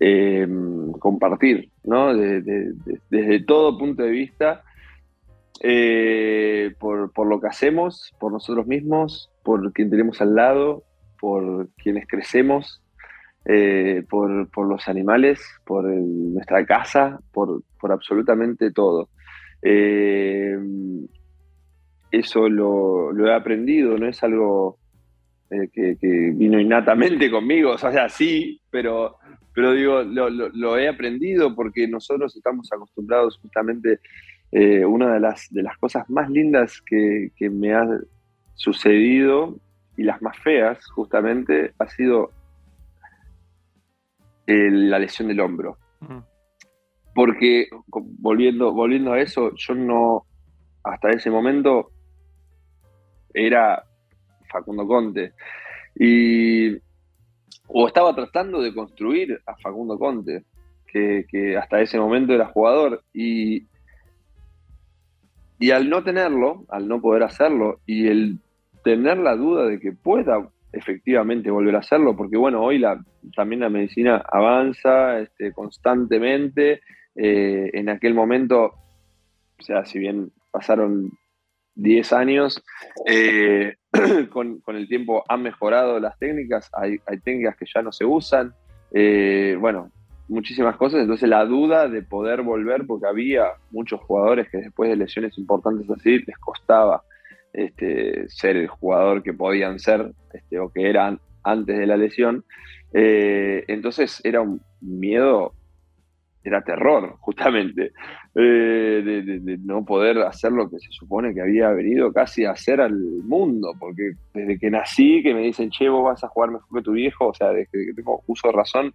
eh, 0.00 0.46
compartir, 0.98 1.70
¿no? 1.84 2.14
De- 2.14 2.40
de- 2.42 2.72
de- 2.72 3.00
desde 3.08 3.44
todo 3.44 3.78
punto 3.78 4.02
de 4.02 4.10
vista, 4.10 4.62
por, 6.80 7.12
por 7.12 7.26
lo 7.28 7.40
que 7.40 7.46
hacemos, 7.46 8.12
por 8.18 8.32
nosotros 8.32 8.66
mismos, 8.66 9.30
por 9.44 9.72
quien 9.72 9.90
tenemos 9.90 10.20
al 10.20 10.34
lado, 10.34 10.82
por 11.20 11.68
quienes 11.76 12.06
crecemos, 12.08 12.82
por, 14.10 14.50
por 14.50 14.66
los 14.66 14.88
animales, 14.88 15.40
por 15.64 15.84
nuestra 15.84 16.66
casa, 16.66 17.20
por, 17.32 17.62
por 17.80 17.92
absolutamente 17.92 18.72
todo. 18.72 19.08
Eh, 19.62 20.58
eso 22.10 22.48
lo, 22.48 23.26
he 23.26 23.34
aprendido, 23.34 23.96
no 23.96 24.06
es 24.06 24.22
algo 24.22 24.78
eh, 25.50 25.68
que, 25.72 25.96
vino 26.34 26.60
innatamente 26.60 27.30
conmigo, 27.30 27.72
o 27.72 27.78
sea, 27.78 28.08
sí, 28.08 28.60
pero, 28.70 29.16
pero 29.54 29.72
digo, 29.72 30.02
lo, 30.02 30.78
he 30.78 30.88
aprendido 30.88 31.54
porque 31.54 31.88
nosotros 31.88 32.36
estamos 32.36 32.70
acostumbrados 32.70 33.38
justamente, 33.38 34.00
eh, 34.50 34.84
una 34.84 35.14
de 35.14 35.20
las, 35.20 35.48
de 35.50 35.62
las 35.62 35.78
cosas 35.78 36.08
más 36.10 36.28
lindas 36.28 36.82
que, 36.82 37.30
que 37.36 37.48
me 37.48 37.72
ha 37.72 37.86
sucedido 38.54 39.58
y 39.96 40.02
las 40.02 40.20
más 40.20 40.38
feas 40.38 40.84
justamente 40.90 41.72
ha 41.78 41.88
sido 41.88 42.30
eh, 44.46 44.70
la 44.70 44.98
lesión 44.98 45.28
del 45.28 45.40
hombro 45.40 45.78
porque 47.14 47.68
volviendo, 47.92 48.72
volviendo 48.72 49.12
a 49.12 49.20
eso, 49.20 49.52
yo 49.54 49.74
no, 49.74 50.26
hasta 50.84 51.10
ese 51.10 51.30
momento, 51.30 51.90
era 53.34 53.84
Facundo 54.50 54.86
Conte. 54.86 55.32
Y, 55.94 56.72
o 57.68 57.86
estaba 57.86 58.14
tratando 58.14 58.60
de 58.60 58.74
construir 58.74 59.40
a 59.46 59.56
Facundo 59.56 59.98
Conte, 59.98 60.44
que, 60.86 61.26
que 61.28 61.56
hasta 61.56 61.80
ese 61.80 61.98
momento 61.98 62.32
era 62.32 62.46
jugador. 62.46 63.02
Y, 63.12 63.66
y 65.58 65.70
al 65.70 65.88
no 65.88 66.02
tenerlo, 66.02 66.64
al 66.68 66.88
no 66.88 67.00
poder 67.00 67.22
hacerlo, 67.22 67.80
y 67.86 68.08
el 68.08 68.38
tener 68.82 69.18
la 69.18 69.36
duda 69.36 69.66
de 69.66 69.78
que 69.78 69.92
pueda 69.92 70.48
efectivamente 70.72 71.50
volver 71.50 71.76
a 71.76 71.80
hacerlo, 71.80 72.16
porque 72.16 72.36
bueno, 72.36 72.62
hoy 72.62 72.78
la, 72.78 73.02
también 73.36 73.60
la 73.60 73.68
medicina 73.68 74.24
avanza 74.32 75.20
este, 75.20 75.52
constantemente, 75.52 76.80
eh, 77.14 77.70
en 77.74 77.88
aquel 77.88 78.14
momento, 78.14 78.74
o 79.58 79.62
sea, 79.62 79.84
si 79.84 79.98
bien 79.98 80.32
pasaron 80.50 81.10
10 81.74 82.12
años, 82.12 82.62
eh, 83.06 83.76
con, 84.30 84.62
el 84.66 84.88
tiempo 84.88 85.24
han 85.28 85.42
mejorado 85.42 86.00
las 86.00 86.18
técnicas, 86.18 86.70
hay, 86.72 86.98
técnicas 87.22 87.56
que 87.56 87.66
ya 87.72 87.82
no 87.82 87.92
se 87.92 88.04
usan, 88.04 88.54
eh, 88.92 89.56
bueno, 89.60 89.90
muchísimas 90.28 90.76
cosas, 90.76 91.00
entonces 91.02 91.28
la 91.28 91.44
duda 91.44 91.88
de 91.88 92.02
poder 92.02 92.42
volver, 92.42 92.86
porque 92.86 93.06
había 93.06 93.44
muchos 93.70 94.00
jugadores 94.00 94.48
que 94.50 94.58
después 94.58 94.88
de 94.88 94.96
lesiones 94.96 95.36
importantes 95.36 95.88
así 95.90 96.18
les 96.18 96.38
costaba 96.38 97.02
este, 97.52 98.28
ser 98.28 98.56
el 98.56 98.68
jugador 98.68 99.22
que 99.22 99.34
podían 99.34 99.78
ser 99.78 100.12
este, 100.32 100.58
o 100.58 100.70
que 100.70 100.88
eran 100.88 101.20
antes 101.44 101.76
de 101.76 101.86
la 101.86 101.96
lesión, 101.96 102.44
entonces 102.94 104.20
era 104.22 104.42
un 104.42 104.60
miedo 104.82 105.54
era 106.44 106.62
terror, 106.62 107.16
justamente, 107.20 107.92
eh, 108.34 109.40
de, 109.40 109.58
no 109.58 109.84
poder 109.84 110.18
hacer 110.18 110.52
lo 110.52 110.68
que 110.68 110.78
se 110.78 110.90
supone 110.90 111.34
que 111.34 111.40
había 111.40 111.70
venido 111.70 112.12
casi 112.12 112.44
a 112.44 112.52
hacer 112.52 112.80
al 112.80 112.94
mundo, 112.94 113.74
porque 113.78 114.12
desde 114.34 114.58
que 114.58 114.70
nací, 114.70 115.22
que 115.22 115.34
me 115.34 115.42
dicen, 115.42 115.70
che, 115.70 115.88
vos 115.88 116.04
vas 116.04 116.24
a 116.24 116.28
jugar 116.28 116.50
mejor 116.50 116.78
que 116.78 116.84
tu 116.84 116.92
viejo, 116.92 117.28
o 117.28 117.34
sea, 117.34 117.50
desde 117.50 117.70
que 117.70 117.94
tengo 117.94 118.22
uso 118.26 118.50
razón, 118.50 118.92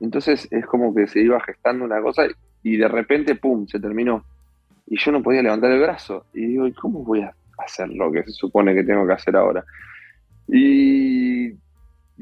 entonces 0.00 0.48
es 0.50 0.66
como 0.66 0.94
que 0.94 1.06
se 1.06 1.20
iba 1.20 1.40
gestando 1.40 1.84
una 1.84 2.00
cosa 2.00 2.24
y 2.62 2.76
de 2.76 2.88
repente, 2.88 3.34
¡pum!, 3.34 3.66
se 3.66 3.78
terminó. 3.80 4.24
Y 4.86 4.98
yo 4.98 5.12
no 5.12 5.22
podía 5.22 5.42
levantar 5.42 5.70
el 5.70 5.80
brazo. 5.80 6.26
Y 6.34 6.46
digo, 6.46 6.66
¿y 6.66 6.72
cómo 6.72 7.04
voy 7.04 7.20
a 7.20 7.32
hacer 7.58 7.88
lo 7.88 8.10
que 8.10 8.24
se 8.24 8.32
supone 8.32 8.74
que 8.74 8.84
tengo 8.84 9.06
que 9.06 9.12
hacer 9.12 9.36
ahora? 9.36 9.64
Y 10.48 11.52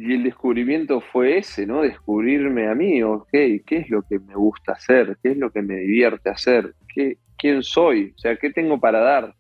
y 0.01 0.15
el 0.15 0.23
descubrimiento 0.23 1.03
fue 1.03 1.37
ese, 1.37 1.67
¿no? 1.67 1.83
Descubrirme 1.83 2.69
a 2.69 2.75
mí, 2.75 3.03
ok, 3.03 3.29
¿qué 3.31 3.65
es 3.69 3.91
lo 3.91 4.01
que 4.01 4.19
me 4.19 4.35
gusta 4.35 4.73
hacer? 4.73 5.19
¿Qué 5.23 5.33
es 5.33 5.37
lo 5.37 5.51
que 5.51 5.61
me 5.61 5.77
divierte 5.77 6.31
hacer? 6.31 6.73
¿Qué, 6.95 7.19
¿Quién 7.37 7.63
soy? 7.63 8.15
O 8.17 8.19
sea, 8.19 8.35
¿qué 8.37 8.49
tengo 8.49 8.81
para 8.81 9.01
dar? 9.01 9.35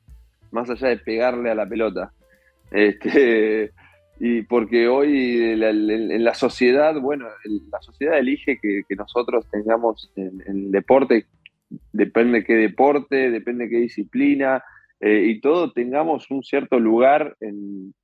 Más 0.51 0.69
allá 0.69 0.89
de 0.89 0.99
pegarle 0.99 1.51
a 1.51 1.55
la 1.55 1.67
pelota. 1.67 2.13
Este, 2.71 3.73
y 4.21 4.43
porque 4.43 4.87
hoy 4.87 5.63
en 5.63 6.25
la, 6.25 6.35
sociedad, 6.35 7.01
bueno, 7.01 7.27
la 7.73 7.81
sociedad 7.81 8.19
elige 8.19 8.59
que, 8.61 8.83
que 8.87 8.97
nosotros 8.97 9.47
tengamos 9.51 10.13
en, 10.15 10.43
en, 10.47 10.71
deporte, 10.71 11.25
depende 11.91 12.45
qué 12.45 12.57
deporte, 12.57 13.31
depende 13.31 13.71
qué 13.71 13.79
disciplina, 13.79 14.63
eh, 15.01 15.25
y 15.25 15.41
todo 15.41 15.73
tengamos 15.73 16.31
un 16.31 16.43
cierto 16.43 16.79
lugar 16.79 17.35
en, 17.41 17.95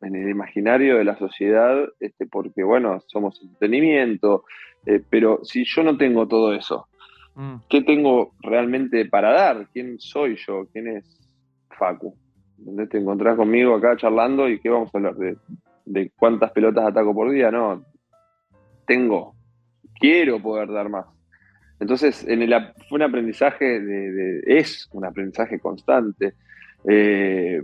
en 0.00 0.14
el 0.14 0.28
imaginario 0.28 0.98
de 0.98 1.04
la 1.04 1.16
sociedad, 1.16 1.76
este, 2.00 2.26
porque 2.26 2.62
bueno, 2.62 3.00
somos 3.06 3.40
entretenimiento, 3.42 4.44
eh, 4.84 5.02
pero 5.08 5.40
si 5.42 5.64
yo 5.64 5.82
no 5.82 5.96
tengo 5.96 6.28
todo 6.28 6.52
eso, 6.54 6.88
mm. 7.34 7.56
¿qué 7.68 7.82
tengo 7.82 8.32
realmente 8.40 9.06
para 9.06 9.32
dar? 9.32 9.68
¿Quién 9.72 9.98
soy 9.98 10.36
yo? 10.36 10.66
¿Quién 10.72 10.88
es 10.88 11.30
Facu? 11.70 12.14
¿Dónde 12.58 12.86
te 12.86 12.98
encontrás 12.98 13.36
conmigo 13.36 13.74
acá 13.74 13.96
charlando 13.96 14.48
y 14.48 14.60
qué 14.60 14.68
vamos 14.70 14.94
a 14.94 14.98
hablar? 14.98 15.16
¿De, 15.16 15.36
de 15.84 16.10
cuántas 16.16 16.52
pelotas 16.52 16.86
ataco 16.86 17.14
por 17.14 17.30
día? 17.30 17.50
No, 17.50 17.84
tengo, 18.86 19.34
quiero 19.98 20.40
poder 20.40 20.70
dar 20.70 20.88
más. 20.88 21.06
Entonces, 21.78 22.26
en 22.26 22.42
el, 22.42 22.54
fue 22.88 22.96
un 22.96 23.02
aprendizaje, 23.02 23.80
de, 23.80 24.12
de, 24.12 24.42
es 24.46 24.88
un 24.92 25.04
aprendizaje 25.04 25.58
constante, 25.58 26.34
eh, 26.88 27.62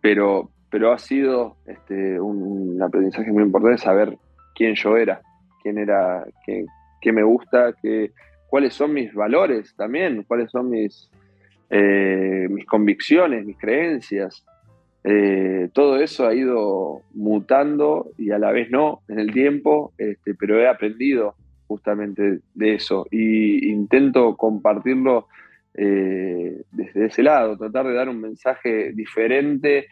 pero, 0.00 0.50
pero 0.74 0.90
ha 0.90 0.98
sido 0.98 1.56
este, 1.66 2.18
un, 2.18 2.82
aprendizaje 2.82 3.30
muy 3.30 3.44
importante 3.44 3.78
saber 3.78 4.18
quién 4.56 4.74
yo 4.74 4.96
era, 4.96 5.20
quién 5.62 5.78
era, 5.78 6.26
qué, 6.44 6.64
qué 7.00 7.12
me 7.12 7.22
gusta, 7.22 7.74
qué, 7.80 8.10
cuáles 8.48 8.74
son 8.74 8.92
mis 8.92 9.14
valores 9.14 9.72
también, 9.76 10.24
cuáles 10.24 10.50
son 10.50 10.70
mis, 10.70 11.08
eh, 11.70 12.48
mis 12.50 12.66
convicciones, 12.66 13.46
mis 13.46 13.56
creencias. 13.56 14.44
Eh, 15.04 15.68
todo 15.72 16.00
eso 16.00 16.26
ha 16.26 16.34
ido 16.34 17.02
mutando 17.12 18.10
y 18.18 18.32
a 18.32 18.38
la 18.40 18.50
vez 18.50 18.68
no 18.68 19.02
en 19.06 19.20
el 19.20 19.32
tiempo, 19.32 19.92
este, 19.96 20.34
pero 20.34 20.58
he 20.58 20.66
aprendido 20.66 21.36
justamente 21.68 22.40
de 22.52 22.74
eso 22.74 23.06
y 23.12 23.70
intento 23.70 24.36
compartirlo 24.36 25.28
eh, 25.72 26.62
desde 26.72 27.06
ese 27.06 27.22
lado, 27.22 27.56
tratar 27.56 27.86
de 27.86 27.94
dar 27.94 28.08
un 28.08 28.20
mensaje 28.20 28.90
diferente 28.92 29.86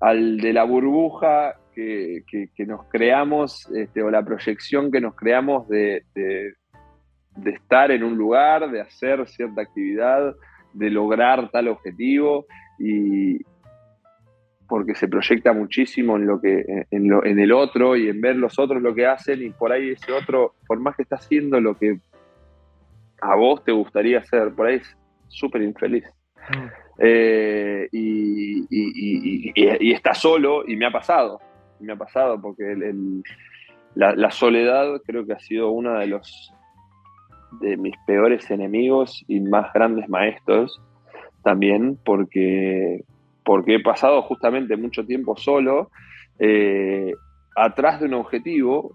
al 0.00 0.38
de 0.38 0.52
la 0.52 0.64
burbuja 0.64 1.54
que, 1.74 2.24
que, 2.56 2.66
nos 2.66 2.86
creamos 2.88 3.70
este, 3.70 4.02
o 4.02 4.10
la 4.10 4.24
proyección 4.24 4.90
que 4.90 5.00
nos 5.00 5.14
creamos 5.14 5.68
de, 5.68 6.02
estar 7.44 7.92
en 7.92 8.02
un 8.02 8.16
lugar, 8.16 8.70
de 8.70 8.80
hacer 8.80 9.28
cierta 9.28 9.62
actividad, 9.62 10.34
de 10.72 10.90
lograr 10.90 11.50
tal 11.50 11.68
objetivo 11.68 12.46
y 12.80 13.38
porque 14.68 14.94
se 14.94 15.08
proyecta 15.08 15.52
muchísimo 15.52 16.16
en 16.16 16.26
lo 16.26 16.40
que 16.40 16.64
en, 16.90 17.08
lo, 17.08 17.24
en 17.24 17.38
el 17.38 17.52
otro 17.52 17.96
y 17.96 18.08
en 18.08 18.20
ver 18.20 18.36
los 18.36 18.58
otros 18.58 18.82
lo 18.82 18.94
que 18.94 19.06
hacen 19.06 19.42
y 19.42 19.50
por 19.50 19.72
ahí 19.72 19.90
ese 19.90 20.12
otro, 20.12 20.54
por 20.66 20.80
más 20.80 20.96
que 20.96 21.02
está 21.02 21.16
haciendo 21.16 21.60
lo 21.60 21.78
que 21.78 22.00
a 23.20 23.36
vos 23.36 23.64
te 23.64 23.72
gustaría 23.72 24.18
hacer, 24.18 24.52
por 24.52 24.66
ahí 24.66 24.76
es 24.76 24.96
súper 25.28 25.62
infeliz. 25.62 26.04
Mm. 26.50 26.87
Eh, 27.00 27.88
y, 27.92 29.92
está 29.92 30.14
solo 30.14 30.64
y 30.66 30.76
me 30.76 30.86
ha 30.86 30.90
pasado, 30.90 31.40
me 31.80 31.92
ha 31.92 31.96
pasado 31.96 32.40
porque 32.40 32.74
la, 33.94 34.30
soledad 34.30 35.00
creo 35.06 35.24
que 35.24 35.32
ha 35.32 35.38
sido 35.38 35.70
uno 35.70 35.98
de 35.98 36.08
los 36.08 36.52
de 37.60 37.76
mis 37.76 37.94
peores 38.06 38.50
enemigos 38.50 39.24
y 39.28 39.40
más 39.40 39.72
grandes 39.72 40.08
maestros 40.08 40.80
también 41.42 41.98
porque, 42.04 43.04
porque 43.44 43.76
he 43.76 43.82
pasado 43.82 44.20
justamente 44.22 44.76
mucho 44.76 45.06
tiempo 45.06 45.36
solo 45.36 45.90
eh, 46.38 47.12
atrás 47.56 48.00
de 48.00 48.06
un 48.06 48.14
objetivo 48.14 48.92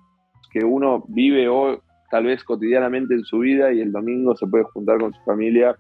que 0.51 0.63
uno 0.63 1.03
vive 1.07 1.47
hoy, 1.47 1.79
tal 2.11 2.25
vez 2.25 2.43
cotidianamente 2.43 3.15
en 3.15 3.23
su 3.23 3.39
vida 3.39 3.73
y 3.73 3.81
el 3.81 3.91
domingo 3.91 4.35
se 4.35 4.45
puede 4.45 4.65
juntar 4.65 4.99
con 4.99 5.13
su 5.13 5.21
familia 5.23 5.75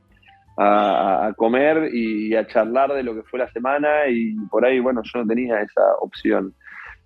a, 0.57 1.33
comer 1.35 1.89
y 1.93 2.35
a 2.35 2.45
charlar 2.47 2.93
de 2.93 3.03
lo 3.03 3.15
que 3.15 3.23
fue 3.23 3.39
la 3.39 3.51
semana 3.51 4.07
y 4.07 4.35
por 4.49 4.65
ahí, 4.65 4.79
bueno, 4.79 5.01
yo 5.03 5.19
no 5.21 5.27
tenía 5.27 5.61
esa 5.61 5.95
opción. 5.99 6.53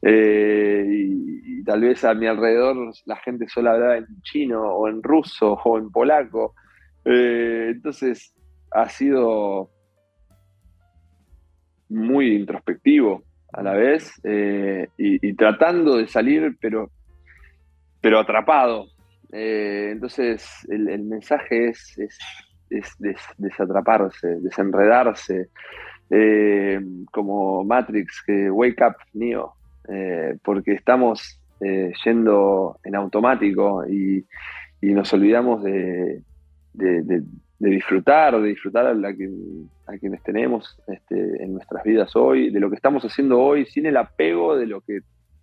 Eh, 0.02 0.86
y, 0.88 1.64
tal 1.64 1.82
vez 1.82 2.04
a 2.06 2.14
mi 2.14 2.28
alrededor 2.28 2.93
la 3.06 3.16
gente 3.18 3.48
solo 3.50 3.72
hablaba 3.72 3.98
en 3.98 4.06
chino 4.22 4.62
o 4.62 4.88
en 4.88 5.02
ruso 5.02 5.54
o 5.54 5.78
en 5.78 5.91
polaco. 5.91 6.54
Eh, 7.04 7.70
entonces 7.72 8.34
ha 8.72 8.89
sido 8.89 9.70
muy 11.89 12.36
introspectivo 12.36 13.24
a 13.54 13.64
la 13.64 13.74
vez 13.74 14.14
eh, 14.24 14.88
y, 14.98 15.34
tratando 15.34 15.98
de 15.98 16.08
salir, 16.08 16.58
pero, 16.62 16.91
pero 18.02 18.20
atrapado. 18.20 18.88
entonces 19.32 20.48
el, 20.70 21.04
mensaje 21.04 21.70
es 21.70 21.98
es 21.98 22.18
desatraparse, 22.70 24.39
desenredarse, 24.39 25.49
eh, 26.09 26.80
como 27.11 27.63
Matrix, 27.63 28.24
que 28.26 28.49
wake 28.49 28.82
up, 28.86 28.95
Neo, 29.13 29.53
eh, 29.89 30.38
porque 30.43 30.74
estamos 30.74 31.41
eh, 31.59 31.91
yendo 32.05 32.80
en 32.84 32.95
automático 32.95 33.86
y, 33.88 34.26
nos 34.82 35.11
olvidamos 35.11 35.63
de, 35.63 36.22
disfrutar, 37.59 38.39
de 38.39 38.47
disfrutar 38.47 38.86
a, 38.86 38.93
la 38.93 39.09
a 39.09 39.97
quienes 39.97 40.24
tenemos 40.24 40.80
este, 40.88 41.43
en 41.43 41.53
nuestras 41.53 41.84
vidas 41.84 42.15
hoy, 42.15 42.51
de 42.51 42.59
lo 42.59 42.70
que 42.70 42.78
estamos 42.78 43.03
haciendo 43.03 43.39
hoy, 43.39 43.65
sin 43.65 43.86
el 43.86 43.97
apego 43.97 44.55
de 44.55 44.65
lo 44.65 44.82
que 44.82 45.01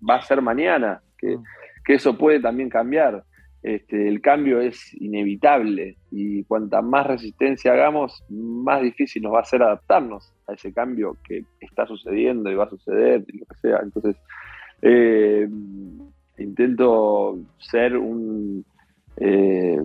va 0.08 0.16
a 0.16 0.22
ser 0.22 0.40
mañana, 0.40 1.02
que, 1.18 1.36
mm. 1.36 1.44
que 1.84 1.94
eso 1.94 2.16
puede 2.16 2.40
también 2.40 2.70
cambiar. 2.70 3.24
Este, 3.64 4.08
el 4.08 4.20
cambio 4.20 4.60
es 4.60 4.92
inevitable 5.00 5.96
y 6.10 6.44
cuanta 6.44 6.82
más 6.82 7.06
resistencia 7.06 7.72
hagamos, 7.72 8.22
más 8.28 8.82
difícil 8.82 9.22
nos 9.22 9.32
va 9.32 9.40
a 9.40 9.44
ser 9.44 9.62
adaptarnos 9.62 10.34
a 10.46 10.52
ese 10.52 10.70
cambio 10.70 11.16
que 11.26 11.44
está 11.60 11.86
sucediendo 11.86 12.50
y 12.50 12.56
va 12.56 12.64
a 12.64 12.68
suceder 12.68 13.24
y 13.26 13.38
lo 13.38 13.46
que 13.46 13.54
sea. 13.62 13.80
Entonces, 13.82 14.16
eh, 14.82 15.48
intento 16.36 17.38
ser 17.56 17.96
un, 17.96 18.66
eh, 19.16 19.80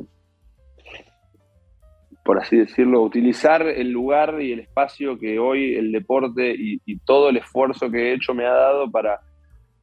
por 2.25 2.38
así 2.38 2.57
decirlo, 2.57 3.01
utilizar 3.01 3.65
el 3.65 3.91
lugar 3.91 4.41
y 4.41 4.51
el 4.51 4.59
espacio 4.59 5.17
que 5.17 5.39
hoy 5.39 5.75
el 5.75 5.93
deporte 5.93 6.53
y, 6.53 6.82
y 6.86 6.99
todo 6.99 7.30
el 7.30 7.38
esfuerzo 7.38 7.89
que 7.89 8.09
he 8.09 8.13
hecho 8.13 8.34
me 8.34 8.45
ha 8.45 8.51
dado 8.51 8.91
para, 8.91 9.21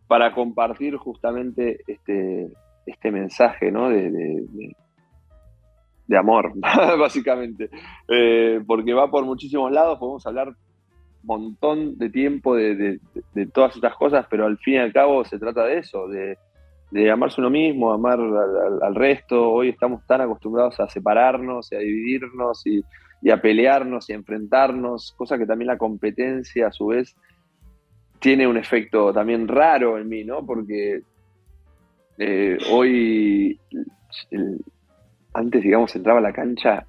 para 0.07 0.34
compartir 0.34 0.97
justamente 0.97 1.78
este 1.86 2.51
este 2.87 3.11
mensaje 3.11 3.70
¿no? 3.70 3.91
de, 3.91 4.11
de, 6.09 6.16
amor, 6.16 6.53
básicamente. 6.99 7.68
Eh, 8.09 8.61
porque 8.66 8.95
va 8.95 9.11
por 9.11 9.24
muchísimos 9.24 9.70
lados, 9.72 9.99
podemos 9.99 10.26
hablar 10.26 10.49
un 10.49 10.55
montón 11.24 11.99
de 11.99 12.11
tiempo 12.11 12.55
de, 12.55 13.01
todas 13.53 13.74
estas 13.74 13.95
cosas, 13.97 14.26
pero 14.30 14.47
al 14.47 14.59
fin 14.59 14.74
y 14.74 14.78
al 14.78 14.93
cabo 14.93 15.24
se 15.24 15.39
trata 15.39 15.64
de 15.64 15.78
eso, 15.78 16.07
de, 16.09 16.39
amarse 17.11 17.41
uno 17.41 17.51
mismo, 17.51 17.93
amar 17.93 18.20
al, 18.20 18.95
resto. 18.95 19.51
Hoy 19.51 19.70
estamos 19.70 20.07
tan 20.07 20.20
acostumbrados 20.20 20.78
a 20.80 20.89
separarnos 20.89 21.72
y 21.72 21.74
a 21.74 21.80
dividirnos 21.80 22.64
y, 22.66 22.80
y 23.20 23.30
a 23.30 23.43
pelearnos 23.43 24.09
y 24.09 24.12
a 24.12 24.16
enfrentarnos, 24.16 25.12
cosa 25.18 25.37
que 25.37 25.47
también 25.47 25.66
la 25.66 25.78
competencia 25.78 26.68
a 26.68 26.72
su 26.72 26.87
vez 26.87 27.16
tiene 28.18 28.47
un 28.47 28.57
efecto 28.57 29.12
también 29.12 29.49
raro 29.49 29.99
en 29.99 30.09
mí, 30.09 30.24
¿no? 30.24 30.45
Porque 30.45 31.01
eh, 32.18 32.58
hoy, 32.70 33.60
antes, 35.34 35.62
digamos, 35.62 35.94
entraba 35.94 36.18
a 36.18 36.22
la 36.22 36.32
cancha 36.32 36.86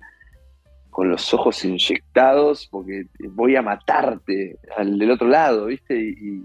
con 0.98 1.10
los 1.10 1.32
ojos 1.32 1.64
inyectados 1.64 2.68
porque 2.72 3.06
voy 3.30 3.56
a 3.56 3.62
matarte 3.62 4.58
al 4.76 4.98
del 4.98 5.12
otro 5.12 5.28
lado, 5.28 5.68
¿viste? 5.68 5.96
Y, 5.96 6.42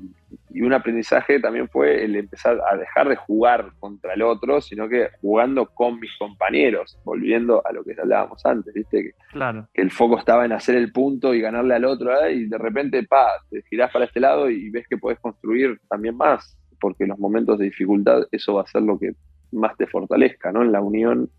un 0.62 0.74
aprendizaje 0.74 1.40
también 1.40 1.68
fue 1.68 2.04
el 2.04 2.14
empezar 2.14 2.58
a 2.70 2.76
dejar 2.76 3.08
de 3.08 3.16
jugar 3.16 3.72
contra 3.80 4.12
el 4.12 4.22
otro, 4.22 4.60
sino 4.60 4.88
que 4.88 5.08
jugando 5.20 5.66
con 5.66 5.98
mis 5.98 6.16
compañeros, 6.18 6.98
volviendo 7.04 7.62
a 7.66 7.72
lo 7.72 7.82
que 7.82 7.96
hablábamos 7.98 8.44
antes, 8.44 8.72
¿viste? 8.72 9.02
Que, 9.02 9.10
claro. 9.32 9.68
que 9.72 9.82
el 9.82 9.90
foco 9.90 10.18
estaba 10.18 10.44
en 10.44 10.52
hacer 10.52 10.76
el 10.76 10.92
punto 10.92 11.34
y 11.34 11.40
ganarle 11.40 11.74
al 11.74 11.86
otro, 11.86 12.12
¿eh? 12.22 12.34
y 12.34 12.44
de 12.46 12.58
repente, 12.58 13.02
pa, 13.04 13.28
te 13.50 13.62
girás 13.62 13.90
para 13.90 14.04
este 14.04 14.20
lado 14.20 14.50
y 14.50 14.70
ves 14.70 14.86
que 14.86 14.98
podés 14.98 15.18
construir 15.18 15.80
también 15.88 16.16
más 16.16 16.58
porque 16.82 17.06
los 17.06 17.18
momentos 17.18 17.60
de 17.60 17.66
dificultad 17.66 18.24
eso 18.32 18.54
va 18.54 18.62
a 18.62 18.66
ser 18.66 18.82
lo 18.82 18.98
que 18.98 19.12
más 19.52 19.76
te 19.76 19.86
fortalezca, 19.86 20.50
¿no? 20.50 20.62
En 20.62 20.72
la 20.72 20.80
unión 20.80 21.30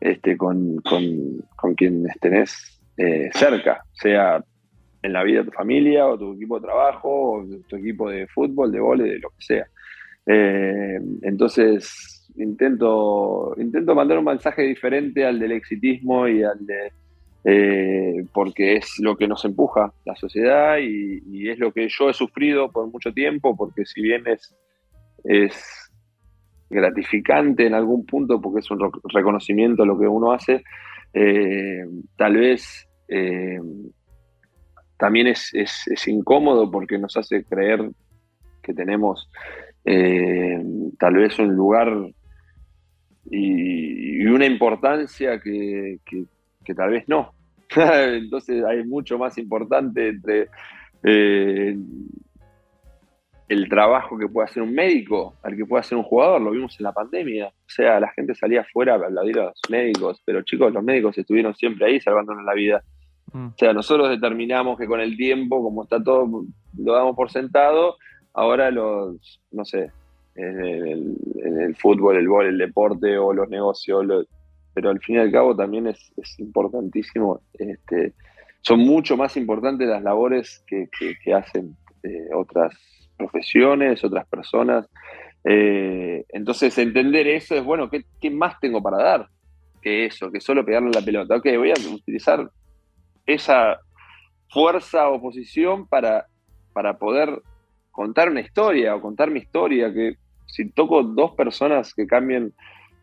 este, 0.00 0.36
con, 0.36 0.80
quienes 1.76 2.18
tenés 2.20 2.80
eh, 2.96 3.28
cerca, 3.32 3.82
sea 3.92 4.42
en 5.02 5.12
la 5.12 5.24
vida 5.24 5.40
de 5.40 5.46
tu 5.46 5.50
familia 5.50 6.06
o 6.06 6.16
tu 6.16 6.34
equipo 6.34 6.60
de 6.60 6.66
trabajo 6.66 7.08
o 7.08 7.46
tu 7.68 7.76
equipo 7.76 8.08
de 8.08 8.26
fútbol, 8.28 8.70
de 8.70 8.80
vole, 8.80 9.04
de 9.04 9.18
lo 9.18 9.30
que 9.30 9.44
sea. 9.44 9.66
Eh, 10.26 11.00
entonces, 11.22 12.30
intento, 12.36 13.54
intento 13.58 13.94
mandar 13.94 14.18
un 14.18 14.24
mensaje 14.24 14.62
diferente 14.62 15.26
al 15.26 15.38
del 15.40 15.52
exitismo 15.52 16.28
y 16.28 16.42
al 16.44 16.64
de... 16.64 16.92
Eh, 17.46 18.24
porque 18.32 18.76
es 18.76 18.94
lo 19.00 19.16
que 19.16 19.28
nos 19.28 19.44
empuja 19.44 19.92
la 20.06 20.16
sociedad 20.16 20.78
y, 20.78 21.22
y, 21.30 21.50
es 21.50 21.58
lo 21.58 21.72
que 21.72 21.88
yo 21.90 22.08
he 22.08 22.14
sufrido 22.14 22.72
por 22.72 22.90
mucho 22.90 23.12
tiempo, 23.12 23.54
porque 23.54 23.84
si 23.84 24.00
bien 24.00 24.26
es 24.26 24.56
es 25.24 25.84
gratificante 26.70 27.66
en 27.66 27.74
algún 27.74 28.04
punto 28.04 28.40
porque 28.40 28.60
es 28.60 28.70
un 28.70 28.90
reconocimiento 29.04 29.82
a 29.82 29.86
lo 29.86 29.98
que 29.98 30.06
uno 30.06 30.32
hace, 30.32 30.62
eh, 31.12 31.84
tal 32.16 32.36
vez 32.36 32.88
eh, 33.08 33.60
también 34.98 35.28
es, 35.28 35.52
incómodo 36.06 36.70
porque 36.70 36.98
nos 36.98 37.16
hace 37.16 37.44
creer 37.44 37.88
que 38.62 38.74
tenemos 38.74 39.30
eh, 39.84 40.60
tal 40.98 41.14
vez 41.14 41.38
un 41.38 41.54
lugar 41.54 41.92
y, 43.30 44.26
una 44.26 44.46
importancia 44.46 45.38
que, 45.38 46.00
tal 46.74 46.90
vez 46.90 47.04
no. 47.06 47.32
Entonces 47.76 48.64
hay 48.64 48.84
mucho 48.84 49.18
más 49.18 49.38
importante 49.38 50.08
entre 50.08 50.48
el 53.48 53.68
trabajo 53.68 54.18
que 54.18 54.28
puede 54.28 54.46
hacer 54.46 54.62
un 54.62 54.72
médico 54.72 55.36
al 55.42 55.56
que 55.56 55.66
puede 55.66 55.80
hacer 55.80 55.98
un 55.98 56.04
jugador, 56.04 56.40
lo 56.40 56.50
vimos 56.50 56.78
en 56.78 56.84
la 56.84 56.92
pandemia. 56.92 57.48
O 57.48 57.68
sea, 57.68 58.00
la 58.00 58.08
gente 58.10 58.34
salía 58.34 58.62
afuera 58.62 58.94
a 58.94 58.96
aplaudir 58.96 59.38
a 59.38 59.44
los 59.46 59.60
médicos, 59.68 60.22
pero 60.24 60.42
chicos, 60.42 60.72
los 60.72 60.82
médicos 60.82 61.18
estuvieron 61.18 61.54
siempre 61.54 61.86
ahí 61.86 62.00
salvándonos 62.00 62.44
la 62.44 62.54
vida. 62.54 62.82
Mm. 63.32 63.46
O 63.48 63.54
sea, 63.58 63.72
nosotros 63.72 64.08
determinamos 64.08 64.78
que 64.78 64.86
con 64.86 65.00
el 65.00 65.16
tiempo, 65.16 65.62
como 65.62 65.82
está 65.82 66.02
todo, 66.02 66.44
lo 66.78 66.92
damos 66.92 67.14
por 67.16 67.30
sentado, 67.30 67.96
ahora 68.32 68.70
los, 68.70 69.40
no 69.52 69.64
sé, 69.64 69.90
en 70.36 70.64
el, 70.64 71.76
fútbol, 71.76 72.16
el 72.16 72.26
gol, 72.26 72.46
el 72.46 72.58
deporte 72.58 73.16
o 73.18 73.32
los 73.32 73.48
negocios, 73.48 74.26
pero 74.72 74.90
al 74.90 75.00
fin 75.00 75.16
y 75.16 75.18
al 75.18 75.30
cabo 75.30 75.54
también 75.54 75.86
es, 75.86 76.12
importantísimo, 76.38 77.40
este, 77.52 78.14
son 78.62 78.80
mucho 78.80 79.16
más 79.16 79.36
importantes 79.36 79.86
las 79.86 80.02
labores 80.02 80.64
que, 80.66 80.88
hacen 81.32 81.76
eh, 82.02 82.28
otras 82.34 82.74
profesiones, 83.16 84.04
otras 84.04 84.26
personas. 84.26 84.88
Eh, 85.44 86.24
entonces, 86.30 86.76
entender 86.78 87.26
eso 87.26 87.54
es, 87.54 87.64
bueno, 87.64 87.90
¿qué, 87.90 88.30
más 88.30 88.58
tengo 88.60 88.82
para 88.82 89.02
dar 89.02 89.28
que 89.82 90.06
eso? 90.06 90.30
Que 90.30 90.40
solo 90.40 90.64
pegarle 90.64 90.90
la 90.92 91.02
pelota. 91.02 91.36
Ok, 91.36 91.46
voy 91.56 91.70
a 91.70 91.94
utilizar 91.94 92.48
esa 93.26 93.78
fuerza 94.50 95.08
o 95.08 95.20
posición 95.20 95.86
para, 95.86 96.26
para 96.72 96.98
poder 96.98 97.42
contar 97.90 98.30
una 98.30 98.40
historia 98.40 98.94
o 98.94 99.00
contar 99.00 99.30
mi 99.30 99.40
historia, 99.40 99.92
que 99.92 100.16
si 100.46 100.70
toco 100.70 101.02
dos 101.02 101.32
personas 101.34 101.94
que 101.94 102.06
cambien 102.06 102.52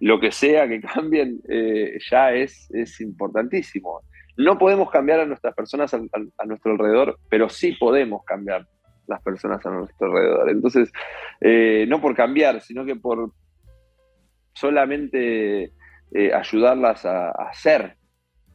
lo 0.01 0.19
que 0.19 0.31
sea 0.31 0.67
que 0.67 0.81
cambien, 0.95 1.41
eh, 1.47 1.97
ya 2.09 2.33
es, 2.33 2.69
es 2.71 2.99
importantísimo. 2.99 4.01
no 4.37 4.57
podemos 4.57 4.89
cambiar 4.89 5.19
a 5.21 5.25
nuestras 5.25 5.53
personas 5.53 5.93
a, 5.93 6.45
nuestro 6.45 6.71
alrededor, 6.73 7.17
pero 7.29 7.47
sí 7.49 7.73
podemos 7.73 8.23
cambiar 8.25 8.67
las 9.07 9.21
personas 9.21 9.65
a 9.65 9.69
nuestro 9.69 10.07
alrededor. 10.07 10.49
Entonces, 10.49 10.91
eh, 11.39 11.85
no 11.87 12.01
por 12.01 12.15
cambiar, 12.15 12.61
sino 12.61 12.85
que 12.85 12.95
por 12.95 13.31
solamente 14.53 15.71
eh, 16.13 16.33
ayudarlas 16.33 17.05
a, 17.05 17.51
ser, 17.53 17.95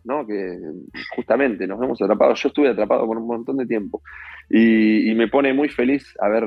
¿no? 0.04 0.26
Que 0.26 0.58
justamente 1.14 1.66
nos 1.66 1.82
hemos 1.82 2.00
atrapado. 2.00 2.34
Yo 2.34 2.48
estuve 2.48 2.68
atrapado 2.68 3.06
por 3.06 3.16
un 3.16 3.26
montón 3.26 3.56
de 3.56 3.66
tiempo 3.66 4.02
y, 4.50 5.14
me 5.14 5.28
pone 5.28 5.52
muy 5.52 5.68
feliz 5.68 6.14
haber 6.20 6.44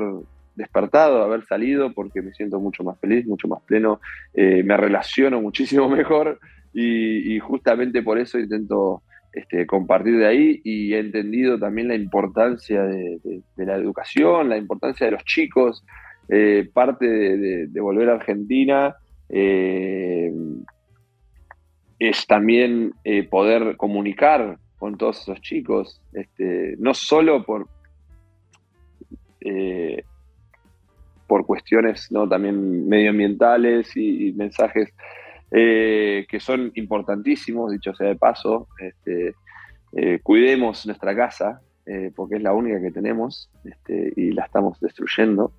despertado, 0.54 1.22
haber 1.22 1.44
salido, 1.44 1.92
porque 1.92 2.22
me 2.22 2.32
siento 2.32 2.60
mucho 2.60 2.84
más 2.84 2.98
feliz, 3.00 3.26
mucho 3.26 3.48
más 3.48 3.62
pleno, 3.62 4.00
eh, 4.34 4.62
me 4.62 4.76
relaciono 4.76 5.40
muchísimo 5.40 5.88
mejor 5.96 6.38
y, 6.72 7.38
justamente 7.40 8.02
por 8.02 8.18
eso 8.18 8.38
intento 8.38 9.02
este, 9.32 9.66
compartir 9.66 10.18
de 10.18 10.26
ahí 10.26 10.60
y 10.64 10.94
he 10.94 10.98
entendido 10.98 11.58
también 11.58 11.88
la 11.88 11.94
importancia 11.94 12.82
de, 12.82 13.42
la 13.56 13.76
educación, 13.76 14.48
la 14.48 14.56
importancia 14.56 15.06
de 15.06 15.12
los 15.12 15.24
chicos, 15.24 15.84
eh, 16.28 16.68
parte 16.72 17.06
de, 17.06 17.80
volver 17.80 18.10
a 18.10 18.14
Argentina. 18.14 18.96
Eh, 19.28 20.32
es 21.98 22.26
también 22.26 22.94
poder 23.28 23.76
comunicar 23.76 24.56
con 24.80 24.96
todos 24.96 25.20
esos 25.20 25.42
chicos, 25.42 26.00
este, 26.14 26.74
no 26.78 26.94
solo 26.94 27.44
por, 27.44 27.68
eh, 29.42 30.02
por 31.26 31.44
cuestiones 31.44 32.10
¿no? 32.10 32.26
también 32.26 32.88
medioambientales 32.88 33.94
y, 33.94 34.32
mensajes 34.32 34.88
eh, 35.50 36.26
que 36.28 36.40
son 36.40 36.72
importantísimos, 36.74 37.72
dicho 37.72 37.94
sea 37.94 38.08
de 38.08 38.16
paso. 38.16 38.68
Este, 38.78 39.34
eh, 39.92 40.20
cuidemos 40.22 40.86
nuestra 40.86 41.14
casa, 41.14 41.60
porque 42.14 42.36
es 42.36 42.42
la 42.42 42.52
única 42.52 42.80
que 42.80 42.92
tenemos 42.92 43.50
este, 43.64 44.12
y 44.14 44.30
la 44.30 44.44
estamos 44.44 44.78
destruyendo. 44.78 45.54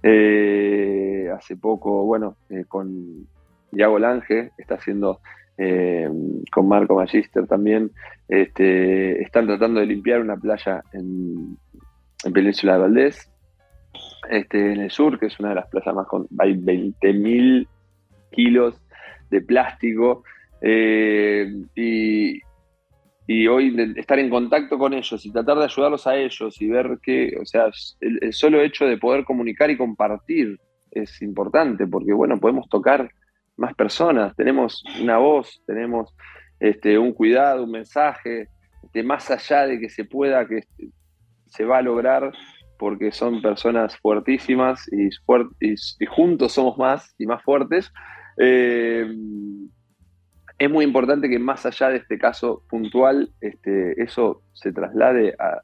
hace 0.00 1.56
poco, 1.60 2.06
bueno, 2.06 2.38
con 2.66 3.26
Iago 3.72 3.98
Lange 3.98 4.52
está 4.56 4.76
haciendo 4.76 5.20
con 6.50 6.68
Marco 6.68 6.94
Magister 6.94 7.46
también, 7.46 7.90
este, 8.28 9.20
están 9.22 9.46
tratando 9.46 9.80
de 9.80 9.86
limpiar 9.86 10.22
una 10.22 10.36
playa 10.36 10.82
en, 10.94 11.58
en 12.24 12.32
Península 12.32 12.74
de 12.74 12.78
Valdés, 12.78 13.30
este, 14.28 14.72
en 14.72 14.80
el 14.80 14.90
sur, 14.90 15.18
que 15.18 15.26
es 15.26 15.38
una 15.38 15.50
de 15.50 15.54
las 15.56 15.68
plazas 15.68 15.94
más 15.94 16.06
con. 16.06 16.26
hay 16.38 16.54
20.000 16.54 17.66
kilos 18.32 18.80
de 19.30 19.40
plástico. 19.40 20.24
Eh, 20.60 21.52
y, 21.74 22.40
hoy 23.48 23.94
estar 23.96 24.18
en 24.18 24.30
contacto 24.30 24.78
con 24.78 24.94
ellos 24.94 25.26
y 25.26 25.32
tratar 25.32 25.58
de 25.58 25.64
ayudarlos 25.64 26.06
a 26.06 26.16
ellos 26.16 26.60
y 26.60 26.68
ver 26.68 26.98
que, 27.02 27.36
o 27.40 27.44
sea, 27.44 27.70
el, 28.00 28.32
solo 28.32 28.60
hecho 28.60 28.86
de 28.86 28.98
poder 28.98 29.24
comunicar 29.24 29.68
y 29.70 29.76
compartir 29.76 30.60
es 30.92 31.20
importante, 31.22 31.86
porque 31.86 32.12
bueno, 32.12 32.38
podemos 32.38 32.68
tocar 32.68 33.10
más 33.56 33.74
personas, 33.74 34.36
tenemos 34.36 34.84
una 35.02 35.18
voz, 35.18 35.60
tenemos 35.66 36.14
este, 36.60 36.98
un 36.98 37.12
cuidado, 37.12 37.64
un 37.64 37.72
mensaje, 37.72 38.48
este, 38.84 39.02
más 39.02 39.30
allá 39.30 39.66
de 39.66 39.80
que 39.80 39.88
se 39.88 40.04
pueda, 40.04 40.46
que 40.46 40.62
se 41.46 41.64
va 41.64 41.78
a 41.78 41.82
lograr 41.82 42.32
porque 42.78 43.10
son 43.10 43.42
personas 43.42 43.96
fuertísimas 43.96 44.86
y, 44.92 45.08
y, 45.60 46.06
juntos 46.06 46.52
somos 46.52 46.76
más 46.78 47.14
y 47.18 47.26
más 47.26 47.42
fuertes. 47.42 47.92
Eh, 48.38 49.06
es 50.58 50.70
muy 50.70 50.84
importante 50.84 51.28
que 51.28 51.38
más 51.38 51.66
allá 51.66 51.90
de 51.90 51.98
este 51.98 52.18
caso 52.18 52.62
puntual, 52.68 53.30
este, 53.40 54.00
eso 54.02 54.42
se 54.54 54.72
traslade 54.72 55.34
a, 55.38 55.62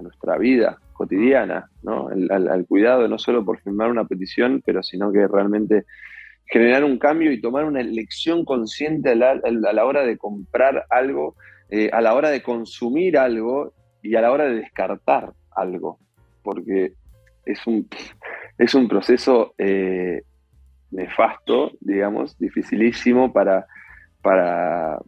nuestra 0.00 0.38
vida 0.38 0.78
cotidiana, 0.94 1.68
¿no? 1.82 2.08
al, 2.08 2.64
cuidado, 2.66 3.06
no 3.06 3.18
solo 3.18 3.44
por 3.44 3.60
firmar 3.60 3.90
una 3.90 4.06
petición, 4.06 4.62
pero 4.64 4.82
sino 4.82 5.12
que 5.12 5.28
realmente 5.28 5.84
generar 6.46 6.84
un 6.84 6.98
cambio 6.98 7.30
y 7.32 7.40
tomar 7.40 7.66
una 7.66 7.82
elección 7.82 8.46
consciente 8.46 9.10
a 9.10 9.14
la, 9.14 9.84
hora 9.84 10.06
de 10.06 10.16
comprar 10.16 10.86
algo, 10.88 11.36
eh, 11.68 11.90
a 11.92 12.00
la 12.00 12.14
hora 12.14 12.30
de 12.30 12.42
consumir 12.42 13.18
algo 13.18 13.74
y 14.02 14.14
a 14.14 14.22
la 14.22 14.32
hora 14.32 14.44
de 14.44 14.54
descartar 14.54 15.34
algo, 15.54 15.98
porque 16.42 16.94
es 17.44 17.66
un, 17.66 17.86
es 18.56 18.74
un 18.74 18.88
proceso 18.88 19.54
eh, 19.58 20.22
nefasto, 20.90 21.72
digamos, 21.80 22.38
dificilísimo 22.38 23.32
para, 23.32 23.66
para, 24.22 24.98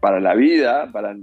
para 0.00 0.20
la 0.20 0.34
vida, 0.34 0.90
para 0.92 1.14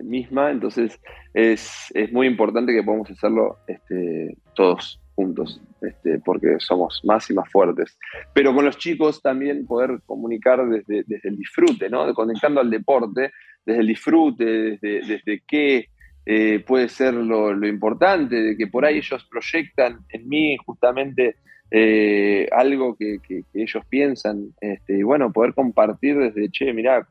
misma, 0.00 0.50
entonces 0.50 1.00
es, 1.34 1.92
muy 2.12 2.26
importante 2.26 2.72
que 2.72 2.82
podamos 2.82 3.10
hacerlo 3.10 3.58
este, 3.66 4.36
todos 4.54 5.00
juntos, 5.14 5.60
este, 5.82 6.20
porque 6.20 6.56
somos 6.58 7.00
más 7.04 7.28
y 7.30 7.34
más 7.34 7.50
fuertes. 7.50 7.98
Pero 8.32 8.54
con 8.54 8.64
los 8.64 8.78
chicos 8.78 9.20
también 9.20 9.66
poder 9.66 10.00
comunicar 10.06 10.66
desde, 10.68 11.02
desde 11.06 11.28
el 11.28 11.36
disfrute, 11.36 11.90
¿no? 11.90 12.12
Conectando 12.14 12.60
al 12.60 12.70
deporte, 12.70 13.32
desde 13.66 13.80
el 13.80 13.86
disfrute, 13.88 14.44
desde, 14.44 15.00
desde 15.06 15.42
qué 15.46 15.88
eh, 16.30 16.60
puede 16.60 16.90
ser 16.90 17.14
lo, 17.14 17.66
importante, 17.66 18.36
de 18.36 18.54
que 18.54 18.66
por 18.66 18.84
ahí 18.84 18.98
ellos 18.98 19.26
proyectan 19.30 20.00
en 20.10 20.28
mí 20.28 20.58
justamente 20.58 21.36
eh, 21.70 22.46
algo 22.52 22.96
que, 22.96 23.18
ellos 23.54 23.82
piensan, 23.88 24.50
este, 24.60 24.98
y 24.98 25.02
bueno, 25.04 25.32
poder 25.32 25.54
compartir 25.54 26.18
desde, 26.18 26.50
che, 26.50 26.74
mirá, 26.74 27.08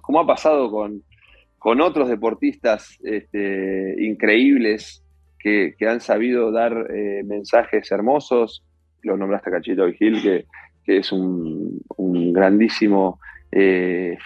como 0.00 0.20
ha 0.20 0.26
pasado 0.28 0.70
con, 0.70 1.02
con 1.58 1.80
otros 1.80 2.08
deportistas 2.08 2.96
este, 3.02 3.96
increíbles 3.98 5.04
que, 5.40 5.74
han 5.88 6.00
sabido 6.00 6.52
dar 6.52 6.92
eh, 6.94 7.24
mensajes 7.24 7.90
hermosos, 7.90 8.62
lo 9.02 9.16
nombraste 9.16 9.50
Cachito 9.50 9.86
Vigil, 9.86 10.22
que, 10.22 10.44
que 10.84 10.98
es 10.98 11.10
un, 11.10 11.82
grandísimo 12.32 13.18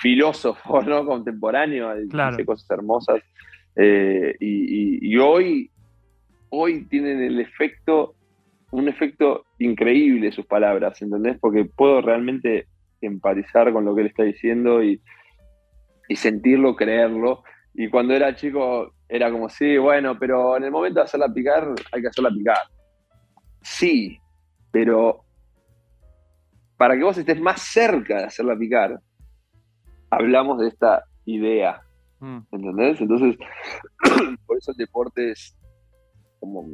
filósofo 0.03 0.83
¿no? 0.87 1.07
contemporáneo, 1.07 1.95
dice 1.97 2.45
cosas 2.45 2.70
hermosas. 2.70 3.22
Eh, 3.81 4.35
y, 4.41 5.16
hoy, 5.18 5.70
hoy 6.51 6.85
tienen 6.87 7.22
el 7.22 7.39
efecto, 7.39 8.16
un 8.72 8.89
efecto 8.89 9.45
increíble 9.61 10.33
sus 10.33 10.45
palabras, 10.47 11.01
¿entendés? 11.01 11.39
Porque 11.39 11.64
puedo 11.64 12.03
realmente 12.03 12.66
empatizar 13.01 13.72
con 13.72 13.85
lo 13.85 13.95
que 13.95 14.01
él 14.01 14.07
está 14.09 14.24
diciendo 14.24 14.83
y, 14.83 15.01
sentirlo, 16.16 16.74
creerlo. 16.74 17.45
Y 17.74 17.89
cuando 17.89 18.14
era 18.14 18.35
chico 18.35 18.95
era 19.09 19.31
como, 19.31 19.49
sí, 19.49 19.79
bueno, 19.79 20.18
pero 20.18 20.57
en 20.57 20.64
el 20.64 20.72
momento 20.72 20.99
de 20.99 21.05
hacerla 21.05 21.33
picar, 21.33 21.68
hay 21.93 22.03
que 22.03 22.09
hacerla 22.09 22.31
picar. 22.31 22.59
Sí, 23.62 24.18
pero 24.72 25.20
para 26.76 26.97
que 26.97 27.05
vos 27.05 27.16
estés 27.16 27.41
más 27.41 27.62
cerca 27.62 28.18
de 28.18 28.24
hacerla 28.24 28.57
picar, 28.57 28.99
hablamos 30.11 30.59
de 30.59 30.68
esta 30.68 31.05
idea 31.26 31.83
Mm. 32.21 32.39
¿Entendés? 32.53 33.01
Entonces, 33.01 33.37
por 34.47 34.59
eso 34.59 34.73
el 34.73 34.77
deporte 34.77 35.31
es 35.31 35.57
como, 36.41 36.66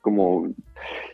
como 0.00 0.48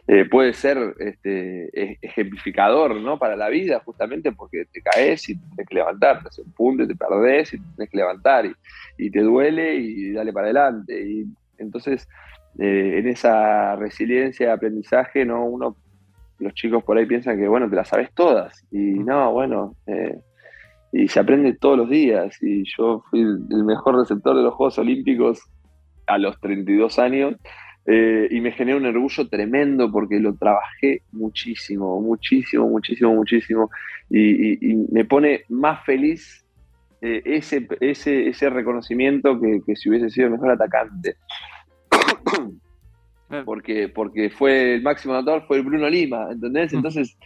eh, 0.06 0.24
puede 0.24 0.52
ser 0.54 0.94
este, 0.98 1.68
ejemplificador 2.00 2.96
¿no? 3.00 3.18
para 3.18 3.36
la 3.36 3.48
vida, 3.48 3.80
justamente 3.84 4.32
porque 4.32 4.64
te 4.72 4.80
caes 4.80 5.28
y 5.28 5.36
tienes 5.36 5.68
que 5.68 5.74
levantarte, 5.74 6.22
te 6.22 6.28
haces 6.28 6.46
un 6.46 6.52
punto 6.52 6.82
y 6.84 6.88
te 6.88 6.96
perdés 6.96 7.52
y 7.52 7.58
te 7.58 7.64
tienes 7.74 7.90
que 7.90 7.96
levantar 7.96 8.46
y, 8.98 9.10
te 9.10 9.20
duele 9.20 9.76
y 9.76 10.12
dale 10.12 10.32
para 10.32 10.46
adelante. 10.46 11.00
Y 11.00 11.26
entonces, 11.58 12.08
eh, 12.58 12.98
en 12.98 13.08
esa 13.08 13.76
resiliencia 13.76 14.46
de 14.46 14.52
aprendizaje, 14.52 15.24
¿no? 15.24 15.44
uno, 15.44 15.76
los 16.38 16.54
chicos 16.54 16.84
por 16.84 16.98
ahí 16.98 17.06
piensan 17.06 17.38
que, 17.38 17.48
bueno, 17.48 17.68
te 17.68 17.76
las 17.76 17.88
sabes 17.88 18.12
todas. 18.12 18.64
Y 18.70 18.78
mm. 18.78 19.04
no, 19.04 19.32
bueno, 19.32 19.76
eh, 19.86 20.18
y 20.92 21.08
se 21.08 21.20
aprende 21.20 21.54
todos 21.54 21.78
los 21.78 21.90
días. 21.90 22.36
Y 22.42 22.64
yo 22.76 23.04
fui 23.10 23.20
el 23.20 23.64
mejor 23.64 23.96
receptor 23.96 24.36
de 24.36 24.42
los 24.42 24.54
Juegos 24.54 24.78
Olímpicos 24.78 25.40
a 26.06 26.18
los 26.18 26.40
32 26.40 26.98
años 26.98 27.36
eh, 27.88 28.26
y 28.30 28.40
me 28.40 28.50
generó 28.50 28.78
un 28.78 28.86
orgullo 28.86 29.28
tremendo 29.28 29.90
porque 29.92 30.18
lo 30.18 30.34
trabajé 30.34 31.02
muchísimo, 31.12 32.00
muchísimo, 32.00 32.68
muchísimo, 32.68 33.14
muchísimo. 33.14 33.70
Y, 34.10 34.74
me 34.90 35.04
pone 35.04 35.42
más 35.48 35.84
feliz 35.84 36.44
eh, 37.00 37.22
ese, 37.24 37.68
ese, 37.80 38.28
ese, 38.28 38.50
reconocimiento 38.50 39.40
que, 39.40 39.76
si 39.76 39.88
hubiese 39.88 40.10
sido 40.10 40.26
el 40.26 40.32
mejor 40.32 40.50
atacante. 40.50 41.14
porque, 43.44 43.88
porque 43.88 44.30
fue 44.30 44.74
el 44.74 44.82
máximo 44.82 45.14
anotador, 45.14 45.46
fue 45.46 45.58
el 45.58 45.62
Bruno 45.62 45.88
Lima, 45.88 46.32
¿entendés? 46.32 46.72
Mm. 46.72 46.76
Entonces 46.76 47.16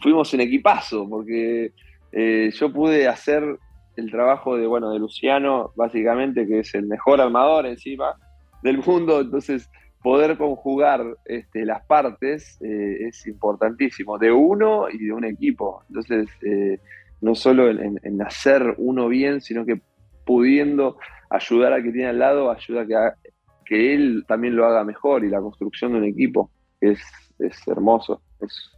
fuimos 0.00 0.32
en 0.34 0.42
equipazo, 0.42 1.08
porque 1.08 1.72
eh, 2.12 2.50
yo 2.52 2.72
pude 2.72 3.08
hacer 3.08 3.58
el 3.96 4.10
trabajo 4.10 4.56
de, 4.56 4.66
bueno, 4.66 4.90
de 4.90 4.98
Luciano, 4.98 5.72
básicamente, 5.76 6.46
que 6.46 6.60
es 6.60 6.74
el 6.74 6.86
mejor 6.86 7.20
armador 7.20 7.66
encima 7.66 8.14
del 8.62 8.78
mundo, 8.78 9.20
entonces 9.20 9.70
poder 10.02 10.36
conjugar 10.36 11.04
este, 11.24 11.64
las 11.64 11.84
partes 11.86 12.60
eh, 12.60 13.08
es 13.08 13.26
importantísimo, 13.26 14.18
de 14.18 14.32
uno 14.32 14.88
y 14.90 14.98
de 14.98 15.12
un 15.12 15.24
equipo. 15.24 15.84
Entonces, 15.88 16.28
eh, 16.42 16.78
no 17.20 17.34
solo 17.34 17.70
en, 17.70 18.22
hacer 18.22 18.74
uno 18.78 19.08
bien, 19.08 19.40
sino 19.40 19.64
que 19.64 19.80
pudiendo 20.24 20.98
ayudar 21.30 21.72
a 21.72 21.82
que 21.82 21.92
tiene 21.92 22.08
al 22.08 22.18
lado, 22.18 22.50
ayuda 22.50 22.82
a 22.82 22.86
que, 22.86 23.30
que 23.64 23.94
él 23.94 24.24
también 24.26 24.56
lo 24.56 24.66
haga 24.66 24.84
mejor 24.84 25.24
y 25.24 25.28
la 25.28 25.40
construcción 25.40 25.92
de 25.92 25.98
un 25.98 26.04
equipo 26.04 26.50
es, 26.80 27.00
es 27.38 27.56
hermoso, 27.68 28.22
es 28.40 28.72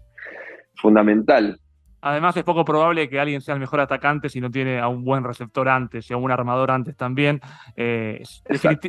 fundamental. 0.76 1.58
Además, 2.06 2.36
es 2.36 2.44
poco 2.44 2.66
probable 2.66 3.08
que 3.08 3.18
alguien 3.18 3.40
sea 3.40 3.54
el 3.54 3.60
mejor 3.60 3.80
atacante 3.80 4.28
si 4.28 4.38
no 4.38 4.50
tiene 4.50 4.78
a 4.78 4.88
un 4.88 5.04
buen 5.04 5.24
receptor 5.24 5.70
antes 5.70 6.10
y 6.10 6.12
a 6.12 6.18
un 6.18 6.30
armador 6.30 6.70
antes 6.70 6.94
también. 6.94 7.40
Eh, 7.76 8.22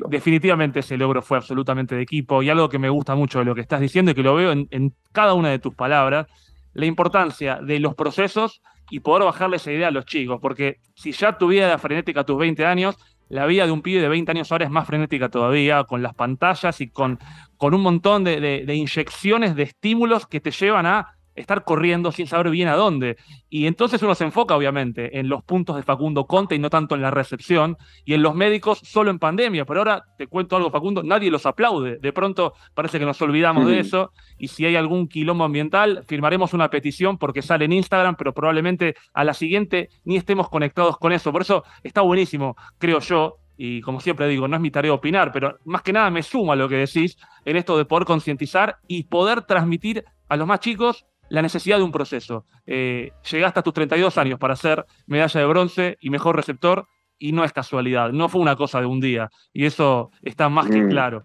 definitivamente 0.09 0.82
ese 0.82 0.97
logro 0.97 1.22
fue 1.22 1.38
absolutamente 1.38 1.95
de 1.95 2.01
equipo. 2.01 2.43
Y 2.43 2.49
algo 2.49 2.68
que 2.68 2.78
me 2.78 2.89
gusta 2.89 3.16
mucho 3.16 3.39
de 3.39 3.45
lo 3.45 3.55
que 3.55 3.61
estás 3.61 3.80
diciendo 3.80 4.11
y 4.11 4.16
que 4.16 4.22
lo 4.22 4.36
veo 4.36 4.51
en, 4.51 4.68
en 4.70 4.93
cada 5.13 5.34
una 5.34 5.49
de 5.49 5.59
tus 5.59 5.74
palabras, 5.74 6.28
la 6.74 6.88
importancia 6.88 7.59
de 7.61 7.80
los 7.80 7.95
procesos 7.95 8.61
y 8.89 8.99
poder 8.99 9.24
bajarle 9.24 9.55
esa 9.55 9.72
idea 9.72 9.88
a 9.88 9.91
los 9.91 10.05
chicos, 10.05 10.39
porque 10.41 10.80
si 10.93 11.13
ya 11.13 11.38
tu 11.38 11.47
vida 11.47 11.68
era 11.68 11.78
frenética 11.78 12.20
a 12.20 12.26
tus 12.26 12.38
20 12.38 12.66
años, 12.66 12.97
la 13.30 13.45
vida 13.45 13.66
de 13.66 13.72
un 13.72 13.82
pibe 13.82 14.01
de 14.01 14.09
20 14.09 14.32
años 14.32 14.51
ahora 14.51 14.66
es 14.66 14.72
más 14.72 14.86
frenética 14.86 15.30
todavía, 15.30 15.84
con 15.86 16.03
las 16.03 16.13
pantallas 16.13 16.80
y 16.82 16.89
con, 16.89 17.18
con 17.57 17.74
un 17.74 17.82
montón 17.82 18.24
de, 18.24 18.39
de, 18.39 18.76
inyecciones 18.76 19.55
de 19.55 19.63
estímulos 19.63 20.28
que 20.28 20.39
te 20.39 20.51
llevan 20.51 20.86
a 20.86 21.14
estar 21.36 21.63
corriendo 21.63 22.11
sin 22.11 22.27
saber 22.27 22.49
bien 22.49 22.67
a 22.67 22.75
dónde. 22.75 23.17
Y 23.49 23.67
entonces 23.67 24.01
uno 24.01 24.15
se 24.15 24.23
enfoca, 24.23 24.55
obviamente, 24.55 25.19
en 25.19 25.29
los 25.29 25.43
puntos 25.43 25.75
de 25.75 25.83
Facundo 25.83 26.25
Conte 26.25 26.55
y 26.55 26.59
no 26.59 26.69
tanto 26.69 26.95
en 26.95 27.01
la 27.01 27.11
recepción, 27.11 27.77
y 28.05 28.13
en 28.13 28.23
los 28.23 28.36
médicos 28.36 28.79
solo 28.79 29.11
en 29.11 29.19
pandemia. 29.19 29.65
Pero 29.65 29.81
ahora 29.81 30.03
te 30.17 30.27
cuento 30.27 30.55
algo, 30.55 30.71
Facundo, 30.71 31.03
nadie 31.03 31.29
los 31.29 31.45
aplaude. 31.45 31.97
De 31.97 32.13
pronto 32.13 32.53
parece 32.73 32.99
que 32.99 33.05
nos 33.05 33.21
olvidamos 33.21 33.67
de 33.67 33.79
eso, 33.79 34.11
y 34.38 34.47
si 34.47 34.65
hay 34.65 34.75
algún 34.75 35.07
quilombo 35.07 35.43
ambiental, 35.43 36.03
firmaremos 36.07 36.53
una 36.53 36.69
petición 36.69 37.17
porque 37.17 37.41
sale 37.41 37.65
en 37.65 37.73
Instagram, 37.73 38.15
pero 38.15 38.33
probablemente 38.33 38.95
a 39.13 39.23
la 39.23 39.33
siguiente 39.33 39.89
ni 40.03 40.17
estemos 40.17 40.49
conectados 40.49 40.97
con 40.97 41.11
eso. 41.11 41.31
Por 41.31 41.41
eso 41.41 41.63
está 41.83 42.01
buenísimo, 42.01 42.55
creo 42.77 42.99
yo, 42.99 43.38
y 43.57 43.81
como 43.81 43.99
siempre 43.99 44.27
digo, 44.27 44.47
no 44.47 44.55
es 44.55 44.61
mi 44.61 44.71
tarea 44.71 44.93
opinar, 44.93 45.31
pero 45.31 45.57
más 45.65 45.81
que 45.81 45.93
nada 45.93 46.09
me 46.09 46.23
sumo 46.23 46.51
a 46.51 46.55
lo 46.55 46.67
que 46.67 46.75
decís 46.75 47.17
en 47.45 47.55
esto 47.55 47.77
de 47.77 47.86
poder 47.86 48.05
concientizar 48.05 48.77
y 48.88 49.03
poder 49.03 49.43
transmitir 49.43 50.03
a 50.27 50.36
los 50.36 50.47
más 50.47 50.59
chicos 50.59 51.05
la 51.30 51.41
necesidad 51.41 51.78
de 51.78 51.84
un 51.84 51.91
proceso. 51.91 52.45
Eh, 52.65 53.11
llegaste 53.30 53.59
a 53.59 53.63
tus 53.63 53.73
32 53.73 54.17
años 54.17 54.39
para 54.39 54.55
ser 54.55 54.86
medalla 55.07 55.39
de 55.39 55.45
bronce 55.45 55.97
y 55.99 56.09
mejor 56.09 56.36
receptor, 56.36 56.88
y 57.17 57.32
no 57.32 57.43
es 57.43 57.53
casualidad, 57.53 58.11
no 58.11 58.30
fue 58.30 58.41
una 58.41 58.55
cosa 58.55 58.80
de 58.80 58.88
un 58.88 58.99
día, 58.99 59.30
y 59.53 59.65
eso 59.65 60.11
está 60.21 60.49
más 60.49 60.67
que 60.67 60.82
mm. 60.82 60.89
claro. 60.89 61.23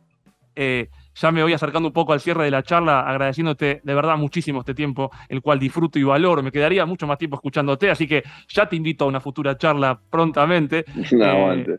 Eh, 0.54 0.88
ya 1.14 1.32
me 1.32 1.42
voy 1.42 1.52
acercando 1.52 1.88
un 1.88 1.92
poco 1.92 2.12
al 2.12 2.20
cierre 2.20 2.44
de 2.44 2.50
la 2.50 2.62
charla, 2.62 3.00
agradeciéndote 3.00 3.80
de 3.82 3.94
verdad 3.94 4.16
muchísimo 4.16 4.60
este 4.60 4.74
tiempo, 4.74 5.10
el 5.28 5.42
cual 5.42 5.58
disfruto 5.58 5.98
y 5.98 6.02
valoro. 6.02 6.42
Me 6.42 6.52
quedaría 6.52 6.86
mucho 6.86 7.06
más 7.06 7.18
tiempo 7.18 7.36
escuchándote, 7.36 7.90
así 7.90 8.06
que 8.06 8.22
ya 8.48 8.68
te 8.68 8.76
invito 8.76 9.04
a 9.04 9.08
una 9.08 9.20
futura 9.20 9.56
charla 9.56 10.00
prontamente. 10.10 10.84
Eh, 11.22 11.78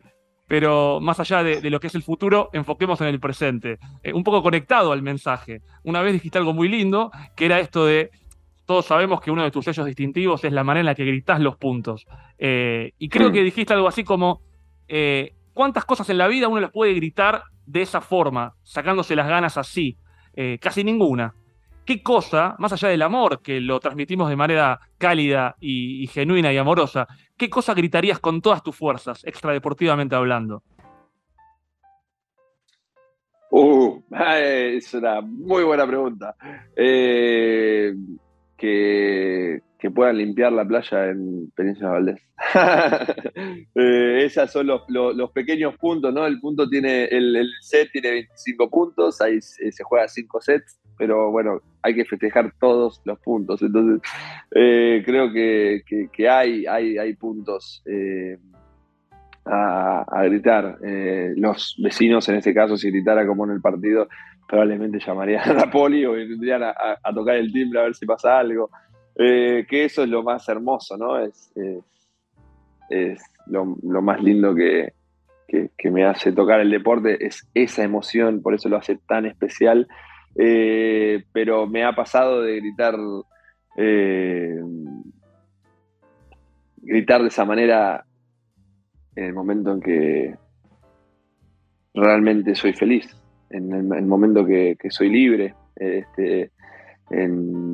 pero 0.51 0.99
más 0.99 1.17
allá 1.17 1.43
de, 1.43 1.69
lo 1.69 1.79
que 1.79 1.87
es 1.87 1.95
el 1.95 2.03
futuro, 2.03 2.49
enfoquemos 2.51 2.99
en 2.99 3.07
el 3.07 3.21
presente. 3.21 3.79
Eh, 4.03 4.11
un 4.11 4.21
poco 4.21 4.43
conectado 4.43 4.91
al 4.91 5.01
mensaje. 5.01 5.61
Una 5.83 6.01
vez 6.01 6.11
dijiste 6.11 6.39
algo 6.39 6.51
muy 6.51 6.67
lindo, 6.67 7.09
que 7.37 7.45
era 7.45 7.61
esto 7.61 7.85
de, 7.85 8.11
todos 8.65 8.85
sabemos 8.85 9.21
que 9.21 9.31
uno 9.31 9.43
de 9.43 9.51
tus 9.51 9.63
sellos 9.63 9.85
distintivos 9.85 10.43
es 10.43 10.51
la 10.51 10.65
manera 10.65 10.81
en 10.81 10.85
la 10.87 10.95
que 10.95 11.05
gritás 11.05 11.39
los 11.39 11.55
puntos. 11.55 12.05
Eh, 12.37 12.91
y 12.97 13.07
creo 13.07 13.31
que 13.31 13.43
dijiste 13.43 13.73
algo 13.73 13.87
así 13.87 14.03
como, 14.03 14.41
eh, 14.89 15.35
¿cuántas 15.53 15.85
cosas 15.85 16.09
en 16.09 16.17
la 16.17 16.27
vida 16.27 16.49
uno 16.49 16.59
las 16.59 16.71
puede 16.71 16.95
gritar 16.95 17.43
de 17.65 17.83
esa 17.83 18.01
forma, 18.01 18.55
sacándose 18.63 19.15
las 19.15 19.29
ganas 19.29 19.57
así? 19.57 19.95
casi 20.59 20.83
ninguna. 20.83 21.33
¿Qué 21.85 22.03
cosa, 22.03 22.55
más 22.59 22.73
allá 22.73 22.89
del 22.89 23.01
amor, 23.01 23.41
que 23.41 23.59
lo 23.59 23.79
transmitimos 23.79 24.29
de 24.29 24.35
manera 24.35 24.79
cálida 24.97 25.55
y 25.59 26.07
genuina 26.07 26.53
y 26.53 26.57
amorosa, 26.57 27.07
¿qué 27.35 27.49
cosa 27.49 27.73
gritarías 27.73 28.19
con 28.19 28.41
todas 28.41 28.63
tus 28.63 28.75
fuerzas, 28.75 29.23
extradeportivamente 29.25 30.15
hablando? 30.15 30.63
Uh, 33.51 34.01
es 34.35 34.93
una 34.93 35.21
muy 35.21 35.63
buena 35.63 35.85
pregunta. 35.85 36.35
Eh, 36.75 37.93
que, 38.57 39.61
puedan 39.89 40.17
limpiar 40.17 40.51
la 40.51 40.65
playa 40.65 41.09
en 41.09 41.49
Península 41.55 41.91
Valdés. 41.91 42.21
eh, 43.75 44.23
esos 44.25 44.51
son 44.51 44.67
los, 44.67 45.31
pequeños 45.31 45.75
puntos, 45.77 46.13
¿no? 46.13 46.27
El 46.27 46.39
punto 46.39 46.69
tiene, 46.69 47.05
el, 47.05 47.49
set 47.61 47.91
tiene 47.91 48.11
25 48.11 48.69
puntos, 48.69 49.21
ahí 49.21 49.41
se 49.41 49.83
juega 49.83 50.07
5 50.07 50.41
sets 50.41 50.81
pero 51.01 51.31
bueno, 51.31 51.61
hay 51.81 51.95
que 51.95 52.05
festejar 52.05 52.53
todos 52.59 53.01
los 53.05 53.17
puntos. 53.21 53.59
Entonces, 53.63 54.07
eh, 54.51 55.01
creo 55.03 55.33
que, 55.33 55.81
hay, 56.29 56.67
hay, 56.67 56.95
hay 56.99 57.15
puntos 57.15 57.81
eh, 57.87 58.37
a, 59.45 60.21
gritar. 60.25 60.77
Eh, 60.85 61.33
los 61.37 61.75
vecinos, 61.81 62.29
en 62.29 62.35
este 62.35 62.53
caso, 62.53 62.77
si 62.77 62.91
gritara 62.91 63.25
como 63.25 63.45
en 63.45 63.51
el 63.53 63.61
partido, 63.61 64.07
probablemente 64.47 64.99
llamarían 64.99 65.49
a 65.49 65.53
la 65.53 65.71
poli 65.71 66.05
o 66.05 66.11
vendrían 66.11 66.61
a, 66.61 67.13
tocar 67.15 67.37
el 67.37 67.51
timbre 67.51 67.79
a 67.79 67.83
ver 67.85 67.95
si 67.95 68.05
pasa 68.05 68.37
algo. 68.37 68.69
Que 69.15 69.85
eso 69.85 70.03
es 70.03 70.09
lo 70.09 70.23
más 70.23 70.47
hermoso, 70.49 70.97
¿no? 70.97 71.19
Es, 71.19 71.51
es, 72.89 73.21
lo, 73.47 73.65
más 74.01 74.21
lindo 74.21 74.55
que, 74.55 74.93
que 75.47 75.91
me 75.91 76.05
hace 76.05 76.31
tocar 76.31 76.59
el 76.59 76.71
deporte, 76.71 77.25
es 77.25 77.47
esa 77.53 77.83
emoción, 77.83 78.41
por 78.41 78.53
eso 78.53 78.69
lo 78.69 78.77
hace 78.77 78.97
tan 79.07 79.25
especial 79.25 79.87
eh, 80.35 81.23
pero 81.31 81.67
me 81.67 81.83
ha 81.83 81.93
pasado 81.93 82.41
de 82.41 82.57
gritar, 82.57 82.95
eh, 83.77 84.61
gritar 86.77 87.21
de 87.21 87.27
esa 87.27 87.45
manera 87.45 88.05
en 89.15 89.25
el 89.25 89.33
momento 89.33 89.73
en 89.73 89.81
que 89.81 90.35
realmente 91.93 92.55
soy 92.55 92.73
feliz, 92.73 93.13
en 93.49 93.73
el, 93.73 94.05
momento 94.05 94.45
que, 94.45 94.77
soy 94.89 95.09
libre, 95.09 95.53
este, 95.75 96.51
en, 97.09 97.70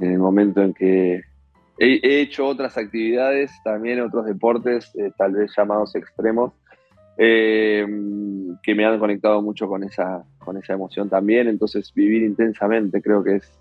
el 0.00 0.18
momento 0.18 0.62
en 0.62 0.72
que 0.74 1.22
he, 1.78 2.20
hecho 2.20 2.46
otras 2.46 2.76
actividades, 2.76 3.50
también 3.64 4.00
otros 4.00 4.26
deportes, 4.26 4.90
eh, 4.96 5.10
tal 5.16 5.32
vez 5.32 5.52
llamados 5.56 5.94
extremos, 5.94 6.52
eh, 7.16 7.86
que 8.62 8.74
me 8.74 8.84
han 8.84 8.98
conectado 8.98 9.42
mucho 9.42 9.68
con 9.68 9.84
esa, 9.84 10.24
con 10.38 10.56
esa 10.56 10.74
emoción 10.74 11.08
también. 11.08 11.48
Entonces, 11.48 11.92
vivir 11.94 12.22
intensamente 12.22 13.02
creo 13.02 13.22
que 13.22 13.36
es, 13.36 13.52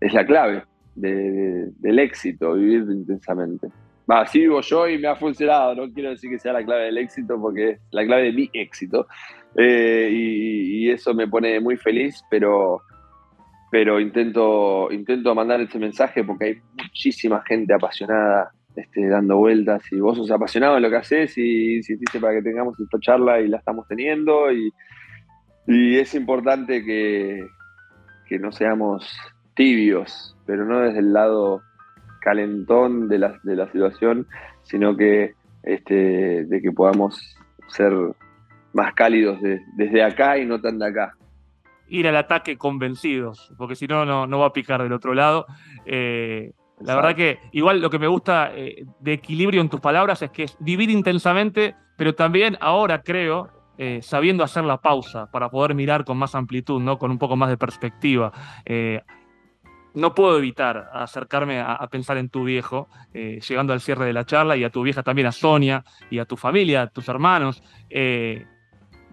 es, 0.00 0.12
la 0.12 0.24
clave 0.26 0.64
del 0.94 1.98
éxito, 1.98 2.54
vivir 2.54 2.82
intensamente. 2.90 3.68
Así 4.06 4.40
vivo 4.40 4.60
yo 4.60 4.88
y 4.88 4.98
me 4.98 5.08
ha 5.08 5.16
funcionado. 5.16 5.74
No 5.74 5.92
quiero 5.92 6.10
decir 6.10 6.30
que 6.30 6.38
sea 6.38 6.52
la 6.52 6.64
clave 6.64 6.84
del 6.84 6.98
éxito 6.98 7.40
porque 7.40 7.70
es 7.70 7.80
la 7.90 8.04
clave 8.04 8.24
de 8.24 8.32
mi 8.32 8.50
éxito. 8.52 9.06
Eh, 9.56 10.08
y, 10.12 10.90
eso 10.90 11.14
me 11.14 11.26
pone 11.26 11.60
muy 11.60 11.76
feliz, 11.76 12.22
pero, 12.30 12.82
pero 13.74 13.98
intento, 13.98 14.88
intento 14.92 15.34
mandar 15.34 15.60
ese 15.60 15.80
mensaje 15.80 16.22
porque 16.22 16.44
hay 16.44 16.62
muchísima 16.80 17.42
gente 17.42 17.74
apasionada 17.74 18.52
este, 18.76 19.08
dando 19.08 19.38
vueltas 19.38 19.82
y 19.90 19.98
vos 19.98 20.16
sos 20.16 20.30
apasionado 20.30 20.76
en 20.76 20.84
lo 20.84 20.90
que 20.90 20.98
haces 20.98 21.36
y 21.36 21.78
insististe 21.78 22.20
para 22.20 22.34
que 22.34 22.42
tengamos 22.42 22.78
esta 22.78 23.00
charla 23.00 23.40
y 23.40 23.48
la 23.48 23.56
estamos 23.56 23.88
teniendo 23.88 24.52
y, 24.52 24.72
es 25.66 26.14
importante 26.14 26.84
que, 26.84 27.48
no 28.38 28.52
seamos 28.52 29.12
tibios, 29.56 30.36
pero 30.46 30.64
no 30.64 30.78
desde 30.78 31.00
el 31.00 31.12
lado 31.12 31.60
calentón 32.20 33.08
de 33.08 33.18
la, 33.18 33.40
de 33.42 33.56
la 33.56 33.66
situación, 33.72 34.28
sino 34.62 34.96
que 34.96 35.34
este, 35.64 36.44
de 36.44 36.62
que 36.62 36.70
podamos 36.70 37.18
ser 37.66 37.92
más 38.72 38.94
cálidos 38.94 39.40
desde 39.76 40.04
acá 40.04 40.38
y 40.38 40.46
no 40.46 40.60
tan 40.60 40.78
de 40.78 40.86
acá. 40.86 41.16
Ir 41.88 42.08
al 42.08 42.16
ataque 42.16 42.56
convencidos, 42.56 43.52
porque 43.58 43.76
si 43.76 43.86
no, 43.86 44.26
no 44.26 44.38
va 44.38 44.46
a 44.46 44.52
picar 44.52 44.82
del 44.82 44.92
otro 44.92 45.14
lado. 45.14 45.46
Eh, 45.86 46.52
la 46.80 46.96
verdad 46.96 47.14
que 47.14 47.38
igual 47.52 47.80
lo 47.80 47.90
que 47.90 47.98
me 47.98 48.08
gusta 48.08 48.50
eh, 48.54 48.84
de 49.00 49.12
equilibrio 49.12 49.60
en 49.60 49.68
tus 49.68 49.80
palabras 49.80 50.22
es 50.22 50.30
que 50.30 50.44
es 50.44 50.56
vivir 50.58 50.90
intensamente, 50.90 51.76
pero 51.96 52.14
también 52.14 52.56
ahora 52.60 53.02
creo, 53.02 53.48
eh, 53.78 54.00
sabiendo 54.02 54.42
hacer 54.42 54.64
la 54.64 54.80
pausa 54.80 55.30
para 55.30 55.50
poder 55.50 55.74
mirar 55.74 56.04
con 56.04 56.16
más 56.16 56.34
amplitud, 56.34 56.80
¿no? 56.80 56.98
con 56.98 57.10
un 57.10 57.18
poco 57.18 57.36
más 57.36 57.48
de 57.48 57.56
perspectiva. 57.56 58.32
Eh, 58.64 59.00
no 59.94 60.12
puedo 60.12 60.36
evitar 60.36 60.90
acercarme 60.92 61.60
a, 61.60 61.86
pensar 61.86 62.16
en 62.16 62.28
tu 62.28 62.42
viejo, 62.42 62.88
llegando 63.12 63.72
al 63.72 63.80
cierre 63.80 64.06
de 64.06 64.12
la 64.12 64.26
charla, 64.26 64.56
y 64.56 64.64
a 64.64 64.70
tu 64.70 64.82
vieja 64.82 65.04
también, 65.04 65.28
a 65.28 65.30
Sonia, 65.30 65.84
y 66.10 66.18
a 66.18 66.24
tu 66.24 66.36
familia, 66.36 66.82
a 66.82 66.86
tus 66.88 67.08
hermanos. 67.08 67.62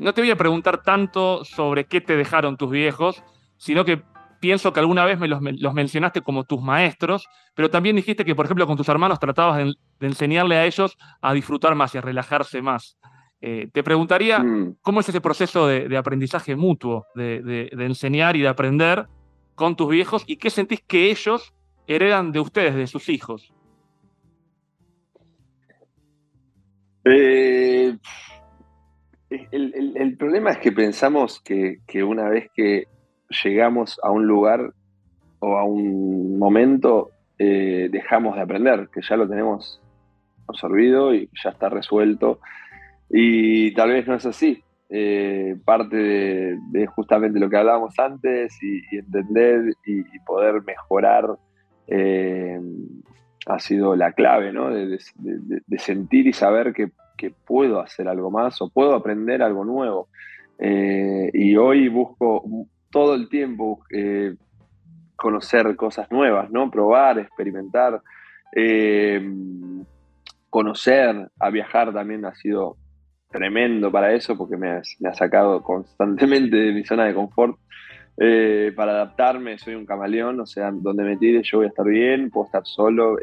No 0.01 0.13
te 0.13 0.21
voy 0.21 0.31
a 0.31 0.35
preguntar 0.35 0.81
tanto 0.81 1.45
sobre 1.45 1.85
qué 1.85 2.01
te 2.01 2.15
dejaron 2.15 2.57
tus 2.57 2.71
viejos, 2.71 3.23
sino 3.57 3.85
que 3.85 4.01
pienso 4.39 4.73
que 4.73 4.79
alguna 4.79 5.05
vez 5.05 5.19
me 5.19 5.27
los, 5.27 5.41
mencionaste 5.73 6.21
como 6.21 6.43
tus 6.43 6.59
maestros, 6.59 7.29
pero 7.53 7.69
también 7.69 7.95
dijiste 7.95 8.25
que, 8.25 8.33
por 8.33 8.45
ejemplo, 8.45 8.65
con 8.65 8.75
tus 8.75 8.89
hermanos 8.89 9.19
tratabas 9.19 9.63
de, 9.63 10.07
enseñarle 10.07 10.57
a 10.57 10.65
ellos 10.65 10.97
a 11.21 11.33
disfrutar 11.33 11.75
más 11.75 11.93
y 11.93 11.99
a 11.99 12.01
relajarse 12.01 12.63
más. 12.63 12.97
Eh, 13.41 13.69
te 13.71 13.83
preguntaría, 13.83 14.39
mm. 14.39 14.77
¿cómo 14.81 15.01
es 15.01 15.09
ese 15.09 15.21
proceso 15.21 15.67
de, 15.67 15.95
aprendizaje 15.95 16.55
mutuo, 16.55 17.05
de, 17.13 17.69
enseñar 17.71 18.35
y 18.35 18.41
de 18.41 18.47
aprender 18.47 19.05
con 19.53 19.75
tus 19.75 19.89
viejos? 19.89 20.23
¿Y 20.25 20.37
qué 20.37 20.49
sentís 20.49 20.81
que 20.81 21.11
ellos 21.11 21.53
heredan 21.85 22.31
de 22.31 22.39
ustedes, 22.39 22.73
de 22.73 22.87
sus 22.87 23.07
hijos? 23.07 23.53
Eh, 27.05 27.95
el, 29.51 30.17
problema 30.17 30.51
es 30.51 30.57
que 30.57 30.71
pensamos 30.71 31.41
que, 31.41 31.79
una 32.03 32.29
vez 32.29 32.49
que 32.53 32.87
llegamos 33.43 33.99
a 34.03 34.11
un 34.11 34.25
lugar 34.25 34.73
o 35.39 35.57
a 35.57 35.63
un 35.63 36.37
momento, 36.37 37.11
eh, 37.37 37.89
dejamos 37.91 38.35
de 38.35 38.41
aprender, 38.41 38.89
que 38.93 39.01
ya 39.01 39.15
lo 39.15 39.27
tenemos 39.27 39.81
absorbido 40.47 41.13
y 41.13 41.29
ya 41.43 41.51
está 41.51 41.69
resuelto. 41.69 42.39
Y 43.09 43.73
tal 43.73 43.89
vez 43.89 44.07
no 44.07 44.15
es 44.15 44.25
así. 44.25 44.63
Eh, 44.89 45.55
parte 45.63 45.95
de, 45.95 46.87
justamente 46.87 47.39
lo 47.39 47.49
que 47.49 47.55
hablábamos 47.55 47.97
antes 47.97 48.57
y, 48.61 48.97
entender 48.97 49.73
y, 49.85 50.03
poder 50.25 50.61
mejorar 50.63 51.37
eh, 51.87 52.59
ha 53.45 53.59
sido 53.59 53.95
la 53.95 54.11
clave, 54.11 54.51
¿no? 54.51 54.69
De, 54.69 54.99
sentir 55.77 56.27
y 56.27 56.33
saber 56.33 56.73
que, 56.73 56.91
puedo 57.29 57.79
hacer 57.79 58.07
algo 58.07 58.31
más 58.31 58.61
o 58.61 58.69
puedo 58.69 58.95
aprender 58.95 59.41
algo 59.41 59.63
nuevo. 59.63 60.09
Eh, 60.59 61.29
y 61.33 61.55
hoy 61.55 61.87
busco 61.89 62.43
todo 62.89 63.15
el 63.15 63.29
tiempo 63.29 63.83
conocer 65.15 65.75
cosas 65.75 66.11
nuevas, 66.11 66.51
¿no? 66.51 66.69
Probar, 66.71 67.19
experimentar, 67.19 68.01
conocer, 70.49 71.29
a 71.39 71.49
viajar 71.49 71.93
también 71.93 72.25
ha 72.25 72.35
sido 72.35 72.77
tremendo 73.31 73.91
para 73.91 74.13
eso 74.13 74.37
porque 74.37 74.57
me 74.57 74.69
ha, 74.69 75.13
sacado 75.13 75.63
constantemente 75.63 76.55
de 76.57 76.73
mi 76.73 76.83
zona 76.83 77.05
de 77.05 77.15
confort. 77.15 77.57
Eh, 78.17 78.73
para 78.75 78.91
adaptarme, 78.91 79.57
soy 79.57 79.73
un 79.73 79.85
camaleón, 79.85 80.39
o 80.41 80.45
sea, 80.45 80.69
donde 80.71 81.03
me 81.03 81.17
tire 81.17 81.41
yo 81.43 81.59
voy 81.59 81.65
a 81.65 81.69
estar 81.69 81.85
bien, 81.85 82.29
puedo 82.29 82.45
estar 82.45 82.63
solo, 82.65 83.17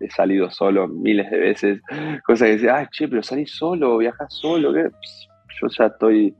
he, 0.00 0.10
salido 0.10 0.50
solo 0.50 0.88
miles 0.88 1.30
de 1.30 1.38
veces, 1.38 1.80
cosas 2.24 2.46
que 2.46 2.52
decía, 2.54 2.76
ah, 2.76 2.88
che, 2.90 3.08
pero 3.08 3.22
salís 3.22 3.52
solo, 3.52 3.98
viajas 3.98 4.32
solo, 4.34 4.74
yo 4.74 5.68
ya 5.68 5.86
estoy 5.86 6.34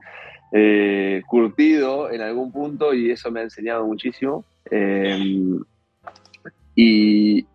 eh, 0.52 1.22
curtido 1.26 2.10
en 2.10 2.20
algún 2.20 2.52
punto 2.52 2.94
y 2.94 3.10
eso 3.10 3.30
me 3.30 3.40
ha 3.40 3.42
enseñado 3.44 3.86
muchísimo. 3.86 4.44
Eh, 4.70 5.18
y, 6.74 7.46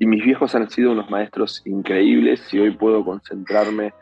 mis 0.00 0.24
viejos 0.24 0.54
han 0.54 0.70
sido 0.70 0.92
unos 0.92 1.10
maestros 1.10 1.60
increíbles 1.66 2.42
y 2.54 2.58
hoy 2.60 2.70
puedo 2.70 3.04
concentrarme 3.04 3.92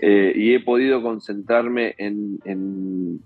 eh, 0.00 0.32
y 0.34 0.54
he 0.54 0.60
podido 0.60 1.00
concentrarme 1.02 1.94
en, 1.98 3.22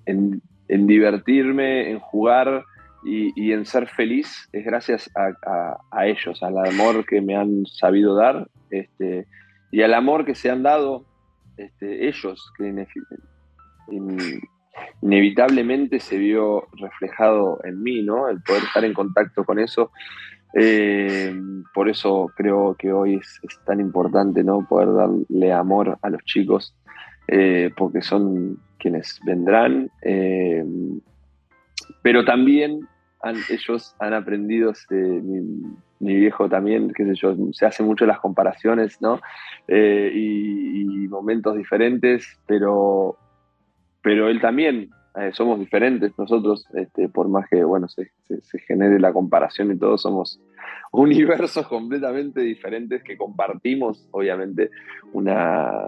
divertirme, 0.67 1.91
en 1.91 1.99
jugar 1.99 2.65
y, 3.05 3.53
en 3.53 3.65
ser 3.65 3.89
feliz 3.89 4.49
es 4.53 4.65
gracias 4.65 5.11
a, 5.15 6.07
ellos, 6.07 6.43
al 6.43 6.59
amor 6.59 7.07
que 7.07 7.21
me 7.21 7.37
han 7.37 7.65
sabido 7.67 8.15
dar 8.15 8.49
este, 8.71 9.27
y 9.71 9.83
al 9.83 9.95
amor 9.95 10.25
que 10.25 10.35
se 10.35 10.51
han 10.51 10.63
dado 10.63 11.07
este, 11.57 12.09
ellos, 12.09 12.53
que 12.57 12.87
inevitablemente 15.03 16.01
se 16.01 16.19
vio 16.19 16.69
reflejado 16.73 17.61
en 17.65 17.83
mí, 17.83 18.03
¿no? 18.03 18.29
El 18.29 18.43
poder 18.43 18.63
estar 18.65 18.85
en 18.85 18.95
contacto 18.95 19.45
con 19.45 19.59
eso 19.59 19.91
eh, 20.55 21.33
por 21.73 21.89
eso 21.89 22.31
creo 22.37 22.75
que 22.77 22.93
hoy 22.93 23.17
es, 23.17 23.41
tan 23.65 23.81
importante 23.81 24.43
¿no? 24.43 24.67
poder 24.69 24.93
darle 24.93 25.53
amor 25.53 25.99
a 26.03 26.11
los 26.11 26.23
chicos, 26.25 26.75
eh, 27.29 27.71
porque 27.77 28.03
son 28.03 28.59
quienes 28.79 29.21
vendrán, 29.25 29.91
eh, 30.03 30.65
pero 32.03 32.25
también 32.25 32.87
ellos 33.51 33.95
han 33.99 34.15
aprendido, 34.15 34.73
mi, 34.91 36.15
viejo 36.15 36.49
también, 36.49 36.93
qué 36.95 37.05
sé 37.05 37.15
yo, 37.15 37.37
se 37.53 37.67
hacen 37.67 37.87
mucho 37.87 38.07
las 38.07 38.19
comparaciones 38.21 39.01
¿no? 39.03 39.21
y, 39.69 41.07
momentos 41.09 41.57
diferentes, 41.57 42.39
pero, 42.47 43.17
pero 44.01 44.29
él 44.29 44.41
también 44.41 44.91
eh, 45.17 45.33
somos 45.33 45.59
diferentes 45.59 46.17
nosotros, 46.17 46.65
este, 46.73 47.09
por 47.09 47.29
más 47.29 47.49
que 47.51 47.65
bueno 47.65 47.89
se, 47.89 48.13
genere 48.67 49.01
la 49.01 49.13
comparación 49.13 49.73
y 49.73 49.77
todo, 49.77 49.99
somos 49.99 50.41
universos 50.93 51.67
completamente 51.67 52.41
diferentes 52.41 53.03
que 53.03 53.17
compartimos, 53.17 54.09
obviamente, 54.13 54.71
una, 55.13 55.87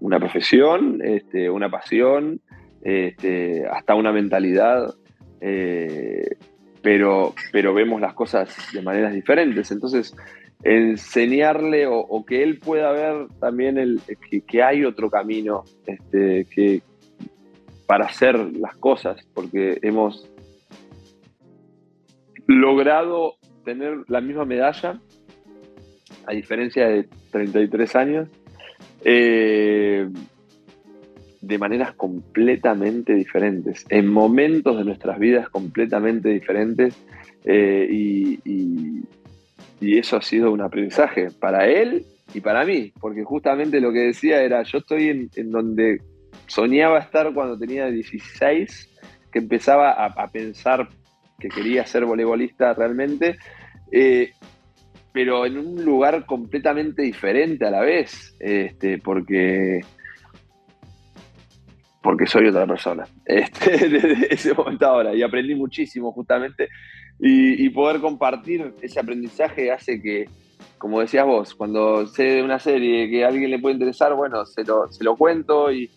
una 0.00 0.18
profesión, 0.18 1.00
este, 1.04 1.50
una 1.50 1.70
pasión, 1.70 2.40
este, 2.82 3.66
hasta 3.68 3.94
una 3.94 4.10
mentalidad, 4.10 4.94
eh, 5.40 6.36
pero, 6.82 7.34
pero 7.52 7.74
vemos 7.74 8.00
las 8.00 8.14
cosas 8.14 8.54
de 8.72 8.82
maneras 8.82 9.12
diferentes. 9.12 9.70
Entonces, 9.70 10.14
enseñarle 10.62 11.86
o, 11.86 12.24
que 12.24 12.42
él 12.42 12.58
pueda 12.58 12.92
ver 12.92 13.28
también 13.40 13.78
el, 13.78 14.00
que, 14.46 14.62
hay 14.62 14.84
otro 14.84 15.10
camino, 15.10 15.64
este, 15.86 16.46
que, 16.46 16.82
para 17.86 18.06
hacer 18.06 18.36
las 18.36 18.76
cosas, 18.76 19.24
porque 19.34 19.78
hemos 19.82 20.28
logrado 22.46 23.36
tener 23.64 24.04
la 24.08 24.20
misma 24.20 24.44
medalla, 24.44 25.00
a 26.26 26.32
diferencia 26.32 26.88
de 26.88 27.08
33 27.30 27.96
años, 27.96 28.28
eh, 29.04 30.08
de 31.46 31.58
maneras 31.58 31.92
completamente 31.94 33.14
diferentes, 33.14 33.84
en 33.88 34.08
momentos 34.08 34.76
de 34.76 34.84
nuestras 34.84 35.18
vidas 35.18 35.48
completamente 35.48 36.28
diferentes, 36.28 36.96
eh, 37.44 37.88
y, 37.90 38.38
eso 39.80 40.16
ha 40.16 40.22
sido 40.22 40.50
un 40.52 40.60
aprendizaje 40.60 41.28
para 41.30 41.68
él 41.68 42.04
y 42.34 42.40
para 42.40 42.64
mí, 42.64 42.92
porque 43.00 43.22
justamente 43.22 43.80
lo 43.80 43.92
que 43.92 44.00
decía 44.00 44.42
era, 44.42 44.62
yo 44.62 44.78
estoy 44.78 45.30
en 45.34 45.50
donde 45.50 46.00
soñaba 46.46 46.98
estar 46.98 47.32
cuando 47.32 47.58
tenía 47.58 47.86
16, 47.86 48.90
que 49.32 49.38
empezaba 49.38 49.90
a, 49.92 50.30
pensar 50.30 50.88
que 51.38 51.48
quería 51.48 51.84
ser 51.86 52.04
voleibolista 52.04 52.72
realmente, 52.74 53.36
eh, 53.92 54.32
pero 55.12 55.46
en 55.46 55.58
un 55.58 55.84
lugar 55.84 56.26
completamente 56.26 57.02
diferente 57.02 57.66
a 57.66 57.70
la 57.70 57.80
vez, 57.80 58.36
este, 58.38 58.98
porque, 58.98 59.80
porque 62.06 62.24
soy 62.24 62.46
otra 62.46 62.68
persona, 62.68 63.04
este, 63.24 63.88
desde 63.88 64.32
ese 64.32 64.54
momento 64.54 64.86
ahora, 64.86 65.12
y 65.12 65.24
aprendí 65.24 65.56
muchísimo 65.56 66.12
justamente, 66.12 66.68
y, 67.18 67.68
poder 67.70 68.00
compartir 68.00 68.74
ese 68.80 69.00
aprendizaje 69.00 69.72
hace 69.72 70.00
que, 70.00 70.28
como 70.78 71.00
decías 71.00 71.26
vos, 71.26 71.52
cuando 71.54 72.06
sé 72.06 72.22
de 72.22 72.42
una 72.44 72.60
serie 72.60 73.10
que 73.10 73.24
a 73.24 73.28
alguien 73.28 73.50
le 73.50 73.58
puede 73.58 73.74
interesar, 73.74 74.14
bueno, 74.14 74.46
se 74.46 74.62
lo, 74.62 74.86
se 74.92 75.02
lo 75.02 75.16
cuento 75.16 75.72
y, 75.72 75.90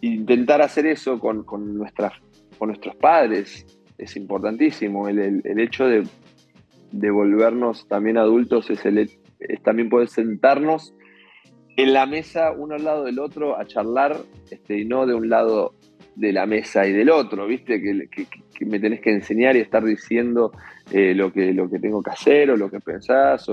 intentar 0.00 0.62
hacer 0.62 0.86
eso 0.86 1.18
con, 1.18 1.42
con, 1.42 1.76
nuestras, 1.76 2.14
con 2.56 2.68
nuestros 2.68 2.94
padres 2.96 3.66
es 3.98 4.16
importantísimo. 4.16 5.08
El, 5.08 5.42
hecho 5.58 5.86
de, 5.86 6.06
de, 6.92 7.10
volvernos 7.10 7.88
también 7.88 8.16
adultos 8.16 8.70
es, 8.70 8.86
el, 8.86 8.98
es 9.40 9.62
también 9.64 9.90
poder 9.90 10.08
sentarnos 10.08 10.94
en 11.76 11.92
la 11.92 12.06
mesa 12.06 12.52
uno 12.52 12.74
al 12.74 12.84
lado 12.84 13.04
del 13.04 13.18
otro 13.18 13.58
a 13.58 13.66
charlar 13.66 14.16
este, 14.50 14.78
y 14.78 14.84
no 14.84 15.06
de 15.06 15.14
un 15.14 15.28
lado 15.28 15.74
de 16.14 16.32
la 16.32 16.46
mesa 16.46 16.86
y 16.86 16.92
del 16.92 17.10
otro, 17.10 17.46
¿viste? 17.46 17.80
Que, 17.80 18.26
me 18.64 18.80
tenés 18.80 19.02
que 19.02 19.12
enseñar 19.12 19.54
y 19.54 19.60
estar 19.60 19.84
diciendo 19.84 20.50
eh, 20.90 21.14
lo, 21.14 21.30
que, 21.30 21.52
lo 21.52 21.68
que 21.68 21.78
tengo 21.78 22.02
que 22.02 22.10
hacer 22.10 22.50
o 22.50 22.56
lo 22.56 22.70
que 22.70 22.80
pensás 22.80 23.46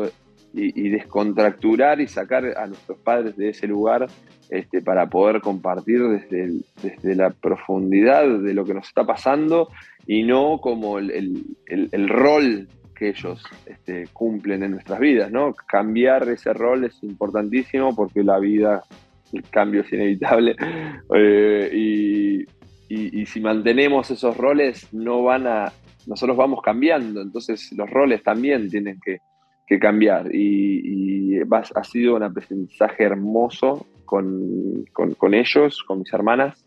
y, 0.54 0.90
descontracturar 0.90 2.00
y 2.00 2.08
sacar 2.08 2.46
a 2.58 2.68
nuestros 2.68 2.98
padres 3.00 3.36
de 3.36 3.50
ese 3.50 3.68
lugar 3.68 4.08
este, 4.50 4.82
para 4.82 5.10
poder 5.10 5.42
compartir 5.42 6.02
desde, 6.04 6.62
desde 6.82 7.16
la 7.16 7.32
profundidad 7.32 8.24
de 8.40 8.54
lo 8.54 8.64
que 8.64 8.76
nos 8.76 8.88
está 8.88 9.04
pasando 9.04 9.70
y 10.06 10.24
no 10.24 10.60
como 10.62 11.00
el, 11.00 11.44
rol 12.08 12.68
que 12.94 13.10
ellos 13.10 13.44
este, 13.66 14.08
cumplen 14.14 14.64
en 14.64 14.72
nuestras 14.72 15.00
vidas, 15.00 15.32
¿no? 15.32 15.54
Cambiar 15.54 16.28
ese 16.30 16.54
rol 16.54 16.86
es 16.86 17.02
importantísimo 17.04 17.96
porque 17.96 18.24
la 18.24 18.40
vida, 18.40 18.84
el 19.32 19.44
cambio 19.50 19.82
es 19.82 19.92
inevitable. 19.94 20.56
Eh, 21.16 21.70
y, 21.74 22.46
si 23.26 23.42
mantenemos 23.42 24.12
esos 24.12 24.38
roles 24.38 24.94
no 24.94 25.24
van 25.24 25.48
a, 25.48 25.72
nosotros 26.06 26.38
vamos 26.38 26.62
cambiando, 26.62 27.22
entonces 27.22 27.72
los 27.74 27.90
roles 27.90 28.22
también 28.22 28.70
tienen 28.70 29.00
que, 29.04 29.20
cambiar. 29.80 30.30
Y, 30.34 31.40
ha 31.42 31.84
sido 31.84 32.16
un 32.16 32.22
aprendizaje 32.22 33.04
hermoso 33.04 33.88
con, 34.06 35.34
ellos, 35.34 35.84
con 35.84 36.00
mis 36.00 36.14
hermanas 36.14 36.64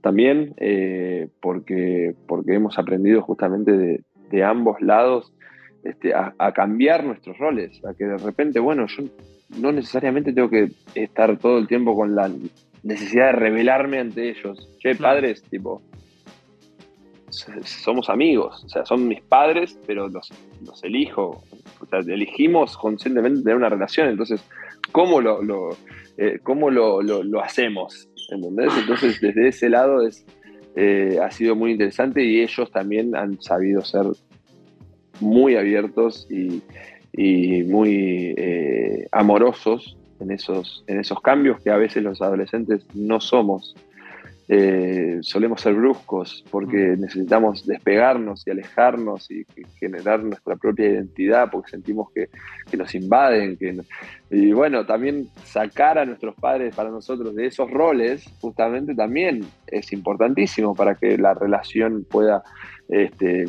también, 0.00 0.54
eh, 0.56 1.28
porque, 1.40 2.14
porque 2.26 2.54
hemos 2.54 2.78
aprendido 2.78 3.22
justamente 3.22 4.02
de, 4.30 4.44
ambos 4.44 4.80
lados 4.80 5.34
este, 5.84 6.12
a, 6.14 6.52
cambiar 6.52 7.04
nuestros 7.04 7.38
roles, 7.38 7.84
a 7.84 7.94
que 7.94 8.04
de 8.04 8.18
repente, 8.18 8.60
bueno, 8.60 8.86
yo 8.86 9.04
no 9.58 9.72
necesariamente 9.72 10.32
tengo 10.32 10.50
que 10.50 10.70
estar 10.94 11.38
todo 11.38 11.58
el 11.58 11.66
tiempo 11.66 11.94
con 11.94 12.14
la 12.14 12.30
necesidad 12.82 13.26
de 13.26 13.32
revelarme 13.32 13.98
ante 13.98 14.30
ellos. 14.30 14.70
Che, 14.78 14.94
padres, 14.96 15.42
tipo, 15.42 15.82
somos 17.30 18.08
amigos, 18.08 18.64
o 18.64 18.68
sea, 18.68 18.84
son 18.84 19.06
mis 19.06 19.20
padres, 19.20 19.78
pero 19.86 20.08
los, 20.08 20.30
los 20.64 20.82
elijo, 20.82 21.42
o 21.80 21.86
sea, 21.86 22.00
elegimos 22.00 22.76
conscientemente 22.76 23.42
tener 23.42 23.56
una 23.56 23.68
relación, 23.68 24.08
entonces 24.08 24.42
cómo 24.92 25.20
lo, 25.20 25.42
lo, 25.42 25.70
eh, 26.16 26.38
cómo 26.42 26.70
lo, 26.70 27.02
lo, 27.02 27.42
hacemos, 27.42 28.08
¿entendés? 28.30 28.72
Entonces, 28.78 29.20
desde 29.20 29.48
ese 29.48 29.68
lado 29.68 30.06
es, 30.06 30.24
eh, 30.76 31.18
ha 31.22 31.30
sido 31.30 31.54
muy 31.54 31.72
interesante 31.72 32.24
y 32.24 32.40
ellos 32.40 32.70
también 32.70 33.14
han 33.14 33.40
sabido 33.40 33.82
ser 33.82 34.06
muy 35.20 35.56
abiertos 35.56 36.26
y, 36.30 36.62
y 37.12 37.64
muy 37.64 38.34
eh, 38.36 39.06
amorosos 39.12 39.96
en 40.20 40.30
esos, 40.30 40.84
en 40.86 41.00
esos 41.00 41.20
cambios 41.20 41.60
que 41.60 41.70
a 41.70 41.76
veces 41.76 42.02
los 42.02 42.20
adolescentes 42.22 42.86
no 42.94 43.20
somos. 43.20 43.74
Eh, 44.50 45.18
solemos 45.20 45.60
ser 45.60 45.74
bruscos 45.74 46.42
porque 46.50 46.94
mm. 46.96 47.00
necesitamos 47.02 47.66
despegarnos 47.66 48.46
y 48.46 48.50
alejarnos 48.50 49.30
y, 49.30 49.44
generar 49.78 50.22
nuestra 50.22 50.56
propia 50.56 50.86
identidad 50.88 51.50
porque 51.50 51.70
sentimos 51.70 52.10
que, 52.12 52.28
nos 52.76 52.94
invaden. 52.94 53.58
Que 53.58 53.78
y 54.30 54.52
bueno, 54.52 54.86
también 54.86 55.28
sacar 55.44 55.98
a 55.98 56.06
nuestros 56.06 56.34
padres 56.36 56.74
para 56.74 56.88
nosotros 56.90 57.34
de 57.34 57.46
esos 57.46 57.70
roles 57.70 58.24
justamente 58.40 58.94
también 58.94 59.44
es 59.66 59.92
importantísimo 59.92 60.74
para 60.74 60.94
que 60.94 61.18
la 61.18 61.34
relación 61.34 62.06
pueda 62.08 62.42
este, 62.88 63.44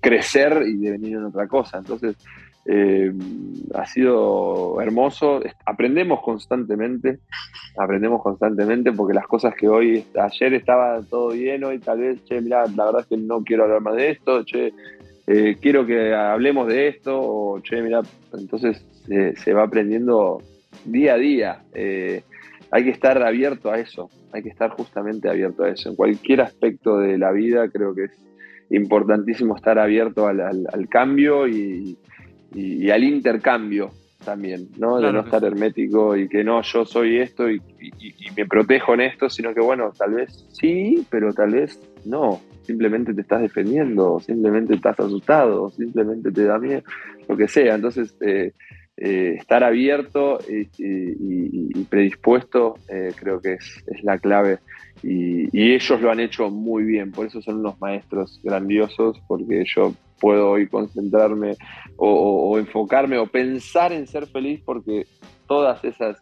crecer 0.00 0.64
y 0.66 0.76
devenir 0.78 1.16
en 1.16 1.24
otra 1.24 1.46
cosa. 1.46 1.78
Entonces, 1.78 2.16
eh, 2.70 3.10
ha 3.74 3.86
sido 3.86 4.78
hermoso, 4.80 5.40
aprendemos 5.64 6.20
constantemente, 6.20 7.20
aprendemos 7.78 8.22
constantemente 8.22 8.92
porque 8.92 9.14
las 9.14 9.26
cosas 9.26 9.54
que 9.54 9.68
hoy, 9.68 10.04
ayer 10.20 10.52
estaba 10.52 11.00
todo 11.00 11.30
bien, 11.30 11.64
hoy 11.64 11.78
tal 11.78 12.00
vez, 12.00 12.22
che, 12.24 12.40
mira, 12.42 12.66
la 12.76 12.84
verdad 12.84 13.00
es 13.02 13.06
que 13.06 13.16
no 13.16 13.42
quiero 13.42 13.64
hablar 13.64 13.80
más 13.80 13.96
de 13.96 14.10
esto, 14.10 14.44
che, 14.44 14.74
eh, 15.26 15.56
quiero 15.60 15.86
que 15.86 16.14
hablemos 16.14 16.68
de 16.68 16.88
esto, 16.88 17.18
o 17.18 17.60
che, 17.60 17.80
mira, 17.80 18.02
entonces 18.34 18.84
se 19.06 19.54
va 19.54 19.62
aprendiendo 19.62 20.42
día 20.84 21.14
a 21.14 21.16
día. 21.16 21.62
Eh, 21.72 22.22
hay 22.70 22.84
que 22.84 22.90
estar 22.90 23.22
abierto 23.22 23.70
a 23.70 23.78
eso, 23.78 24.10
hay 24.32 24.42
que 24.42 24.50
estar 24.50 24.70
justamente 24.70 25.30
abierto 25.30 25.64
a 25.64 25.70
eso. 25.70 25.88
En 25.88 25.96
cualquier 25.96 26.42
aspecto 26.42 26.98
de 26.98 27.16
la 27.16 27.32
vida 27.32 27.68
creo 27.70 27.94
que 27.94 28.04
es 28.04 28.27
importantísimo 28.70 29.56
estar 29.56 29.78
abierto 29.78 30.26
al 30.26 30.88
cambio 30.90 31.48
y, 31.48 31.98
y, 32.54 32.90
al 32.90 33.04
intercambio 33.04 33.90
también, 34.24 34.68
¿no? 34.78 35.00
de 35.00 35.12
no 35.12 35.20
estar 35.20 35.44
hermético 35.44 36.16
y 36.16 36.28
que 36.28 36.44
no, 36.44 36.60
yo 36.62 36.84
soy 36.84 37.18
esto 37.18 37.50
y, 37.50 37.62
me 38.36 38.46
protejo 38.46 38.94
en 38.94 39.00
esto, 39.00 39.28
sino 39.28 39.52
que 39.54 39.60
bueno, 39.60 39.92
tal 39.96 40.14
vez 40.14 40.46
sí, 40.52 41.04
pero 41.10 41.32
tal 41.32 41.52
vez 41.52 41.80
no. 42.04 42.40
Simplemente 42.62 43.14
te 43.14 43.22
estás 43.22 43.40
defendiendo, 43.40 44.20
simplemente 44.20 44.74
estás 44.74 45.00
asustado, 45.00 45.70
simplemente 45.70 46.30
te 46.30 46.44
da 46.44 46.58
miedo, 46.58 46.82
lo 47.26 47.36
que 47.36 47.48
sea. 47.48 47.74
Entonces, 47.74 48.14
eh, 48.20 48.52
eh, 48.96 49.36
estar 49.38 49.64
abierto 49.64 50.38
y, 50.48 51.84
predispuesto 51.84 52.76
eh, 52.88 53.12
creo 53.18 53.40
que 53.40 53.54
es, 53.54 53.82
es 53.86 54.04
la 54.04 54.18
clave. 54.18 54.58
Y, 55.02 55.48
ellos 55.52 56.00
lo 56.00 56.10
han 56.10 56.20
hecho 56.20 56.50
muy 56.50 56.84
bien, 56.84 57.12
por 57.12 57.26
eso 57.26 57.40
son 57.42 57.56
unos 57.56 57.80
maestros 57.80 58.40
grandiosos, 58.42 59.20
porque 59.26 59.64
yo 59.66 59.94
puedo 60.20 60.50
hoy 60.50 60.66
concentrarme 60.66 61.56
o, 61.96 62.58
enfocarme 62.58 63.18
o 63.18 63.26
pensar 63.26 63.92
en 63.92 64.06
ser 64.06 64.26
feliz 64.26 64.60
porque 64.64 65.06
todas 65.46 65.84
esas, 65.84 66.18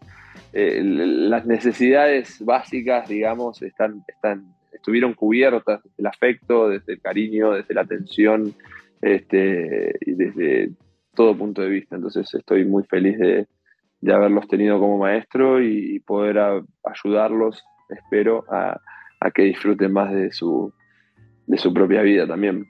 eh, 0.53 0.81
las 0.83 1.47
necesidades 1.47 2.45
básicas, 2.45 3.09
digamos, 3.09 3.63
están, 3.63 4.03
están, 4.07 4.55
estuvieron 4.73 5.15
cubiertas 5.15 5.83
desde 5.83 5.97
el 5.99 6.07
afecto, 6.07 6.69
desde 6.69 6.95
el 6.95 7.01
cariño, 7.01 7.53
desde 7.53 7.75
la 7.75 7.83
atención 7.83 8.55
este, 9.01 9.95
y 10.01 10.13
desde 10.13 10.71
todo 11.15 11.37
punto 11.37 11.63
de 11.63 11.69
vista. 11.69 11.97
Entonces 11.97 12.33
estoy 12.35 12.65
muy 12.65 12.85
feliz 12.85 13.19
de, 13.19 13.47
haberlos 14.13 14.47
tenido 14.47 14.79
como 14.79 14.99
maestro 14.99 15.61
y, 15.61 15.99
poder 16.01 16.39
ayudarlos, 16.85 17.65
espero, 17.89 18.45
a, 18.51 18.81
que 19.35 19.43
disfruten 19.43 19.93
más 19.93 20.13
de 20.13 20.33
su, 20.33 20.73
de 21.47 21.59
su 21.59 21.73
propia 21.75 22.03
vida 22.03 22.27
también. 22.27 22.67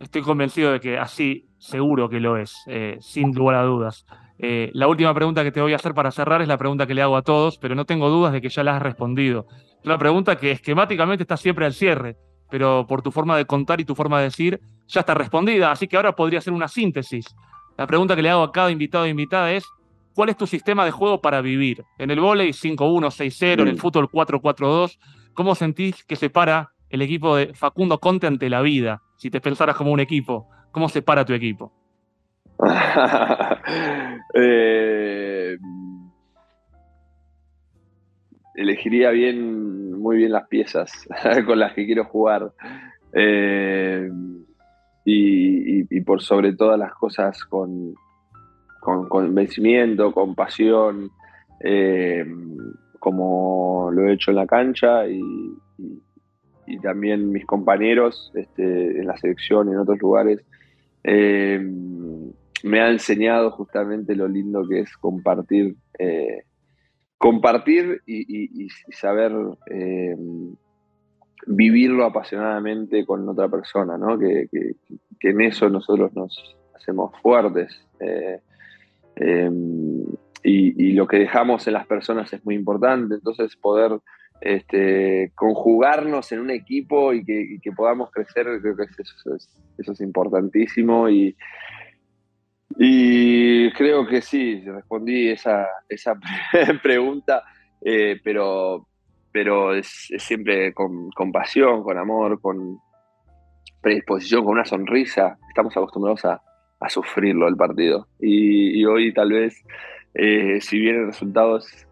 Estoy 0.00 0.22
convencido 0.22 0.72
de 0.72 0.80
que 0.80 0.98
así 0.98 1.46
seguro 1.58 2.08
que 2.08 2.20
lo 2.20 2.36
es, 2.36 2.56
eh, 2.66 2.96
sin 3.00 3.34
lugar 3.34 3.56
a 3.56 3.62
dudas. 3.62 4.06
Eh, 4.38 4.70
la 4.74 4.88
última 4.88 5.14
pregunta 5.14 5.44
que 5.44 5.52
te 5.52 5.60
voy 5.60 5.72
a 5.72 5.76
hacer 5.76 5.94
para 5.94 6.10
cerrar 6.10 6.42
es 6.42 6.48
la 6.48 6.58
pregunta 6.58 6.86
que 6.86 6.94
le 6.94 7.02
hago 7.02 7.16
a 7.16 7.22
todos, 7.22 7.58
pero 7.58 7.74
no 7.74 7.84
tengo 7.84 8.08
dudas 8.08 8.32
de 8.32 8.40
que 8.40 8.48
ya 8.48 8.64
la 8.64 8.76
has 8.76 8.82
respondido. 8.82 9.46
Es 9.80 9.86
una 9.86 9.98
pregunta 9.98 10.36
que 10.36 10.50
esquemáticamente 10.50 11.22
está 11.22 11.36
siempre 11.36 11.64
al 11.64 11.72
cierre, 11.72 12.16
pero 12.50 12.86
por 12.86 13.02
tu 13.02 13.10
forma 13.10 13.36
de 13.36 13.46
contar 13.46 13.80
y 13.80 13.84
tu 13.84 13.94
forma 13.94 14.18
de 14.18 14.24
decir, 14.24 14.60
ya 14.86 15.00
está 15.00 15.14
respondida, 15.14 15.70
así 15.70 15.86
que 15.86 15.96
ahora 15.96 16.14
podría 16.14 16.40
ser 16.40 16.52
una 16.52 16.68
síntesis. 16.68 17.26
La 17.76 17.86
pregunta 17.86 18.14
que 18.16 18.22
le 18.22 18.30
hago 18.30 18.42
a 18.42 18.52
cada 18.52 18.70
invitado 18.70 19.04
e 19.04 19.10
invitada 19.10 19.52
es, 19.52 19.64
¿cuál 20.14 20.28
es 20.28 20.36
tu 20.36 20.46
sistema 20.46 20.84
de 20.84 20.90
juego 20.90 21.20
para 21.20 21.40
vivir? 21.40 21.84
En 21.98 22.10
el 22.10 22.20
volei 22.20 22.50
5-1, 22.50 22.76
6-0, 22.78 23.62
en 23.62 23.68
el 23.68 23.74
mm. 23.74 23.78
fútbol 23.78 24.10
4-4-2, 24.10 24.98
¿cómo 25.34 25.54
sentís 25.54 26.04
que 26.04 26.16
se 26.16 26.30
para 26.30 26.70
el 26.90 27.02
equipo 27.02 27.36
de 27.36 27.54
Facundo 27.54 27.98
Conte 27.98 28.26
ante 28.26 28.48
la 28.48 28.62
vida? 28.62 29.02
Si 29.16 29.30
te 29.30 29.40
pensaras 29.40 29.76
como 29.76 29.92
un 29.92 30.00
equipo, 30.00 30.48
¿cómo 30.70 30.88
se 30.88 31.02
para 31.02 31.24
tu 31.24 31.32
equipo? 31.32 31.72
Eh, 34.36 35.56
elegiría 38.54 39.10
bien, 39.10 39.98
muy 39.98 40.16
bien 40.16 40.32
las 40.32 40.48
piezas 40.48 40.90
con 41.46 41.58
las 41.58 41.72
que 41.72 41.86
quiero 41.86 42.04
jugar. 42.04 42.52
Eh, 43.12 44.10
y, 45.04 46.00
por 46.00 46.22
sobre 46.22 46.54
todas 46.54 46.78
las 46.78 46.92
cosas 46.94 47.44
con, 47.44 47.94
con 48.84 49.08
convencimiento, 49.08 50.12
con 50.12 50.34
pasión, 50.34 51.10
eh, 51.60 52.22
como 53.00 53.90
lo 53.90 54.06
he 54.06 54.12
hecho 54.12 54.30
en 54.30 54.36
la 54.36 54.46
cancha 54.46 55.08
y, 55.08 55.22
también 56.82 57.30
mis 57.30 57.46
compañeros 57.46 58.32
este, 58.34 58.98
en 58.98 59.06
la 59.06 59.16
selección 59.16 59.68
y 59.68 59.72
en 59.72 59.78
otros 59.78 59.98
lugares, 60.00 60.40
eh, 61.02 61.58
me 62.62 62.80
ha 62.80 62.90
enseñado 62.90 63.50
justamente 63.52 64.14
lo 64.14 64.28
lindo 64.28 64.66
que 64.68 64.80
es 64.80 64.96
compartir, 64.98 65.76
eh, 65.98 66.42
compartir 67.16 68.02
y, 68.06 68.68
saber 68.90 69.32
vivirlo 71.46 72.04
apasionadamente 72.04 73.06
con 73.06 73.26
otra 73.28 73.48
persona, 73.48 73.96
¿no? 73.96 74.18
que, 74.18 74.48
en 75.20 75.40
eso 75.40 75.70
nosotros 75.70 76.14
nos 76.14 76.56
hacemos 76.74 77.12
fuertes. 77.22 77.72
Y, 79.16 80.92
lo 80.92 81.06
que 81.06 81.18
dejamos 81.18 81.66
en 81.66 81.74
las 81.74 81.86
personas 81.86 82.32
es 82.32 82.44
muy 82.44 82.54
importante, 82.54 83.14
entonces 83.14 83.56
poder 83.56 83.98
este, 84.40 85.32
conjugarnos 85.34 86.30
en 86.32 86.40
un 86.40 86.50
equipo 86.50 87.12
y 87.12 87.24
que, 87.24 87.72
podamos 87.76 88.10
crecer, 88.10 88.46
creo 88.60 88.76
que 88.76 88.84
eso 88.84 89.92
es, 89.92 90.00
importantísimo 90.00 91.08
y, 91.08 91.36
y 92.76 93.72
creo 93.72 94.06
que 94.06 94.20
sí, 94.20 94.62
respondí 94.66 95.28
esa, 95.28 95.66
esa 95.88 96.18
pregunta, 96.82 97.42
eh, 97.80 98.20
pero, 98.22 98.88
pero 99.30 99.74
es, 99.74 100.08
siempre 100.18 100.72
con, 100.72 101.10
pasión, 101.32 101.82
con 101.82 101.98
amor, 101.98 102.40
con 102.40 102.78
predisposición, 103.80 104.44
con 104.44 104.54
una 104.54 104.64
sonrisa. 104.64 105.38
Estamos 105.48 105.76
acostumbrados 105.76 106.24
a, 106.24 106.42
sufrirlo 106.88 107.48
el 107.48 107.56
partido. 107.56 108.06
Y, 108.20 108.84
hoy 108.84 109.12
tal 109.12 109.32
vez, 109.32 109.64
eh, 110.14 110.60
si 110.60 110.78
bien 110.78 110.96
el 110.96 111.06
resultado 111.06 111.58
es 111.58 111.86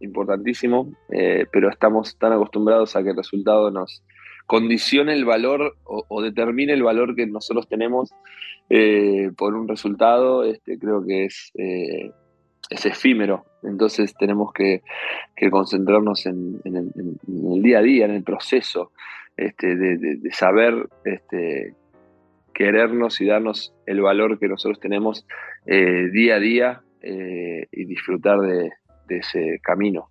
importantísimo, 0.00 0.92
eh, 1.10 1.46
pero 1.52 1.70
estamos 1.70 2.16
tan 2.18 2.32
acostumbrados 2.32 2.96
a 2.96 3.02
que 3.02 3.10
el 3.10 3.16
resultado 3.16 3.70
nos 3.70 4.02
condicione 4.46 5.12
el 5.12 5.24
valor 5.24 5.76
o, 5.84 6.22
determine 6.22 6.72
el 6.72 6.82
valor 6.82 7.14
que 7.14 7.26
nosotros 7.26 7.68
tenemos 7.68 8.14
eh, 8.70 9.30
por 9.36 9.54
un 9.54 9.68
resultado, 9.68 10.44
este, 10.44 10.78
creo 10.78 11.04
que 11.04 11.26
es, 11.26 11.52
es 11.54 12.86
efímero. 12.86 13.44
Entonces 13.62 14.14
tenemos 14.18 14.52
que, 14.52 14.82
concentrarnos 15.50 16.26
en, 16.26 16.60
el, 16.64 17.62
día 17.62 17.78
a 17.78 17.82
día, 17.82 18.04
en 18.06 18.12
el 18.12 18.22
proceso 18.22 18.92
este, 19.36 19.76
de, 19.76 20.20
saber 20.32 20.88
este, 21.04 21.74
querernos 22.58 23.20
y 23.20 23.26
darnos 23.26 23.72
el 23.86 24.00
valor 24.00 24.40
que 24.40 24.48
nosotros 24.48 24.80
tenemos 24.80 25.24
día 25.64 26.34
a 26.34 26.38
día 26.40 26.82
y 27.00 27.84
disfrutar 27.84 28.40
de, 28.40 28.70
ese 29.08 29.60
camino. 29.62 30.10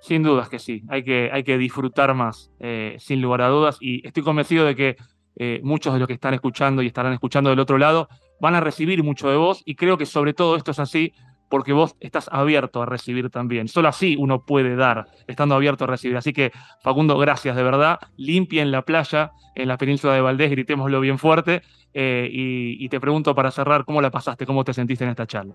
Sin 0.00 0.22
dudas 0.22 0.48
que 0.48 0.58
sí, 0.58 0.82
hay 0.88 1.02
que, 1.02 1.30
hay 1.32 1.42
que 1.42 1.58
disfrutar 1.58 2.14
más, 2.14 2.50
eh, 2.60 2.96
sin 2.98 3.20
lugar 3.20 3.42
a 3.42 3.48
dudas, 3.48 3.76
y 3.80 4.06
estoy 4.06 4.22
convencido 4.22 4.64
de 4.64 4.74
que 4.74 4.96
eh, 5.36 5.60
muchos 5.62 5.92
de 5.92 5.98
los 5.98 6.08
que 6.08 6.14
están 6.14 6.34
escuchando 6.34 6.82
y 6.82 6.86
estarán 6.86 7.12
escuchando 7.12 7.50
del 7.50 7.60
otro 7.60 7.78
lado 7.78 8.08
van 8.40 8.54
a 8.54 8.60
recibir 8.60 9.02
mucho 9.02 9.30
de 9.30 9.36
vos, 9.36 9.62
y 9.64 9.74
creo 9.74 9.98
que 9.98 10.06
sobre 10.06 10.32
todo 10.32 10.56
esto 10.56 10.70
es 10.70 10.78
así 10.78 11.12
porque 11.50 11.74
vos 11.74 11.96
estás 12.00 12.30
abierto 12.32 12.80
a 12.80 12.86
recibir 12.86 13.28
también. 13.28 13.68
Solo 13.68 13.88
así 13.88 14.16
uno 14.18 14.46
puede 14.46 14.76
dar, 14.76 15.08
estando 15.26 15.54
abierto 15.54 15.84
a 15.84 15.88
recibir. 15.88 16.16
Así 16.16 16.32
que, 16.32 16.52
Facundo, 16.82 17.18
gracias 17.18 17.54
de 17.56 17.62
verdad. 17.62 17.98
Limpien 18.16 18.70
la 18.70 18.82
playa 18.82 19.32
en 19.54 19.68
la 19.68 19.76
península 19.76 20.14
de 20.14 20.22
Valdés, 20.22 20.50
gritémoslo 20.50 21.00
bien 21.00 21.18
fuerte. 21.18 21.60
Eh, 21.92 22.28
y 22.30 22.88
te 22.88 23.00
pregunto 23.00 23.34
para 23.34 23.50
cerrar, 23.50 23.84
¿cómo 23.84 24.00
la 24.00 24.10
pasaste? 24.10 24.46
¿Cómo 24.46 24.64
te 24.64 24.72
sentiste 24.72 25.04
en 25.04 25.10
esta 25.10 25.26
charla? 25.26 25.54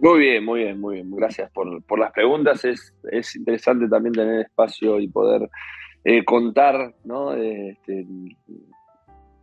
Muy 0.00 0.20
bien, 0.20 0.44
muy 0.44 0.60
bien, 0.60 0.80
muy 0.80 0.94
bien. 0.96 1.10
Gracias 1.10 1.50
por, 1.50 1.82
por 1.82 1.98
las 1.98 2.12
preguntas. 2.12 2.64
Es, 2.64 2.94
es, 3.10 3.34
interesante 3.34 3.88
también 3.88 4.14
tener 4.14 4.40
espacio 4.42 5.00
y 5.00 5.08
poder 5.08 5.48
eh, 6.04 6.24
contar 6.24 6.94
¿no? 7.04 7.34
este, 7.34 8.06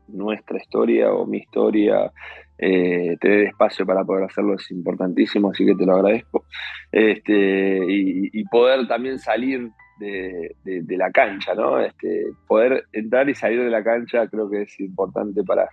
nuestra 0.08 0.58
historia 0.58 1.12
o 1.12 1.26
mi 1.26 1.40
historia. 1.40 2.12
Eh, 2.58 3.18
tener 3.20 3.48
espacio 3.48 3.86
para 3.86 4.06
poder 4.06 4.24
hacerlo 4.26 4.56
es 4.56 4.72
importantísimo, 4.72 5.52
así 5.52 5.66
que 5.66 5.76
te 5.76 5.86
lo 5.86 5.96
agradezco. 5.96 6.46
Este, 6.92 7.80
y, 7.88 8.44
poder 8.46 8.88
también 8.88 9.20
salir 9.20 9.72
de, 10.00 10.56
la 10.98 11.12
cancha, 11.12 11.54
¿no? 11.54 11.80
Este, 11.80 12.28
poder 12.48 12.86
entrar 12.94 13.30
y 13.30 13.36
salir 13.36 13.64
de 13.64 13.70
la 13.70 13.84
cancha 13.84 14.28
creo 14.28 14.50
que 14.50 14.62
es 14.64 14.80
importante 14.80 15.44
para, 15.44 15.68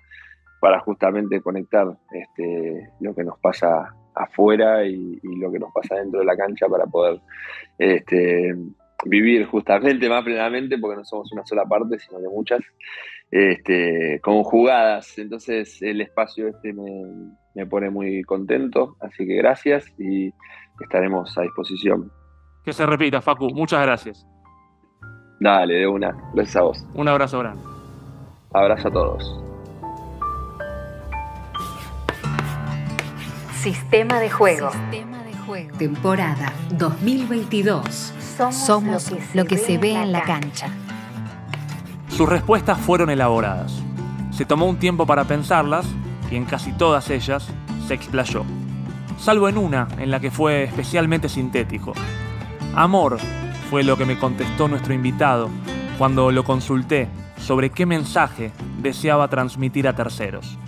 para 0.60 0.80
justamente 0.80 1.40
conectar 1.40 1.86
este, 2.12 2.90
lo 3.00 3.14
que 3.14 3.24
nos 3.24 3.38
pasa 3.38 3.94
afuera 4.14 4.84
y, 4.84 5.20
lo 5.22 5.52
que 5.52 5.58
nos 5.58 5.72
pasa 5.72 5.96
dentro 5.96 6.20
de 6.20 6.26
la 6.26 6.36
cancha 6.36 6.66
para 6.68 6.86
poder 6.86 7.20
vivir 9.04 9.46
justamente 9.46 10.08
más 10.08 10.24
plenamente, 10.24 10.78
porque 10.78 10.96
no 10.96 11.04
somos 11.04 11.32
una 11.32 11.44
sola 11.44 11.64
parte, 11.64 11.98
sino 11.98 12.20
de 12.20 12.28
muchas, 12.28 12.60
este, 13.32 14.20
conjugadas. 14.20 15.18
Entonces 15.18 15.80
el 15.82 16.00
espacio 16.02 16.46
este 16.48 16.72
me, 16.72 17.02
me 17.54 17.66
pone 17.66 17.90
muy 17.90 18.22
contento, 18.22 18.96
así 19.00 19.26
que 19.26 19.34
gracias 19.36 19.84
y 19.98 20.32
estaremos 20.80 21.36
a 21.36 21.42
disposición. 21.42 22.12
Que 22.64 22.72
se 22.72 22.86
repita, 22.86 23.20
Facu, 23.20 23.50
muchas 23.50 23.82
gracias. 23.82 24.24
Dale, 25.40 25.74
de 25.74 25.88
una, 25.88 26.16
gracias 26.34 26.56
a 26.56 26.62
vos. 26.62 26.86
Un 26.94 27.08
abrazo 27.08 27.40
grande. 27.40 27.60
Abrazo 28.52 28.88
a 28.88 28.92
todos. 28.92 29.40
Sistema 33.54 34.20
de 34.20 34.30
juego. 34.30 34.70
Temporada 35.78 36.52
2022. 36.78 38.14
Somos, 38.50 39.12
lo 39.34 39.44
que 39.44 39.56
se, 39.56 39.78
ve, 39.78 39.92
en 39.92 40.12
la 40.12 40.22
cancha. 40.22 40.68
Sus 42.16 42.28
respuestas 42.28 42.78
fueron 42.78 43.08
elaboradas. 43.08 43.72
Se 44.32 44.44
tomó 44.44 44.66
un 44.66 44.76
tiempo 44.76 45.06
para 45.06 45.24
pensarlas 45.24 45.86
y 46.30 46.36
en 46.36 46.44
casi 46.44 46.72
todas 46.72 47.08
ellas 47.08 47.48
se 47.88 47.94
explayó. 47.94 48.44
Salvo 49.18 49.48
en 49.48 49.56
una, 49.56 49.88
en 49.98 50.10
la 50.10 50.20
que 50.20 50.30
fue 50.30 50.64
especialmente 50.64 51.30
sintético. 51.30 51.94
Amor 52.74 53.16
fue 53.70 53.82
lo 53.82 53.96
que 53.96 54.04
me 54.04 54.18
contestó 54.18 54.68
nuestro 54.68 54.92
invitado 54.92 55.48
cuando 55.96 56.30
lo 56.30 56.44
consulté 56.44 57.08
sobre 57.38 57.70
qué 57.70 57.86
mensaje 57.86 58.52
deseaba 58.82 59.28
transmitir 59.28 59.88
a 59.88 59.94
terceros. 59.94 60.58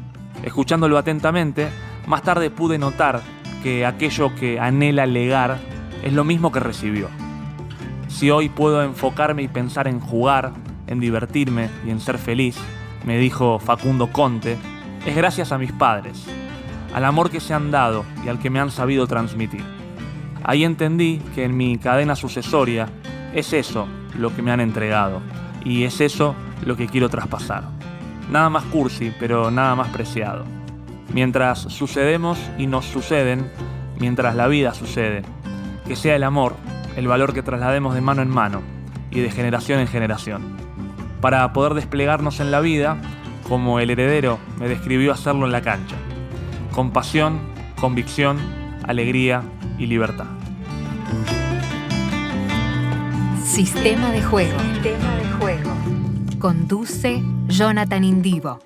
Escuchándolo 0.43 0.97
atentamente, 0.97 1.69
más 2.07 2.23
tarde 2.23 2.51
pude 2.51 2.79
notar 2.79 3.21
que 3.63 3.85
aquello 3.85 4.35
que 4.35 4.59
anhela 4.59 5.05
legar 5.05 5.59
es 6.03 6.15
lo 6.15 6.25
mismo 6.25 6.51
que 6.51 6.61
recibió. 6.61 7.09
Si 8.09 8.31
hoy 8.31 8.49
puedo 8.49 8.83
enfocarme 8.83 9.43
y 9.43 9.49
pensar 9.49 9.89
en 9.89 10.01
jugar, 10.01 10.53
en 10.87 11.01
divertirme 11.01 11.69
y 11.87 11.91
en 11.91 12.01
ser 12.01 12.19
feliz, 12.19 12.57
me 13.05 13.19
dijo 13.19 13.59
Facundo 13.59 14.11
Conte, 14.13 14.57
es 15.07 15.17
gracias 15.17 15.53
a 15.53 15.59
mis 15.59 15.73
padres, 15.73 16.25
al 16.95 17.05
amor 17.05 17.31
que 17.31 17.41
se 17.41 17.55
han 17.55 17.71
dado 17.71 18.05
y 18.25 18.29
al 18.29 18.39
que 18.39 18.51
me 18.51 18.61
han 18.61 18.71
sabido 18.71 19.07
transmitir. 19.07 19.65
Ahí 20.43 20.65
entendí 20.65 21.21
que 21.35 21.45
en 21.45 21.57
mi 21.57 21.79
cadena 21.79 22.17
sucesoria 22.17 22.89
es 23.35 23.53
eso 23.53 23.87
lo 24.19 24.35
que 24.35 24.43
me 24.43 24.53
han 24.53 24.61
entregado 24.61 25.21
y 25.65 25.85
es 25.85 26.01
eso 26.01 26.35
lo 26.65 26.77
que 26.77 26.87
quiero 26.87 27.09
traspasar. 27.09 27.65
Nada 28.31 28.51
más 28.51 28.65
cursi, 28.65 29.13
pero 29.19 29.51
nada 29.51 29.75
más 29.75 29.89
preciado 29.89 30.45
mientras 31.15 31.61
sucedemos 31.61 32.39
y 32.59 32.67
nos 32.67 32.85
suceden, 32.87 33.49
mientras 33.99 34.35
la 34.35 34.49
vida 34.49 34.75
sucede. 34.75 35.23
Que 35.87 35.97
sea 35.97 36.17
el 36.17 36.25
amor 36.25 36.57
el 36.97 37.09
valor 37.09 37.35
que 37.35 37.43
traslademos 37.43 37.95
de 37.95 38.01
mano 38.01 38.23
en 38.23 38.29
mano 38.29 38.63
y 39.11 39.21
de 39.21 39.31
generación 39.31 39.81
en 39.81 39.89
generación. 39.89 40.64
Para 41.25 41.55
poder 41.55 41.73
desplegarnos 41.73 42.41
en 42.41 42.51
la 42.51 42.61
vida, 42.61 42.99
como 43.49 43.81
el 43.81 43.89
heredero 43.89 44.39
me 44.61 44.69
describió 44.69 45.11
hacerlo 45.11 45.47
en 45.47 45.53
la 45.53 45.63
cancha. 45.63 45.97
Con 46.71 46.91
pasión, 46.91 47.41
convicción, 47.81 48.37
alegría 48.87 49.43
y 49.79 49.87
libertad. 49.87 50.27
Sistema 53.43 54.11
de 54.11 54.23
juego. 54.23 54.53
Sistema 54.75 55.15
de 55.17 55.25
juego. 55.41 55.71
Conduce 56.39 57.23
Jonathan 57.49 58.05
Indivo. 58.05 58.59